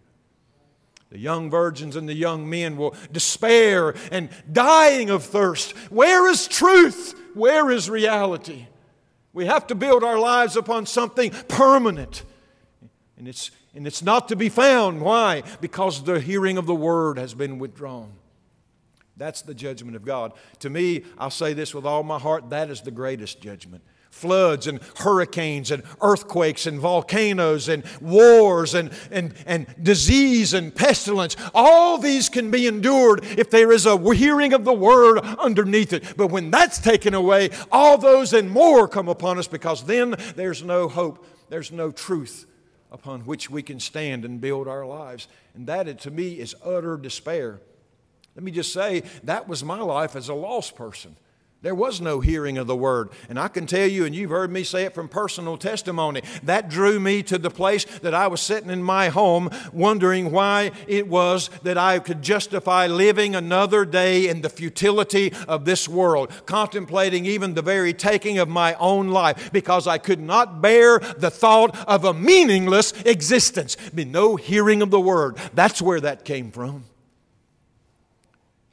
The 1.15 1.21
young 1.21 1.49
virgins 1.49 1.95
and 1.95 2.09
the 2.09 2.15
young 2.15 2.51
men 2.51 2.77
will 2.77 2.93
despair 3.13 3.95
and 4.11 4.31
dying 4.51 5.11
of 5.11 5.23
thirst. 5.23 5.71
Where 5.89 6.29
is 6.29 6.49
truth? 6.49 7.15
Where 7.35 7.71
is 7.71 7.89
reality? 7.89 8.67
We 9.33 9.47
have 9.47 9.69
to 9.69 9.77
build 9.77 10.03
our 10.03 10.19
lives 10.19 10.57
upon 10.57 10.87
something 10.87 11.31
permanent. 11.47 12.25
And 13.17 13.29
it's, 13.29 13.53
and 13.77 13.87
it's 13.87 14.03
not 14.03 14.27
to 14.27 14.35
be 14.35 14.49
found. 14.49 15.03
Why? 15.03 15.45
Because 15.61 16.03
the 16.03 16.19
hearing 16.19 16.59
of 16.59 16.67
the 16.67 16.75
word 16.75 17.17
has 17.17 17.33
been 17.33 17.61
withdrawn. 17.61 18.15
That's 19.17 19.43
the 19.43 19.55
judgment 19.55 19.95
of 19.95 20.05
God. 20.05 20.33
To 20.59 20.69
me, 20.69 21.05
I'll 21.17 21.31
say 21.31 21.53
this 21.53 21.73
with 21.73 21.87
all 21.87 22.03
my 22.03 22.19
heart 22.19 22.51
that 22.51 22.71
is 22.71 22.81
the 22.81 22.91
greatest 22.91 23.41
judgment 23.41 23.85
floods 24.15 24.67
and 24.67 24.81
hurricanes 24.99 25.71
and 25.71 25.83
earthquakes 26.01 26.67
and 26.67 26.79
volcanoes 26.79 27.69
and 27.69 27.85
wars 28.01 28.73
and, 28.73 28.93
and, 29.11 29.35
and 29.45 29.67
disease 29.83 30.55
and 30.55 30.75
pestilence. 30.75 31.37
All 31.53 31.99
these 31.99 32.29
can 32.29 32.51
be 32.51 32.67
endured 32.67 33.25
if 33.25 33.51
there 33.51 33.73
is 33.73 33.87
a 33.87 33.99
hearing 34.15 34.53
of 34.53 34.65
the 34.65 34.73
word 34.73 35.19
underneath 35.19 35.93
it. 35.93 36.17
But 36.17 36.29
when 36.29 36.51
that's 36.51 36.79
taken 36.79 37.13
away, 37.13 37.51
all 37.73 37.99
those 37.99 38.33
and 38.33 38.49
more 38.49 38.87
come 38.87 39.09
upon 39.09 39.39
us 39.39 39.49
because 39.49 39.85
then 39.85 40.15
there's 40.37 40.63
no 40.63 40.89
hope, 40.89 41.27
there's 41.49 41.73
no 41.73 41.91
truth 41.91 42.47
upon 42.93 43.23
which 43.23 43.51
we 43.51 43.63
can 43.63 43.81
stand 43.81 44.25
and 44.25 44.41
build 44.41 44.69
our 44.69 44.87
lives. 44.87 45.27
And 45.55 45.67
that, 45.67 45.99
to 46.01 46.11
me, 46.11 46.39
is 46.39 46.55
utter 46.65 46.97
despair. 46.97 47.61
Let 48.37 48.45
me 48.45 48.53
just 48.53 48.73
say, 48.73 49.03
that 49.25 49.49
was 49.49 49.65
my 49.65 49.81
life 49.81 50.15
as 50.15 50.29
a 50.29 50.35
lost 50.35 50.77
person. 50.77 51.17
There 51.65 51.75
was 51.75 51.99
no 51.99 52.21
hearing 52.21 52.59
of 52.59 52.67
the 52.67 52.77
word. 52.77 53.09
And 53.31 53.39
I 53.39 53.49
can 53.49 53.67
tell 53.67 53.87
you, 53.87 54.05
and 54.05 54.15
you've 54.15 54.29
heard 54.29 54.53
me 54.53 54.65
say 54.65 54.83
it 54.83 54.95
from 54.95 55.09
personal 55.09 55.57
testimony, 55.57 56.21
that 56.43 56.69
drew 56.69 57.01
me 57.01 57.23
to 57.23 57.39
the 57.39 57.49
place 57.49 57.87
that 58.01 58.13
I 58.13 58.27
was 58.27 58.43
sitting 58.43 58.69
in 58.69 58.83
my 58.83 59.09
home 59.09 59.49
wondering 59.73 60.31
why 60.31 60.73
it 60.87 61.09
was 61.09 61.49
that 61.63 61.79
I 61.79 62.01
could 62.01 62.21
justify 62.21 62.87
living 62.87 63.35
another 63.35 63.87
day 63.87 64.29
in 64.29 64.43
the 64.43 64.51
futility 64.51 65.33
of 65.49 65.65
this 65.65 65.89
world, 65.89 66.31
contemplating 66.45 67.25
even 67.25 67.55
the 67.55 67.63
very 67.63 67.95
taking 67.95 68.37
of 68.37 68.51
my 68.51 68.75
own 68.75 69.09
life 69.09 69.51
because 69.51 69.87
I 69.87 69.97
could 69.97 70.21
not 70.21 70.61
bear 70.61 70.99
the 70.99 71.31
thought 71.31 71.75
of 71.89 72.05
a 72.05 72.13
meaningless 72.13 72.93
existence. 73.07 73.79
No 73.95 74.37
hearing 74.37 74.83
of 74.83 74.91
the 74.91 75.01
word. 75.01 75.39
That's 75.55 75.81
where 75.81 76.01
that 76.03 76.27
came 76.27 76.51
from. 76.51 76.85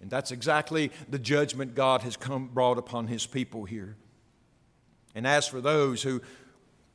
And 0.02 0.10
that's 0.10 0.32
exactly 0.32 0.92
the 1.10 1.20
judgment 1.20 1.76
God 1.76 2.02
has 2.02 2.18
come 2.18 2.48
brought 2.48 2.78
upon 2.78 3.08
his 3.08 3.26
people 3.26 3.66
here. 3.66 3.96
And 5.14 5.28
as 5.28 5.48
for 5.48 5.62
those 5.62 6.02
who 6.02 6.22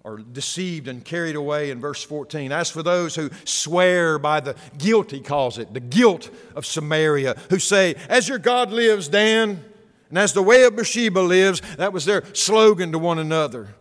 are 0.06 0.18
deceived 0.18 0.86
and 0.86 1.04
carried 1.04 1.34
away 1.34 1.72
in 1.72 1.80
verse 1.80 2.00
14. 2.04 2.52
As 2.52 2.70
for 2.70 2.80
those 2.80 3.16
who 3.16 3.28
swear 3.44 4.20
by 4.20 4.38
the 4.38 4.54
guilt, 4.78 5.10
he 5.10 5.20
calls 5.20 5.58
it, 5.58 5.74
the 5.74 5.80
guilt 5.80 6.30
of 6.54 6.64
Samaria, 6.64 7.34
who 7.50 7.58
say, 7.58 7.96
As 8.08 8.28
your 8.28 8.38
God 8.38 8.70
lives, 8.70 9.08
Dan, 9.08 9.64
and 10.08 10.16
as 10.16 10.32
the 10.32 10.44
way 10.44 10.62
of 10.62 10.76
Beersheba 10.76 11.18
lives, 11.18 11.60
that 11.76 11.92
was 11.92 12.04
their 12.04 12.22
slogan 12.34 12.92
to 12.92 13.00
one 13.00 13.18
another. 13.18 13.74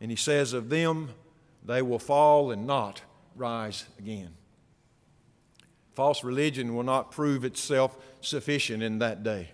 And 0.00 0.08
he 0.08 0.16
says, 0.16 0.52
Of 0.52 0.68
them 0.68 1.10
they 1.64 1.82
will 1.82 1.98
fall 1.98 2.52
and 2.52 2.64
not 2.64 3.02
rise 3.34 3.84
again. 3.98 4.30
False 5.94 6.24
religion 6.24 6.74
will 6.74 6.82
not 6.84 7.10
prove 7.10 7.44
itself 7.44 7.96
sufficient 8.20 8.82
in 8.82 8.98
that 9.00 9.22
day. 9.22 9.50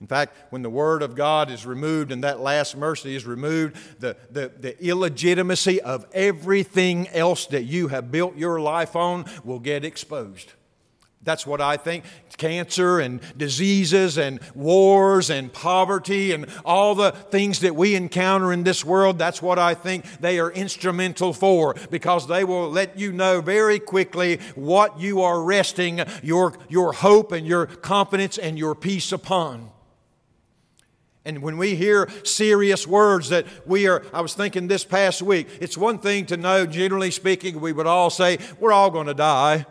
In 0.00 0.06
fact, 0.06 0.34
when 0.50 0.62
the 0.62 0.70
Word 0.70 1.02
of 1.02 1.14
God 1.14 1.50
is 1.50 1.66
removed 1.66 2.10
and 2.10 2.24
that 2.24 2.40
last 2.40 2.74
mercy 2.74 3.14
is 3.14 3.26
removed, 3.26 3.76
the, 4.00 4.16
the, 4.30 4.50
the, 4.58 4.82
illegitimacy 4.82 5.82
of 5.82 6.06
everything 6.14 7.06
else 7.08 7.46
that 7.46 7.64
you 7.64 7.88
have 7.88 8.10
built 8.10 8.34
your 8.36 8.60
life 8.60 8.96
on 8.96 9.26
will 9.44 9.58
get 9.58 9.84
exposed. 9.84 10.54
That's 11.22 11.46
what 11.46 11.60
I 11.60 11.76
think. 11.76 12.04
Cancer 12.38 13.00
and 13.00 13.20
diseases 13.36 14.16
and 14.16 14.40
wars 14.54 15.28
and 15.28 15.52
poverty 15.52 16.32
and 16.32 16.46
all 16.64 16.94
the 16.94 17.10
things 17.10 17.60
that 17.60 17.76
we 17.76 17.94
encounter 17.94 18.50
in 18.50 18.62
this 18.64 18.82
world, 18.82 19.18
that's 19.18 19.42
what 19.42 19.58
I 19.58 19.74
think 19.74 20.06
they 20.20 20.38
are 20.38 20.50
instrumental 20.50 21.34
for 21.34 21.74
because 21.90 22.26
they 22.26 22.44
will 22.44 22.70
let 22.70 22.98
you 22.98 23.12
know 23.12 23.42
very 23.42 23.78
quickly 23.78 24.38
what 24.54 24.98
you 24.98 25.20
are 25.20 25.42
resting 25.42 26.00
your, 26.22 26.54
your 26.70 26.94
hope 26.94 27.32
and 27.32 27.46
your 27.46 27.66
confidence 27.66 28.38
and 28.38 28.58
your 28.58 28.74
peace 28.74 29.12
upon. 29.12 29.70
And 31.26 31.42
when 31.42 31.58
we 31.58 31.74
hear 31.74 32.08
serious 32.24 32.86
words 32.86 33.28
that 33.28 33.46
we 33.66 33.86
are, 33.86 34.02
I 34.14 34.22
was 34.22 34.32
thinking 34.32 34.68
this 34.68 34.84
past 34.84 35.20
week, 35.20 35.48
it's 35.60 35.76
one 35.76 35.98
thing 35.98 36.24
to 36.26 36.38
know, 36.38 36.64
generally 36.64 37.10
speaking, 37.10 37.60
we 37.60 37.74
would 37.74 37.86
all 37.86 38.08
say, 38.08 38.38
we're 38.58 38.72
all 38.72 38.90
going 38.90 39.06
to 39.06 39.14
die. 39.14 39.66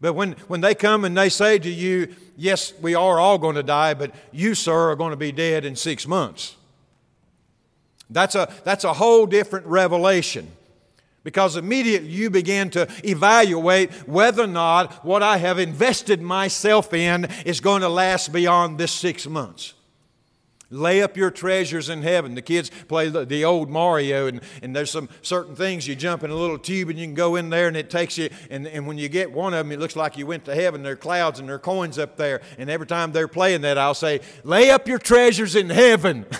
But 0.00 0.14
when, 0.14 0.32
when 0.48 0.60
they 0.60 0.74
come 0.74 1.04
and 1.04 1.16
they 1.16 1.28
say 1.28 1.58
to 1.58 1.70
you, 1.70 2.14
Yes, 2.40 2.72
we 2.80 2.94
are 2.94 3.20
all 3.20 3.36
going 3.36 3.56
to 3.56 3.62
die, 3.62 3.92
but 3.92 4.14
you, 4.32 4.54
sir, 4.54 4.92
are 4.92 4.96
going 4.96 5.10
to 5.10 5.16
be 5.16 5.30
dead 5.30 5.66
in 5.66 5.76
six 5.76 6.06
months. 6.06 6.56
That's 8.08 8.34
a, 8.34 8.50
that's 8.64 8.84
a 8.84 8.94
whole 8.94 9.26
different 9.26 9.66
revelation. 9.66 10.50
Because 11.22 11.56
immediately 11.56 12.08
you 12.08 12.30
begin 12.30 12.70
to 12.70 12.88
evaluate 13.04 13.92
whether 14.08 14.44
or 14.44 14.46
not 14.46 15.04
what 15.04 15.22
I 15.22 15.36
have 15.36 15.58
invested 15.58 16.22
myself 16.22 16.94
in 16.94 17.28
is 17.44 17.60
going 17.60 17.82
to 17.82 17.90
last 17.90 18.32
beyond 18.32 18.78
this 18.78 18.90
six 18.90 19.26
months. 19.26 19.74
Lay 20.72 21.02
up 21.02 21.16
your 21.16 21.32
treasures 21.32 21.88
in 21.88 22.02
heaven. 22.02 22.36
The 22.36 22.42
kids 22.42 22.70
play 22.86 23.08
the, 23.08 23.24
the, 23.24 23.44
old 23.44 23.68
Mario, 23.68 24.28
and, 24.28 24.40
and 24.62 24.74
there's 24.74 24.90
some 24.90 25.08
certain 25.20 25.56
things 25.56 25.88
you 25.88 25.96
jump 25.96 26.22
in 26.22 26.30
a 26.30 26.34
little 26.34 26.58
tube 26.58 26.90
and 26.90 26.98
you 26.98 27.06
can 27.06 27.14
go 27.14 27.34
in 27.34 27.50
there 27.50 27.66
and 27.66 27.76
it 27.76 27.90
takes 27.90 28.16
you. 28.16 28.30
And, 28.50 28.68
and 28.68 28.86
when 28.86 28.96
you 28.96 29.08
get 29.08 29.32
one 29.32 29.52
of 29.52 29.66
them, 29.66 29.72
it 29.72 29.80
looks 29.80 29.96
like 29.96 30.16
you 30.16 30.26
went 30.26 30.44
to 30.44 30.54
heaven. 30.54 30.84
There 30.84 30.92
are 30.92 30.96
clouds 30.96 31.40
and 31.40 31.48
there 31.48 31.56
are 31.56 31.60
coins 31.60 31.98
up 31.98 32.16
there. 32.16 32.40
And 32.56 32.70
every 32.70 32.86
time 32.86 33.10
they're 33.10 33.26
playing 33.26 33.62
that, 33.62 33.78
I'll 33.78 33.94
say, 33.94 34.20
Lay 34.44 34.70
up 34.70 34.86
your 34.86 34.98
treasures 34.98 35.56
in 35.56 35.70
heaven. 35.70 36.24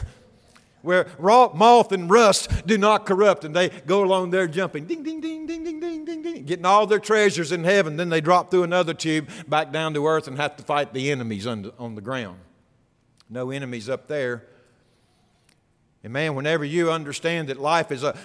where 0.82 1.08
moth 1.18 1.92
and 1.92 2.08
rust 2.08 2.66
do 2.66 2.78
not 2.78 3.04
corrupt, 3.04 3.44
and 3.44 3.54
they 3.54 3.68
go 3.68 4.02
along 4.02 4.30
there 4.30 4.46
jumping, 4.46 4.86
ding, 4.86 5.02
ding, 5.02 5.20
ding, 5.20 5.46
ding, 5.46 5.62
ding, 5.62 5.78
ding, 5.80 6.04
ding, 6.06 6.22
ding, 6.22 6.44
getting 6.44 6.64
all 6.64 6.86
their 6.86 6.98
treasures 6.98 7.52
in 7.52 7.64
heaven. 7.64 7.96
Then 7.96 8.08
they 8.08 8.22
drop 8.22 8.50
through 8.50 8.62
another 8.62 8.94
tube 8.94 9.28
back 9.46 9.72
down 9.72 9.92
to 9.94 10.06
earth 10.06 10.26
and 10.26 10.38
have 10.38 10.56
to 10.56 10.62
fight 10.62 10.94
the 10.94 11.10
enemies 11.10 11.46
on 11.46 11.70
on 11.78 11.96
the 11.96 12.00
ground. 12.00 12.38
No 13.30 13.50
enemies 13.52 13.88
up 13.88 14.08
there. 14.08 14.44
And 16.02 16.14
man, 16.14 16.34
whenever 16.34 16.64
you 16.64 16.90
understand 16.90 17.48
that 17.48 17.60
life 17.60 17.92
is 17.92 18.02
a, 18.02 18.16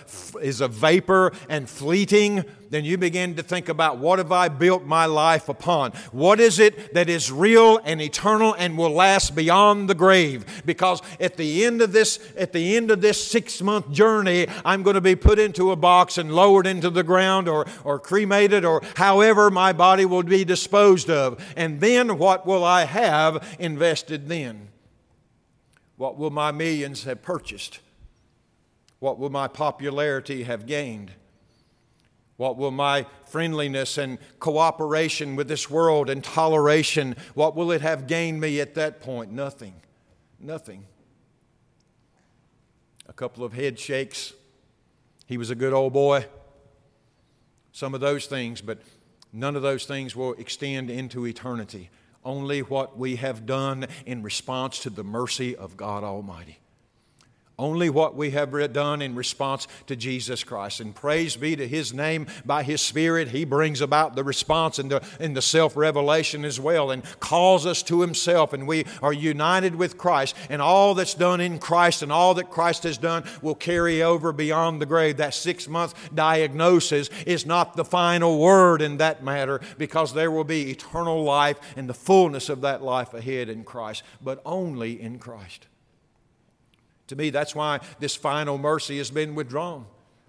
is 0.42 0.62
a 0.62 0.68
vapor 0.70 1.34
and 1.50 1.70
fleeting, 1.70 2.46
then 2.70 2.86
you 2.86 2.98
begin 2.98 3.36
to 3.36 3.44
think 3.44 3.68
about 3.68 3.98
what 3.98 4.18
have 4.18 4.32
I 4.32 4.48
built 4.48 4.86
my 4.86 5.06
life 5.06 5.50
upon? 5.50 5.92
What 6.14 6.40
is 6.40 6.58
it 6.58 6.94
that 6.94 7.10
is 7.10 7.30
real 7.34 7.82
and 7.84 8.02
eternal 8.02 8.56
and 8.58 8.78
will 8.78 8.92
last 8.92 9.36
beyond 9.36 9.90
the 9.90 9.94
grave? 9.94 10.64
Because 10.66 11.02
at 11.20 11.36
the 11.36 11.66
end 11.66 11.82
of 11.82 11.92
this, 11.92 12.18
at 12.38 12.54
the 12.54 12.78
end 12.78 12.92
of 12.92 13.02
this 13.02 13.22
six 13.22 13.62
month 13.62 13.92
journey, 13.92 14.48
I'm 14.64 14.82
going 14.82 14.94
to 14.94 15.02
be 15.02 15.18
put 15.18 15.38
into 15.38 15.72
a 15.72 15.76
box 15.76 16.18
and 16.18 16.34
lowered 16.34 16.68
into 16.68 16.90
the 16.90 17.04
ground 17.04 17.50
or, 17.50 17.66
or 17.84 18.00
cremated 18.00 18.64
or 18.64 18.84
however 18.96 19.52
my 19.52 19.74
body 19.74 20.06
will 20.06 20.24
be 20.24 20.46
disposed 20.46 21.10
of. 21.10 21.46
And 21.58 21.82
then 21.82 22.18
what 22.18 22.48
will 22.48 22.64
I 22.64 22.86
have 22.86 23.46
invested 23.60 24.30
then? 24.30 24.70
What 25.98 26.18
will 26.18 26.30
my 26.30 26.52
millions 26.52 27.04
have 27.04 27.22
purchased? 27.22 27.80
What 29.00 29.20
will 29.20 29.30
my 29.30 29.48
popularity 29.48 30.44
have 30.44 30.66
gained? 30.66 31.12
What 32.38 32.58
will 32.58 32.72
my 32.72 33.06
friendliness 33.28 33.98
and 33.98 34.18
cooperation 34.40 35.36
with 35.36 35.48
this 35.48 35.70
world 35.70 36.10
and 36.10 36.24
toleration, 36.24 37.16
what 37.34 37.56
will 37.56 37.72
it 37.72 37.82
have 37.82 38.08
gained 38.08 38.42
me 38.42 38.60
at 38.60 38.76
that 38.76 39.00
point? 39.00 39.32
Nothing. 39.32 39.74
Nothing. 40.40 40.86
A 43.08 43.14
couple 43.14 43.44
of 43.44 43.54
head 43.54 43.80
shakes. 43.80 44.34
He 45.28 45.38
was 45.38 45.50
a 45.50 45.56
good 45.56 45.72
old 45.72 45.94
boy. 45.94 46.26
Some 47.72 47.94
of 47.94 48.02
those 48.02 48.26
things, 48.26 48.60
but 48.60 48.80
none 49.32 49.56
of 49.56 49.62
those 49.62 49.86
things 49.86 50.16
will 50.16 50.34
extend 50.34 50.90
into 50.90 51.26
eternity 51.26 51.90
only 52.26 52.62
what 52.62 52.98
we 52.98 53.16
have 53.18 53.46
done 53.46 53.88
in 54.06 54.24
response 54.24 54.80
to 54.80 54.90
the 54.90 55.04
mercy 55.04 55.56
of 55.56 55.78
God 55.78 56.04
Almighty. 56.04 56.60
Only 57.58 57.90
what 57.90 58.16
we 58.16 58.32
have 58.32 58.52
done 58.74 59.02
in 59.02 59.16
response 59.16 59.68
to 59.88 59.96
Jesus 59.96 60.44
Christ. 60.44 60.82
And 60.82 60.94
praise 60.94 61.38
be 61.38 61.56
to 61.56 61.66
His 61.66 61.94
name 61.94 62.28
by 62.44 62.64
His 62.64 62.82
Spirit. 62.82 63.30
He 63.30 63.46
brings 63.46 63.80
about 63.80 64.16
the 64.16 64.26
response 64.26 64.78
and 64.78 64.92
the, 64.92 65.02
the 65.20 65.42
self 65.42 65.78
revelation 65.78 66.44
as 66.44 66.60
well 66.60 66.92
and 66.92 67.02
calls 67.22 67.66
us 67.66 67.82
to 67.84 68.02
Himself. 68.02 68.52
And 68.52 68.68
we 68.68 68.86
are 69.02 69.14
united 69.14 69.76
with 69.76 69.98
Christ. 69.98 70.36
And 70.50 70.62
all 70.62 70.96
that's 70.96 71.14
done 71.14 71.40
in 71.40 71.58
Christ 71.60 72.02
and 72.02 72.12
all 72.12 72.34
that 72.34 72.50
Christ 72.50 72.84
has 72.84 72.98
done 72.98 73.24
will 73.42 73.56
carry 73.56 74.04
over 74.04 74.34
beyond 74.34 74.82
the 74.82 74.86
grave. 74.86 75.18
That 75.18 75.34
six 75.34 75.70
month 75.70 75.94
diagnosis 76.14 77.10
is 77.26 77.46
not 77.46 77.78
the 77.78 77.86
final 77.86 78.38
word 78.38 78.82
in 78.82 78.98
that 78.98 79.24
matter 79.24 79.62
because 79.78 80.14
there 80.14 80.32
will 80.32 80.44
be 80.44 80.72
eternal 80.72 81.24
life 81.24 81.58
and 81.78 81.88
the 81.88 81.94
fullness 81.94 82.50
of 82.50 82.62
that 82.62 82.84
life 82.84 83.14
ahead 83.14 83.48
in 83.48 83.64
Christ, 83.64 84.04
but 84.22 84.42
only 84.46 85.00
in 85.00 85.20
Christ. 85.20 85.68
To 87.08 87.16
me, 87.16 87.30
that's 87.30 87.56
why 87.56 87.80
this 88.00 88.16
final 88.16 88.58
mercy 88.58 88.98
has 88.98 89.12
been 89.12 89.36
withdrawn 89.36 89.86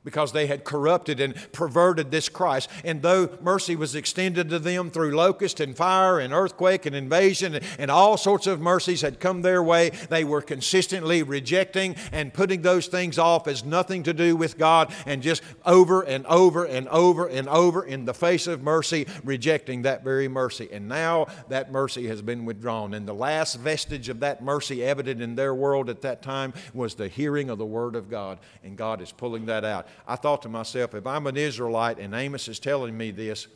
because 0.06 0.30
they 0.30 0.46
had 0.46 0.62
corrupted 0.62 1.18
and 1.18 1.34
perverted 1.50 2.12
this 2.12 2.28
Christ. 2.28 2.70
And 2.84 3.02
though 3.02 3.28
mercy 3.42 3.74
was 3.74 3.96
extended 3.96 4.48
to 4.50 4.60
them 4.60 4.88
through 4.88 5.16
locust 5.16 5.58
and 5.58 5.76
fire 5.76 6.20
and 6.20 6.32
earthquake 6.32 6.86
and 6.86 6.94
invasion 6.94 7.58
and 7.76 7.90
all 7.90 8.16
sorts 8.16 8.46
of 8.46 8.60
mercies 8.60 9.00
had 9.00 9.18
come 9.18 9.42
their 9.42 9.60
way, 9.64 9.90
they 10.08 10.22
were 10.22 10.42
consistently 10.42 11.24
rejecting 11.24 11.96
and 12.12 12.32
putting 12.32 12.62
those 12.62 12.86
things 12.86 13.18
off 13.18 13.48
as 13.48 13.64
nothing 13.64 14.04
to 14.04 14.14
do 14.14 14.36
with 14.36 14.56
God 14.56 14.94
and 15.06 15.22
just 15.22 15.42
over 15.64 16.02
and 16.02 16.24
over 16.26 16.64
and 16.64 16.86
over 16.88 17.26
and 17.26 17.48
over 17.48 17.84
in 17.84 18.04
the 18.04 18.14
face 18.14 18.46
of 18.46 18.62
mercy, 18.62 19.08
rejecting 19.24 19.82
that 19.82 20.04
very 20.04 20.28
mercy. 20.28 20.68
And 20.70 20.86
now 20.86 21.26
that 21.48 21.72
mercy 21.72 22.06
has 22.06 22.22
been 22.22 22.44
withdrawn. 22.44 22.94
And 22.94 23.08
the 23.08 23.12
last 23.12 23.56
vestige 23.56 24.08
of 24.08 24.20
that 24.20 24.40
mercy 24.40 24.84
evident 24.84 25.20
in 25.20 25.34
their 25.34 25.52
world 25.52 25.90
at 25.90 26.02
that 26.02 26.22
time 26.22 26.54
was 26.72 26.94
the 26.94 27.08
hearing 27.08 27.50
of 27.50 27.58
the 27.58 27.66
Word 27.66 27.96
of 27.96 28.08
God. 28.08 28.38
And 28.62 28.76
God 28.76 29.02
is 29.02 29.10
pulling 29.10 29.46
that 29.46 29.64
out. 29.64 29.88
I 30.06 30.16
thought 30.16 30.42
to 30.42 30.48
myself, 30.48 30.94
if 30.94 31.06
I'm 31.06 31.26
an 31.26 31.36
Israelite 31.36 31.98
and 31.98 32.14
Amos 32.14 32.48
is 32.48 32.58
telling 32.58 32.96
me 32.96 33.10
this, 33.10 33.46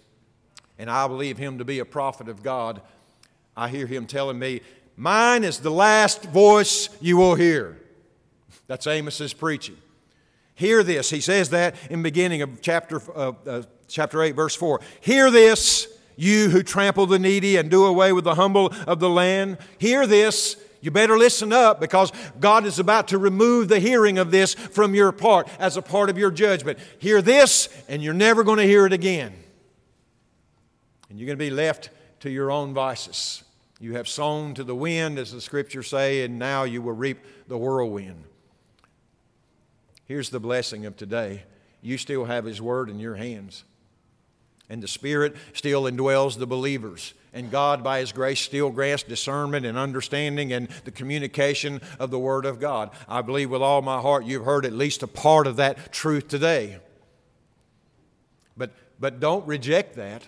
and 0.79 0.91
I 0.91 1.07
believe 1.07 1.39
him 1.39 1.59
to 1.59 1.65
be 1.65 1.79
a 1.79 1.85
prophet 1.85 2.29
of 2.29 2.43
God, 2.43 2.81
I 3.57 3.69
hear 3.69 3.87
him 3.87 4.07
telling 4.07 4.39
me, 4.39 4.61
Mine 4.97 5.45
is 5.45 5.61
the 5.61 5.71
last 5.71 6.25
voice 6.25 6.91
you 7.01 7.17
will 7.17 7.35
hear. 7.35 7.79
That's 8.67 8.87
Amos's 8.87 9.33
preaching. 9.33 9.79
Hear 10.55 10.83
this. 10.83 11.09
He 11.09 11.23
says 11.23 11.49
that 11.51 11.75
in 11.89 12.03
beginning 12.03 12.43
of 12.43 12.61
chapter, 12.61 13.01
uh, 13.17 13.33
uh, 13.47 13.63
chapter 13.89 14.23
8, 14.23 14.33
verse 14.33 14.55
4. 14.55 14.79
Hear 15.01 15.31
this, 15.31 15.89
you 16.17 16.51
who 16.51 16.63
trample 16.63 17.07
the 17.07 17.19
needy 17.19 17.57
and 17.57 17.71
do 17.71 17.87
away 17.87 18.13
with 18.13 18.25
the 18.25 18.35
humble 18.35 18.75
of 18.87 19.01
the 19.01 19.09
land. 19.09 19.57
Hear 19.79 20.07
this, 20.07 20.60
you 20.81 20.91
better 20.91 21.19
listen 21.19 21.53
up 21.53 21.81
because 21.81 22.13
God 22.39 22.65
is 22.65 22.79
about 22.79 23.09
to 23.09 23.19
remove 23.19 23.69
the 23.69 23.81
hearing 23.81 24.19
of 24.19 24.31
this 24.31 24.55
from 24.55 24.95
your 24.95 25.13
part 25.13 25.49
as 25.59 25.77
a 25.77 25.83
part 25.83 26.09
of 26.09 26.17
your 26.17 26.31
judgment. 26.31 26.79
Hear 26.99 27.21
this, 27.21 27.69
and 27.89 28.03
you're 28.03 28.15
never 28.15 28.43
going 28.43 28.59
to 28.59 28.67
hear 28.67 28.87
it 28.87 28.93
again. 28.93 29.33
And 31.09 31.19
you're 31.19 31.27
going 31.27 31.39
to 31.39 31.45
be 31.45 31.51
left 31.51 31.91
to 32.21 32.31
your 32.31 32.51
own 32.51 32.73
vices. 32.73 33.43
You 33.79 33.95
have 33.95 34.09
sown 34.09 34.55
to 34.55 34.65
the 34.65 34.75
wind, 34.75 35.19
as 35.19 35.33
the 35.33 35.41
scriptures 35.41 35.89
say, 35.89 36.23
and 36.23 36.39
now 36.39 36.65
you 36.65 36.83
will 36.83 36.93
reap 36.93 37.19
the 37.49 37.59
whirlwind. 37.59 38.25
Here's 40.07 40.31
the 40.31 40.41
blessing 40.41 40.87
of 40.87 40.97
today 40.97 41.45
you 41.83 41.97
still 41.97 42.27
have 42.27 42.45
His 42.45 42.61
Word 42.61 42.91
in 42.91 42.99
your 42.99 43.17
hands, 43.17 43.65
and 44.69 44.83
the 44.83 44.89
Spirit 44.89 45.35
still 45.55 45.85
indwells 45.85 46.39
the 46.39 46.47
believers. 46.47 47.15
And 47.33 47.51
God, 47.51 47.85
by 47.85 48.01
His 48.01 48.13
grace, 48.13 48.41
still 48.41 48.71
grants 48.71 49.05
discernment 49.05 49.65
and 49.65 49.79
understanding 49.79 50.53
and 50.53 50.69
the 50.85 50.91
communication 50.91 51.81
of 51.99 52.11
the 52.11 52.19
Word 52.19 52.45
of 52.45 52.59
God. 52.59 52.91
I 53.09 53.23
believe 53.23 53.51
with 53.51 53.63
all 53.63 53.83
my 53.83 54.01
heart 54.01 54.25
you've 54.25 54.45
heard 54.45 54.67
at 54.67 54.73
least 54.73 55.03
a 55.03 55.07
part 55.07 55.47
of 55.47 55.57
that 55.57 55.93
truth 55.93 56.29
today. 56.29 56.79
But, 58.57 58.73
but 58.99 59.21
don't 59.21 59.47
reject 59.47 59.95
that. 59.97 60.27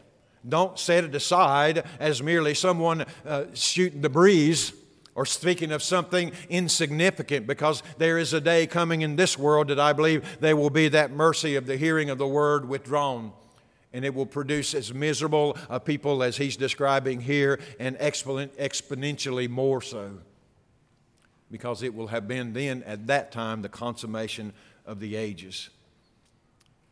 Don't 0.49 0.79
set 0.79 1.05
it 1.05 1.15
aside 1.15 1.85
as 2.01 2.23
merely 2.23 2.55
someone 2.55 3.05
uh, 3.27 3.45
shooting 3.55 4.01
the 4.01 4.09
breeze 4.09 4.73
or 5.15 5.27
speaking 5.27 5.73
of 5.73 5.83
something 5.83 6.33
insignificant 6.49 7.47
because 7.47 7.83
there 7.99 8.19
is 8.19 8.33
a 8.33 8.41
day 8.41 8.67
coming 8.67 9.03
in 9.03 9.17
this 9.17 9.37
world 9.37 9.69
that 9.69 9.79
I 9.79 9.93
believe 9.93 10.39
there 10.41 10.57
will 10.57 10.71
be 10.71 10.89
that 10.89 11.11
mercy 11.11 11.57
of 11.57 11.67
the 11.67 11.77
hearing 11.77 12.11
of 12.11 12.19
the 12.19 12.27
word 12.27 12.69
withdrawn 12.69 13.33
and 13.93 14.05
it 14.05 14.15
will 14.15 14.27
produce 14.27 14.75
as 14.75 14.93
miserable 14.93 15.57
a 15.69 15.79
people 15.79 16.23
as 16.23 16.37
he's 16.37 16.57
describing 16.57 17.21
here 17.21 17.59
and 17.79 17.97
exponentially 17.99 19.49
more 19.49 19.83
so 19.83 20.13
because 21.51 21.83
it 21.83 21.95
will 21.95 22.07
have 22.09 22.27
been 22.27 22.55
then 22.55 22.83
at 22.85 23.07
that 23.07 23.31
time 23.31 23.63
the 23.63 23.69
consummation 23.69 24.53
of 24.87 24.99
the 24.99 25.15
ages. 25.15 25.69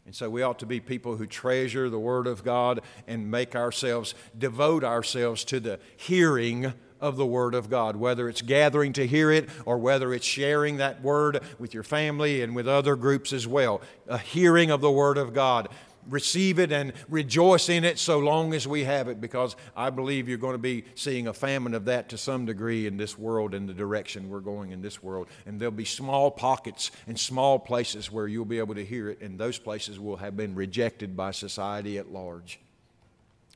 And 0.07 0.15
so 0.15 0.29
we 0.29 0.43
ought 0.43 0.59
to 0.59 0.67
be 0.67 0.81
people 0.81 1.17
who 1.17 1.27
treasure 1.27 1.89
the 1.89 1.99
Word 1.99 2.27
of 2.27 2.45
God 2.45 2.81
and 3.07 3.31
make 3.31 3.57
ourselves, 3.57 4.15
devote 4.37 4.85
ourselves 4.85 5.45
to 5.45 5.61
the 5.61 5.81
hearing 5.97 6.73
of 7.01 7.17
the 7.17 7.27
Word 7.27 7.55
of 7.55 7.71
God, 7.71 7.97
whether 7.97 8.29
it's 8.29 8.43
gathering 8.43 8.93
to 8.95 9.07
hear 9.07 9.31
it 9.31 9.49
or 9.65 9.79
whether 9.79 10.13
it's 10.13 10.27
sharing 10.27 10.77
that 10.77 11.01
Word 11.01 11.41
with 11.59 11.73
your 11.73 11.83
family 11.83 12.43
and 12.43 12.55
with 12.55 12.69
other 12.69 12.97
groups 12.97 13.33
as 13.33 13.47
well. 13.47 13.81
A 14.09 14.19
hearing 14.19 14.71
of 14.71 14.81
the 14.81 14.91
Word 14.91 15.17
of 15.17 15.33
God 15.33 15.69
receive 16.09 16.59
it 16.59 16.73
and 16.73 16.93
rejoice 17.09 17.69
in 17.69 17.85
it 17.85 17.99
so 17.99 18.19
long 18.19 18.55
as 18.55 18.67
we 18.67 18.85
have 18.85 19.09
it, 19.09 19.21
because 19.21 19.57
I 19.77 19.91
believe 19.91 20.29
you're 20.29 20.39
going 20.39 20.55
to 20.55 20.59
be 20.59 20.85
seeing 20.95 21.27
a 21.27 21.33
famine 21.33 21.75
of 21.75 21.85
that 21.87 22.09
to 22.11 22.19
some 22.19 22.47
degree 22.47 22.87
in 22.87 22.97
this 22.97 23.19
world, 23.19 23.55
in 23.55 23.67
the 23.67 23.75
direction 23.75 24.29
we're 24.29 24.41
going 24.41 24.73
in 24.73 24.83
this 24.83 25.03
world. 25.03 25.29
And 25.47 25.61
there'll 25.61 25.73
be 25.73 25.85
small 25.85 26.31
pockets 26.31 26.91
and 27.07 27.19
small 27.19 27.59
places 27.59 28.11
where 28.11 28.27
you'll 28.27 28.45
be 28.45 28.59
able 28.59 28.75
to 28.75 28.85
hear 28.85 29.11
it, 29.11 29.21
and 29.21 29.39
those 29.39 29.59
places 29.59 30.01
will 30.01 30.17
have 30.17 30.37
been 30.37 30.55
rejected 30.55 31.17
by 31.17 31.33
society 31.33 31.99
at 31.99 32.13
large, 32.13 32.59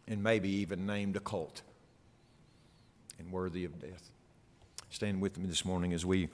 and 0.07 0.22
maybe 0.22 0.49
even 0.49 0.86
named 0.86 1.16
a 1.16 1.20
cult 1.20 1.62
and 3.18 3.30
worthy 3.32 3.64
of 3.64 3.80
death. 3.80 4.11
Stand 4.90 5.20
with 5.20 5.38
me 5.38 5.47
this 5.47 5.64
morning 5.64 5.92
as 5.92 6.05
we 6.05 6.28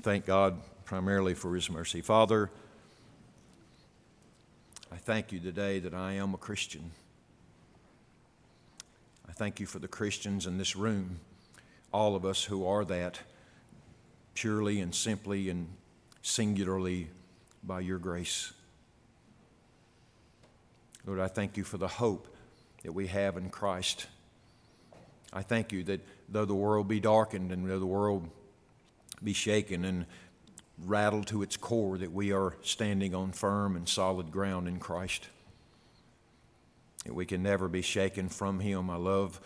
thank 0.00 0.26
God 0.26 0.58
primarily 0.84 1.34
for 1.34 1.54
His 1.54 1.70
mercy. 1.70 2.00
Father, 2.00 2.50
I 4.92 4.96
thank 4.96 5.32
you 5.32 5.40
today 5.40 5.78
that 5.78 5.94
I 5.94 6.12
am 6.12 6.34
a 6.34 6.36
Christian. 6.36 6.90
I 9.26 9.32
thank 9.32 9.58
you 9.58 9.64
for 9.64 9.78
the 9.78 9.88
Christians 9.88 10.46
in 10.46 10.58
this 10.58 10.76
room, 10.76 11.20
all 11.94 12.14
of 12.14 12.26
us 12.26 12.44
who 12.44 12.66
are 12.66 12.84
that 12.84 13.18
purely 14.34 14.82
and 14.82 14.94
simply 14.94 15.48
and 15.48 15.68
singularly 16.20 17.08
by 17.64 17.80
your 17.80 17.98
grace. 17.98 18.52
Lord, 21.06 21.20
I 21.20 21.28
thank 21.28 21.56
you 21.56 21.64
for 21.64 21.78
the 21.78 21.88
hope 21.88 22.28
that 22.82 22.92
we 22.92 23.06
have 23.06 23.38
in 23.38 23.48
Christ. 23.48 24.08
I 25.32 25.40
thank 25.40 25.72
you 25.72 25.84
that 25.84 26.06
though 26.28 26.44
the 26.44 26.54
world 26.54 26.86
be 26.86 27.00
darkened 27.00 27.50
and 27.50 27.66
though 27.66 27.80
the 27.80 27.86
world 27.86 28.28
be 29.24 29.32
shaken 29.32 29.86
and 29.86 30.04
rattled 30.84 31.26
to 31.28 31.42
its 31.42 31.56
core, 31.56 31.98
that 31.98 32.12
we 32.12 32.32
are 32.32 32.56
standing 32.62 33.14
on 33.14 33.32
firm 33.32 33.76
and 33.76 33.88
solid 33.88 34.30
ground 34.30 34.68
in 34.68 34.78
Christ. 34.78 35.28
That 37.04 37.14
we 37.14 37.26
can 37.26 37.42
never 37.42 37.68
be 37.68 37.82
shaken 37.82 38.28
from 38.28 38.60
Him. 38.60 38.90
I 38.90 38.96
love 38.96 39.40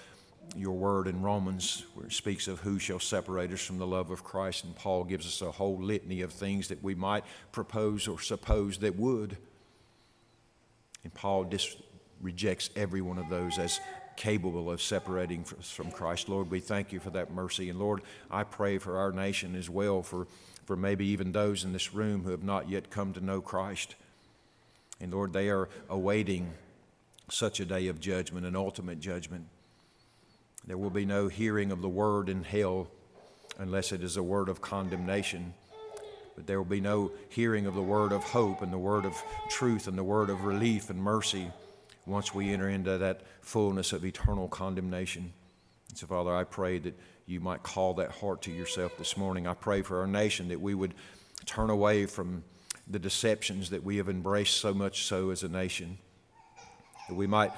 your 0.54 0.74
word 0.74 1.08
in 1.08 1.22
Romans, 1.22 1.84
where 1.94 2.06
it 2.06 2.12
speaks 2.12 2.46
of 2.46 2.60
who 2.60 2.78
shall 2.78 3.00
separate 3.00 3.52
us 3.52 3.60
from 3.64 3.78
the 3.78 3.86
love 3.86 4.10
of 4.10 4.22
Christ. 4.22 4.64
And 4.64 4.74
Paul 4.76 5.04
gives 5.04 5.26
us 5.26 5.42
a 5.42 5.50
whole 5.50 5.78
litany 5.78 6.20
of 6.22 6.32
things 6.32 6.68
that 6.68 6.82
we 6.82 6.94
might 6.94 7.24
propose 7.52 8.06
or 8.06 8.20
suppose 8.20 8.78
that 8.78 8.96
would. 8.96 9.36
And 11.02 11.12
Paul 11.12 11.44
dis- 11.44 11.76
rejects 12.20 12.70
every 12.76 13.00
one 13.00 13.18
of 13.18 13.28
those 13.28 13.58
as 13.58 13.80
capable 14.16 14.70
of 14.70 14.80
separating 14.80 15.44
us 15.58 15.70
from 15.70 15.90
Christ. 15.90 16.28
Lord, 16.28 16.50
we 16.50 16.60
thank 16.60 16.92
you 16.92 17.00
for 17.00 17.10
that 17.10 17.32
mercy. 17.32 17.68
And 17.68 17.78
Lord, 17.78 18.02
I 18.30 18.44
pray 18.44 18.78
for 18.78 18.98
our 18.98 19.12
nation 19.12 19.54
as 19.54 19.68
well, 19.68 20.02
for, 20.02 20.26
for 20.66 20.76
maybe 20.76 21.06
even 21.06 21.32
those 21.32 21.64
in 21.64 21.72
this 21.72 21.94
room 21.94 22.24
who 22.24 22.30
have 22.32 22.42
not 22.42 22.68
yet 22.68 22.90
come 22.90 23.12
to 23.14 23.24
know 23.24 23.40
Christ. 23.40 23.94
And 25.00 25.14
Lord, 25.14 25.32
they 25.32 25.48
are 25.48 25.68
awaiting 25.88 26.52
such 27.30 27.60
a 27.60 27.64
day 27.64 27.86
of 27.86 28.00
judgment, 28.00 28.44
an 28.44 28.56
ultimate 28.56 29.00
judgment. 29.00 29.46
There 30.66 30.76
will 30.76 30.90
be 30.90 31.06
no 31.06 31.28
hearing 31.28 31.70
of 31.70 31.82
the 31.82 31.88
word 31.88 32.28
in 32.28 32.42
hell 32.42 32.88
unless 33.58 33.92
it 33.92 34.02
is 34.02 34.16
a 34.16 34.22
word 34.22 34.48
of 34.48 34.60
condemnation. 34.60 35.54
But 36.34 36.46
there 36.46 36.58
will 36.58 36.68
be 36.68 36.80
no 36.80 37.12
hearing 37.28 37.66
of 37.66 37.74
the 37.74 37.82
word 37.82 38.12
of 38.12 38.24
hope 38.24 38.60
and 38.60 38.72
the 38.72 38.78
word 38.78 39.04
of 39.04 39.14
truth 39.48 39.86
and 39.86 39.96
the 39.96 40.04
word 40.04 40.28
of 40.30 40.44
relief 40.44 40.90
and 40.90 41.00
mercy 41.00 41.50
once 42.04 42.34
we 42.34 42.52
enter 42.52 42.68
into 42.68 42.98
that 42.98 43.22
fullness 43.40 43.92
of 43.92 44.04
eternal 44.04 44.48
condemnation. 44.48 45.32
And 45.88 45.98
so, 45.98 46.06
Father, 46.06 46.34
I 46.34 46.44
pray 46.44 46.78
that 46.80 46.98
you 47.26 47.40
might 47.40 47.62
call 47.62 47.94
that 47.94 48.10
heart 48.10 48.42
to 48.42 48.52
yourself 48.52 48.96
this 48.98 49.16
morning. 49.16 49.46
I 49.46 49.54
pray 49.54 49.82
for 49.82 50.00
our 50.00 50.06
nation 50.06 50.48
that 50.48 50.60
we 50.60 50.74
would 50.74 50.94
turn 51.44 51.70
away 51.70 52.06
from 52.06 52.44
the 52.88 52.98
deceptions 52.98 53.70
that 53.70 53.82
we 53.82 53.96
have 53.96 54.08
embraced 54.08 54.58
so 54.58 54.72
much 54.72 55.04
so 55.04 55.30
as 55.30 55.42
a 55.42 55.48
nation, 55.48 55.98
that 57.08 57.14
we 57.14 57.26
might 57.26 57.50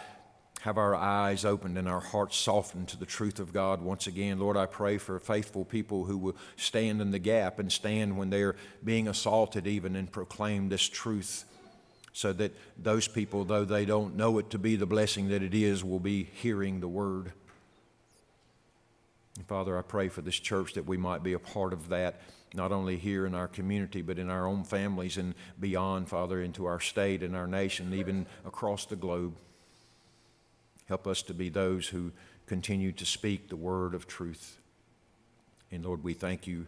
have 0.62 0.78
our 0.78 0.94
eyes 0.94 1.44
opened 1.44 1.78
and 1.78 1.88
our 1.88 2.00
hearts 2.00 2.36
softened 2.36 2.88
to 2.88 2.96
the 2.96 3.06
truth 3.06 3.38
of 3.38 3.52
God 3.52 3.80
once 3.80 4.06
again. 4.06 4.38
Lord, 4.38 4.56
I 4.56 4.66
pray 4.66 4.98
for 4.98 5.18
faithful 5.20 5.64
people 5.64 6.04
who 6.04 6.18
will 6.18 6.36
stand 6.56 7.00
in 7.00 7.10
the 7.10 7.18
gap 7.18 7.58
and 7.58 7.70
stand 7.70 8.16
when 8.16 8.30
they're 8.30 8.56
being 8.82 9.06
assaulted, 9.06 9.66
even 9.66 9.94
and 9.94 10.10
proclaim 10.10 10.68
this 10.68 10.88
truth 10.88 11.44
so 12.12 12.32
that 12.32 12.52
those 12.76 13.06
people, 13.06 13.44
though 13.44 13.64
they 13.64 13.84
don't 13.84 14.16
know 14.16 14.38
it 14.38 14.50
to 14.50 14.58
be 14.58 14.74
the 14.74 14.86
blessing 14.86 15.28
that 15.28 15.42
it 15.42 15.54
is, 15.54 15.84
will 15.84 16.00
be 16.00 16.24
hearing 16.24 16.80
the 16.80 16.88
word. 16.88 17.32
Father, 19.46 19.78
I 19.78 19.82
pray 19.82 20.08
for 20.08 20.22
this 20.22 20.38
church 20.38 20.74
that 20.74 20.86
we 20.86 20.96
might 20.96 21.22
be 21.22 21.32
a 21.32 21.38
part 21.38 21.72
of 21.72 21.88
that, 21.90 22.20
not 22.54 22.72
only 22.72 22.96
here 22.96 23.26
in 23.26 23.34
our 23.34 23.48
community, 23.48 24.02
but 24.02 24.18
in 24.18 24.30
our 24.30 24.46
own 24.46 24.64
families 24.64 25.16
and 25.16 25.34
beyond, 25.60 26.08
Father, 26.08 26.42
into 26.42 26.66
our 26.66 26.80
state 26.80 27.22
and 27.22 27.36
our 27.36 27.46
nation, 27.46 27.94
even 27.94 28.26
across 28.46 28.86
the 28.86 28.96
globe. 28.96 29.36
Help 30.86 31.06
us 31.06 31.22
to 31.22 31.34
be 31.34 31.48
those 31.48 31.88
who 31.88 32.12
continue 32.46 32.92
to 32.92 33.04
speak 33.04 33.48
the 33.48 33.56
word 33.56 33.94
of 33.94 34.06
truth. 34.06 34.58
And 35.70 35.84
Lord, 35.84 36.02
we 36.02 36.14
thank 36.14 36.46
you 36.46 36.66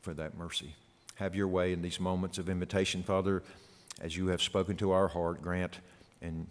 for 0.00 0.14
that 0.14 0.36
mercy. 0.36 0.74
Have 1.16 1.34
your 1.34 1.48
way 1.48 1.72
in 1.72 1.82
these 1.82 2.00
moments 2.00 2.38
of 2.38 2.48
invitation, 2.48 3.02
Father 3.02 3.42
as 4.00 4.16
you 4.16 4.28
have 4.28 4.42
spoken 4.42 4.76
to 4.76 4.90
our 4.92 5.08
heart, 5.08 5.42
grant 5.42 5.78
and 6.20 6.46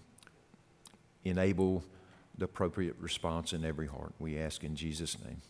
enable 1.24 1.84
the 2.38 2.46
appropriate 2.46 2.96
response 3.00 3.54
in 3.54 3.64
every 3.64 3.88
heart. 3.88 4.14
We 4.20 4.40
ask 4.40 4.64
in 4.64 4.76
Jesus' 4.76 5.18
name. 5.24 5.42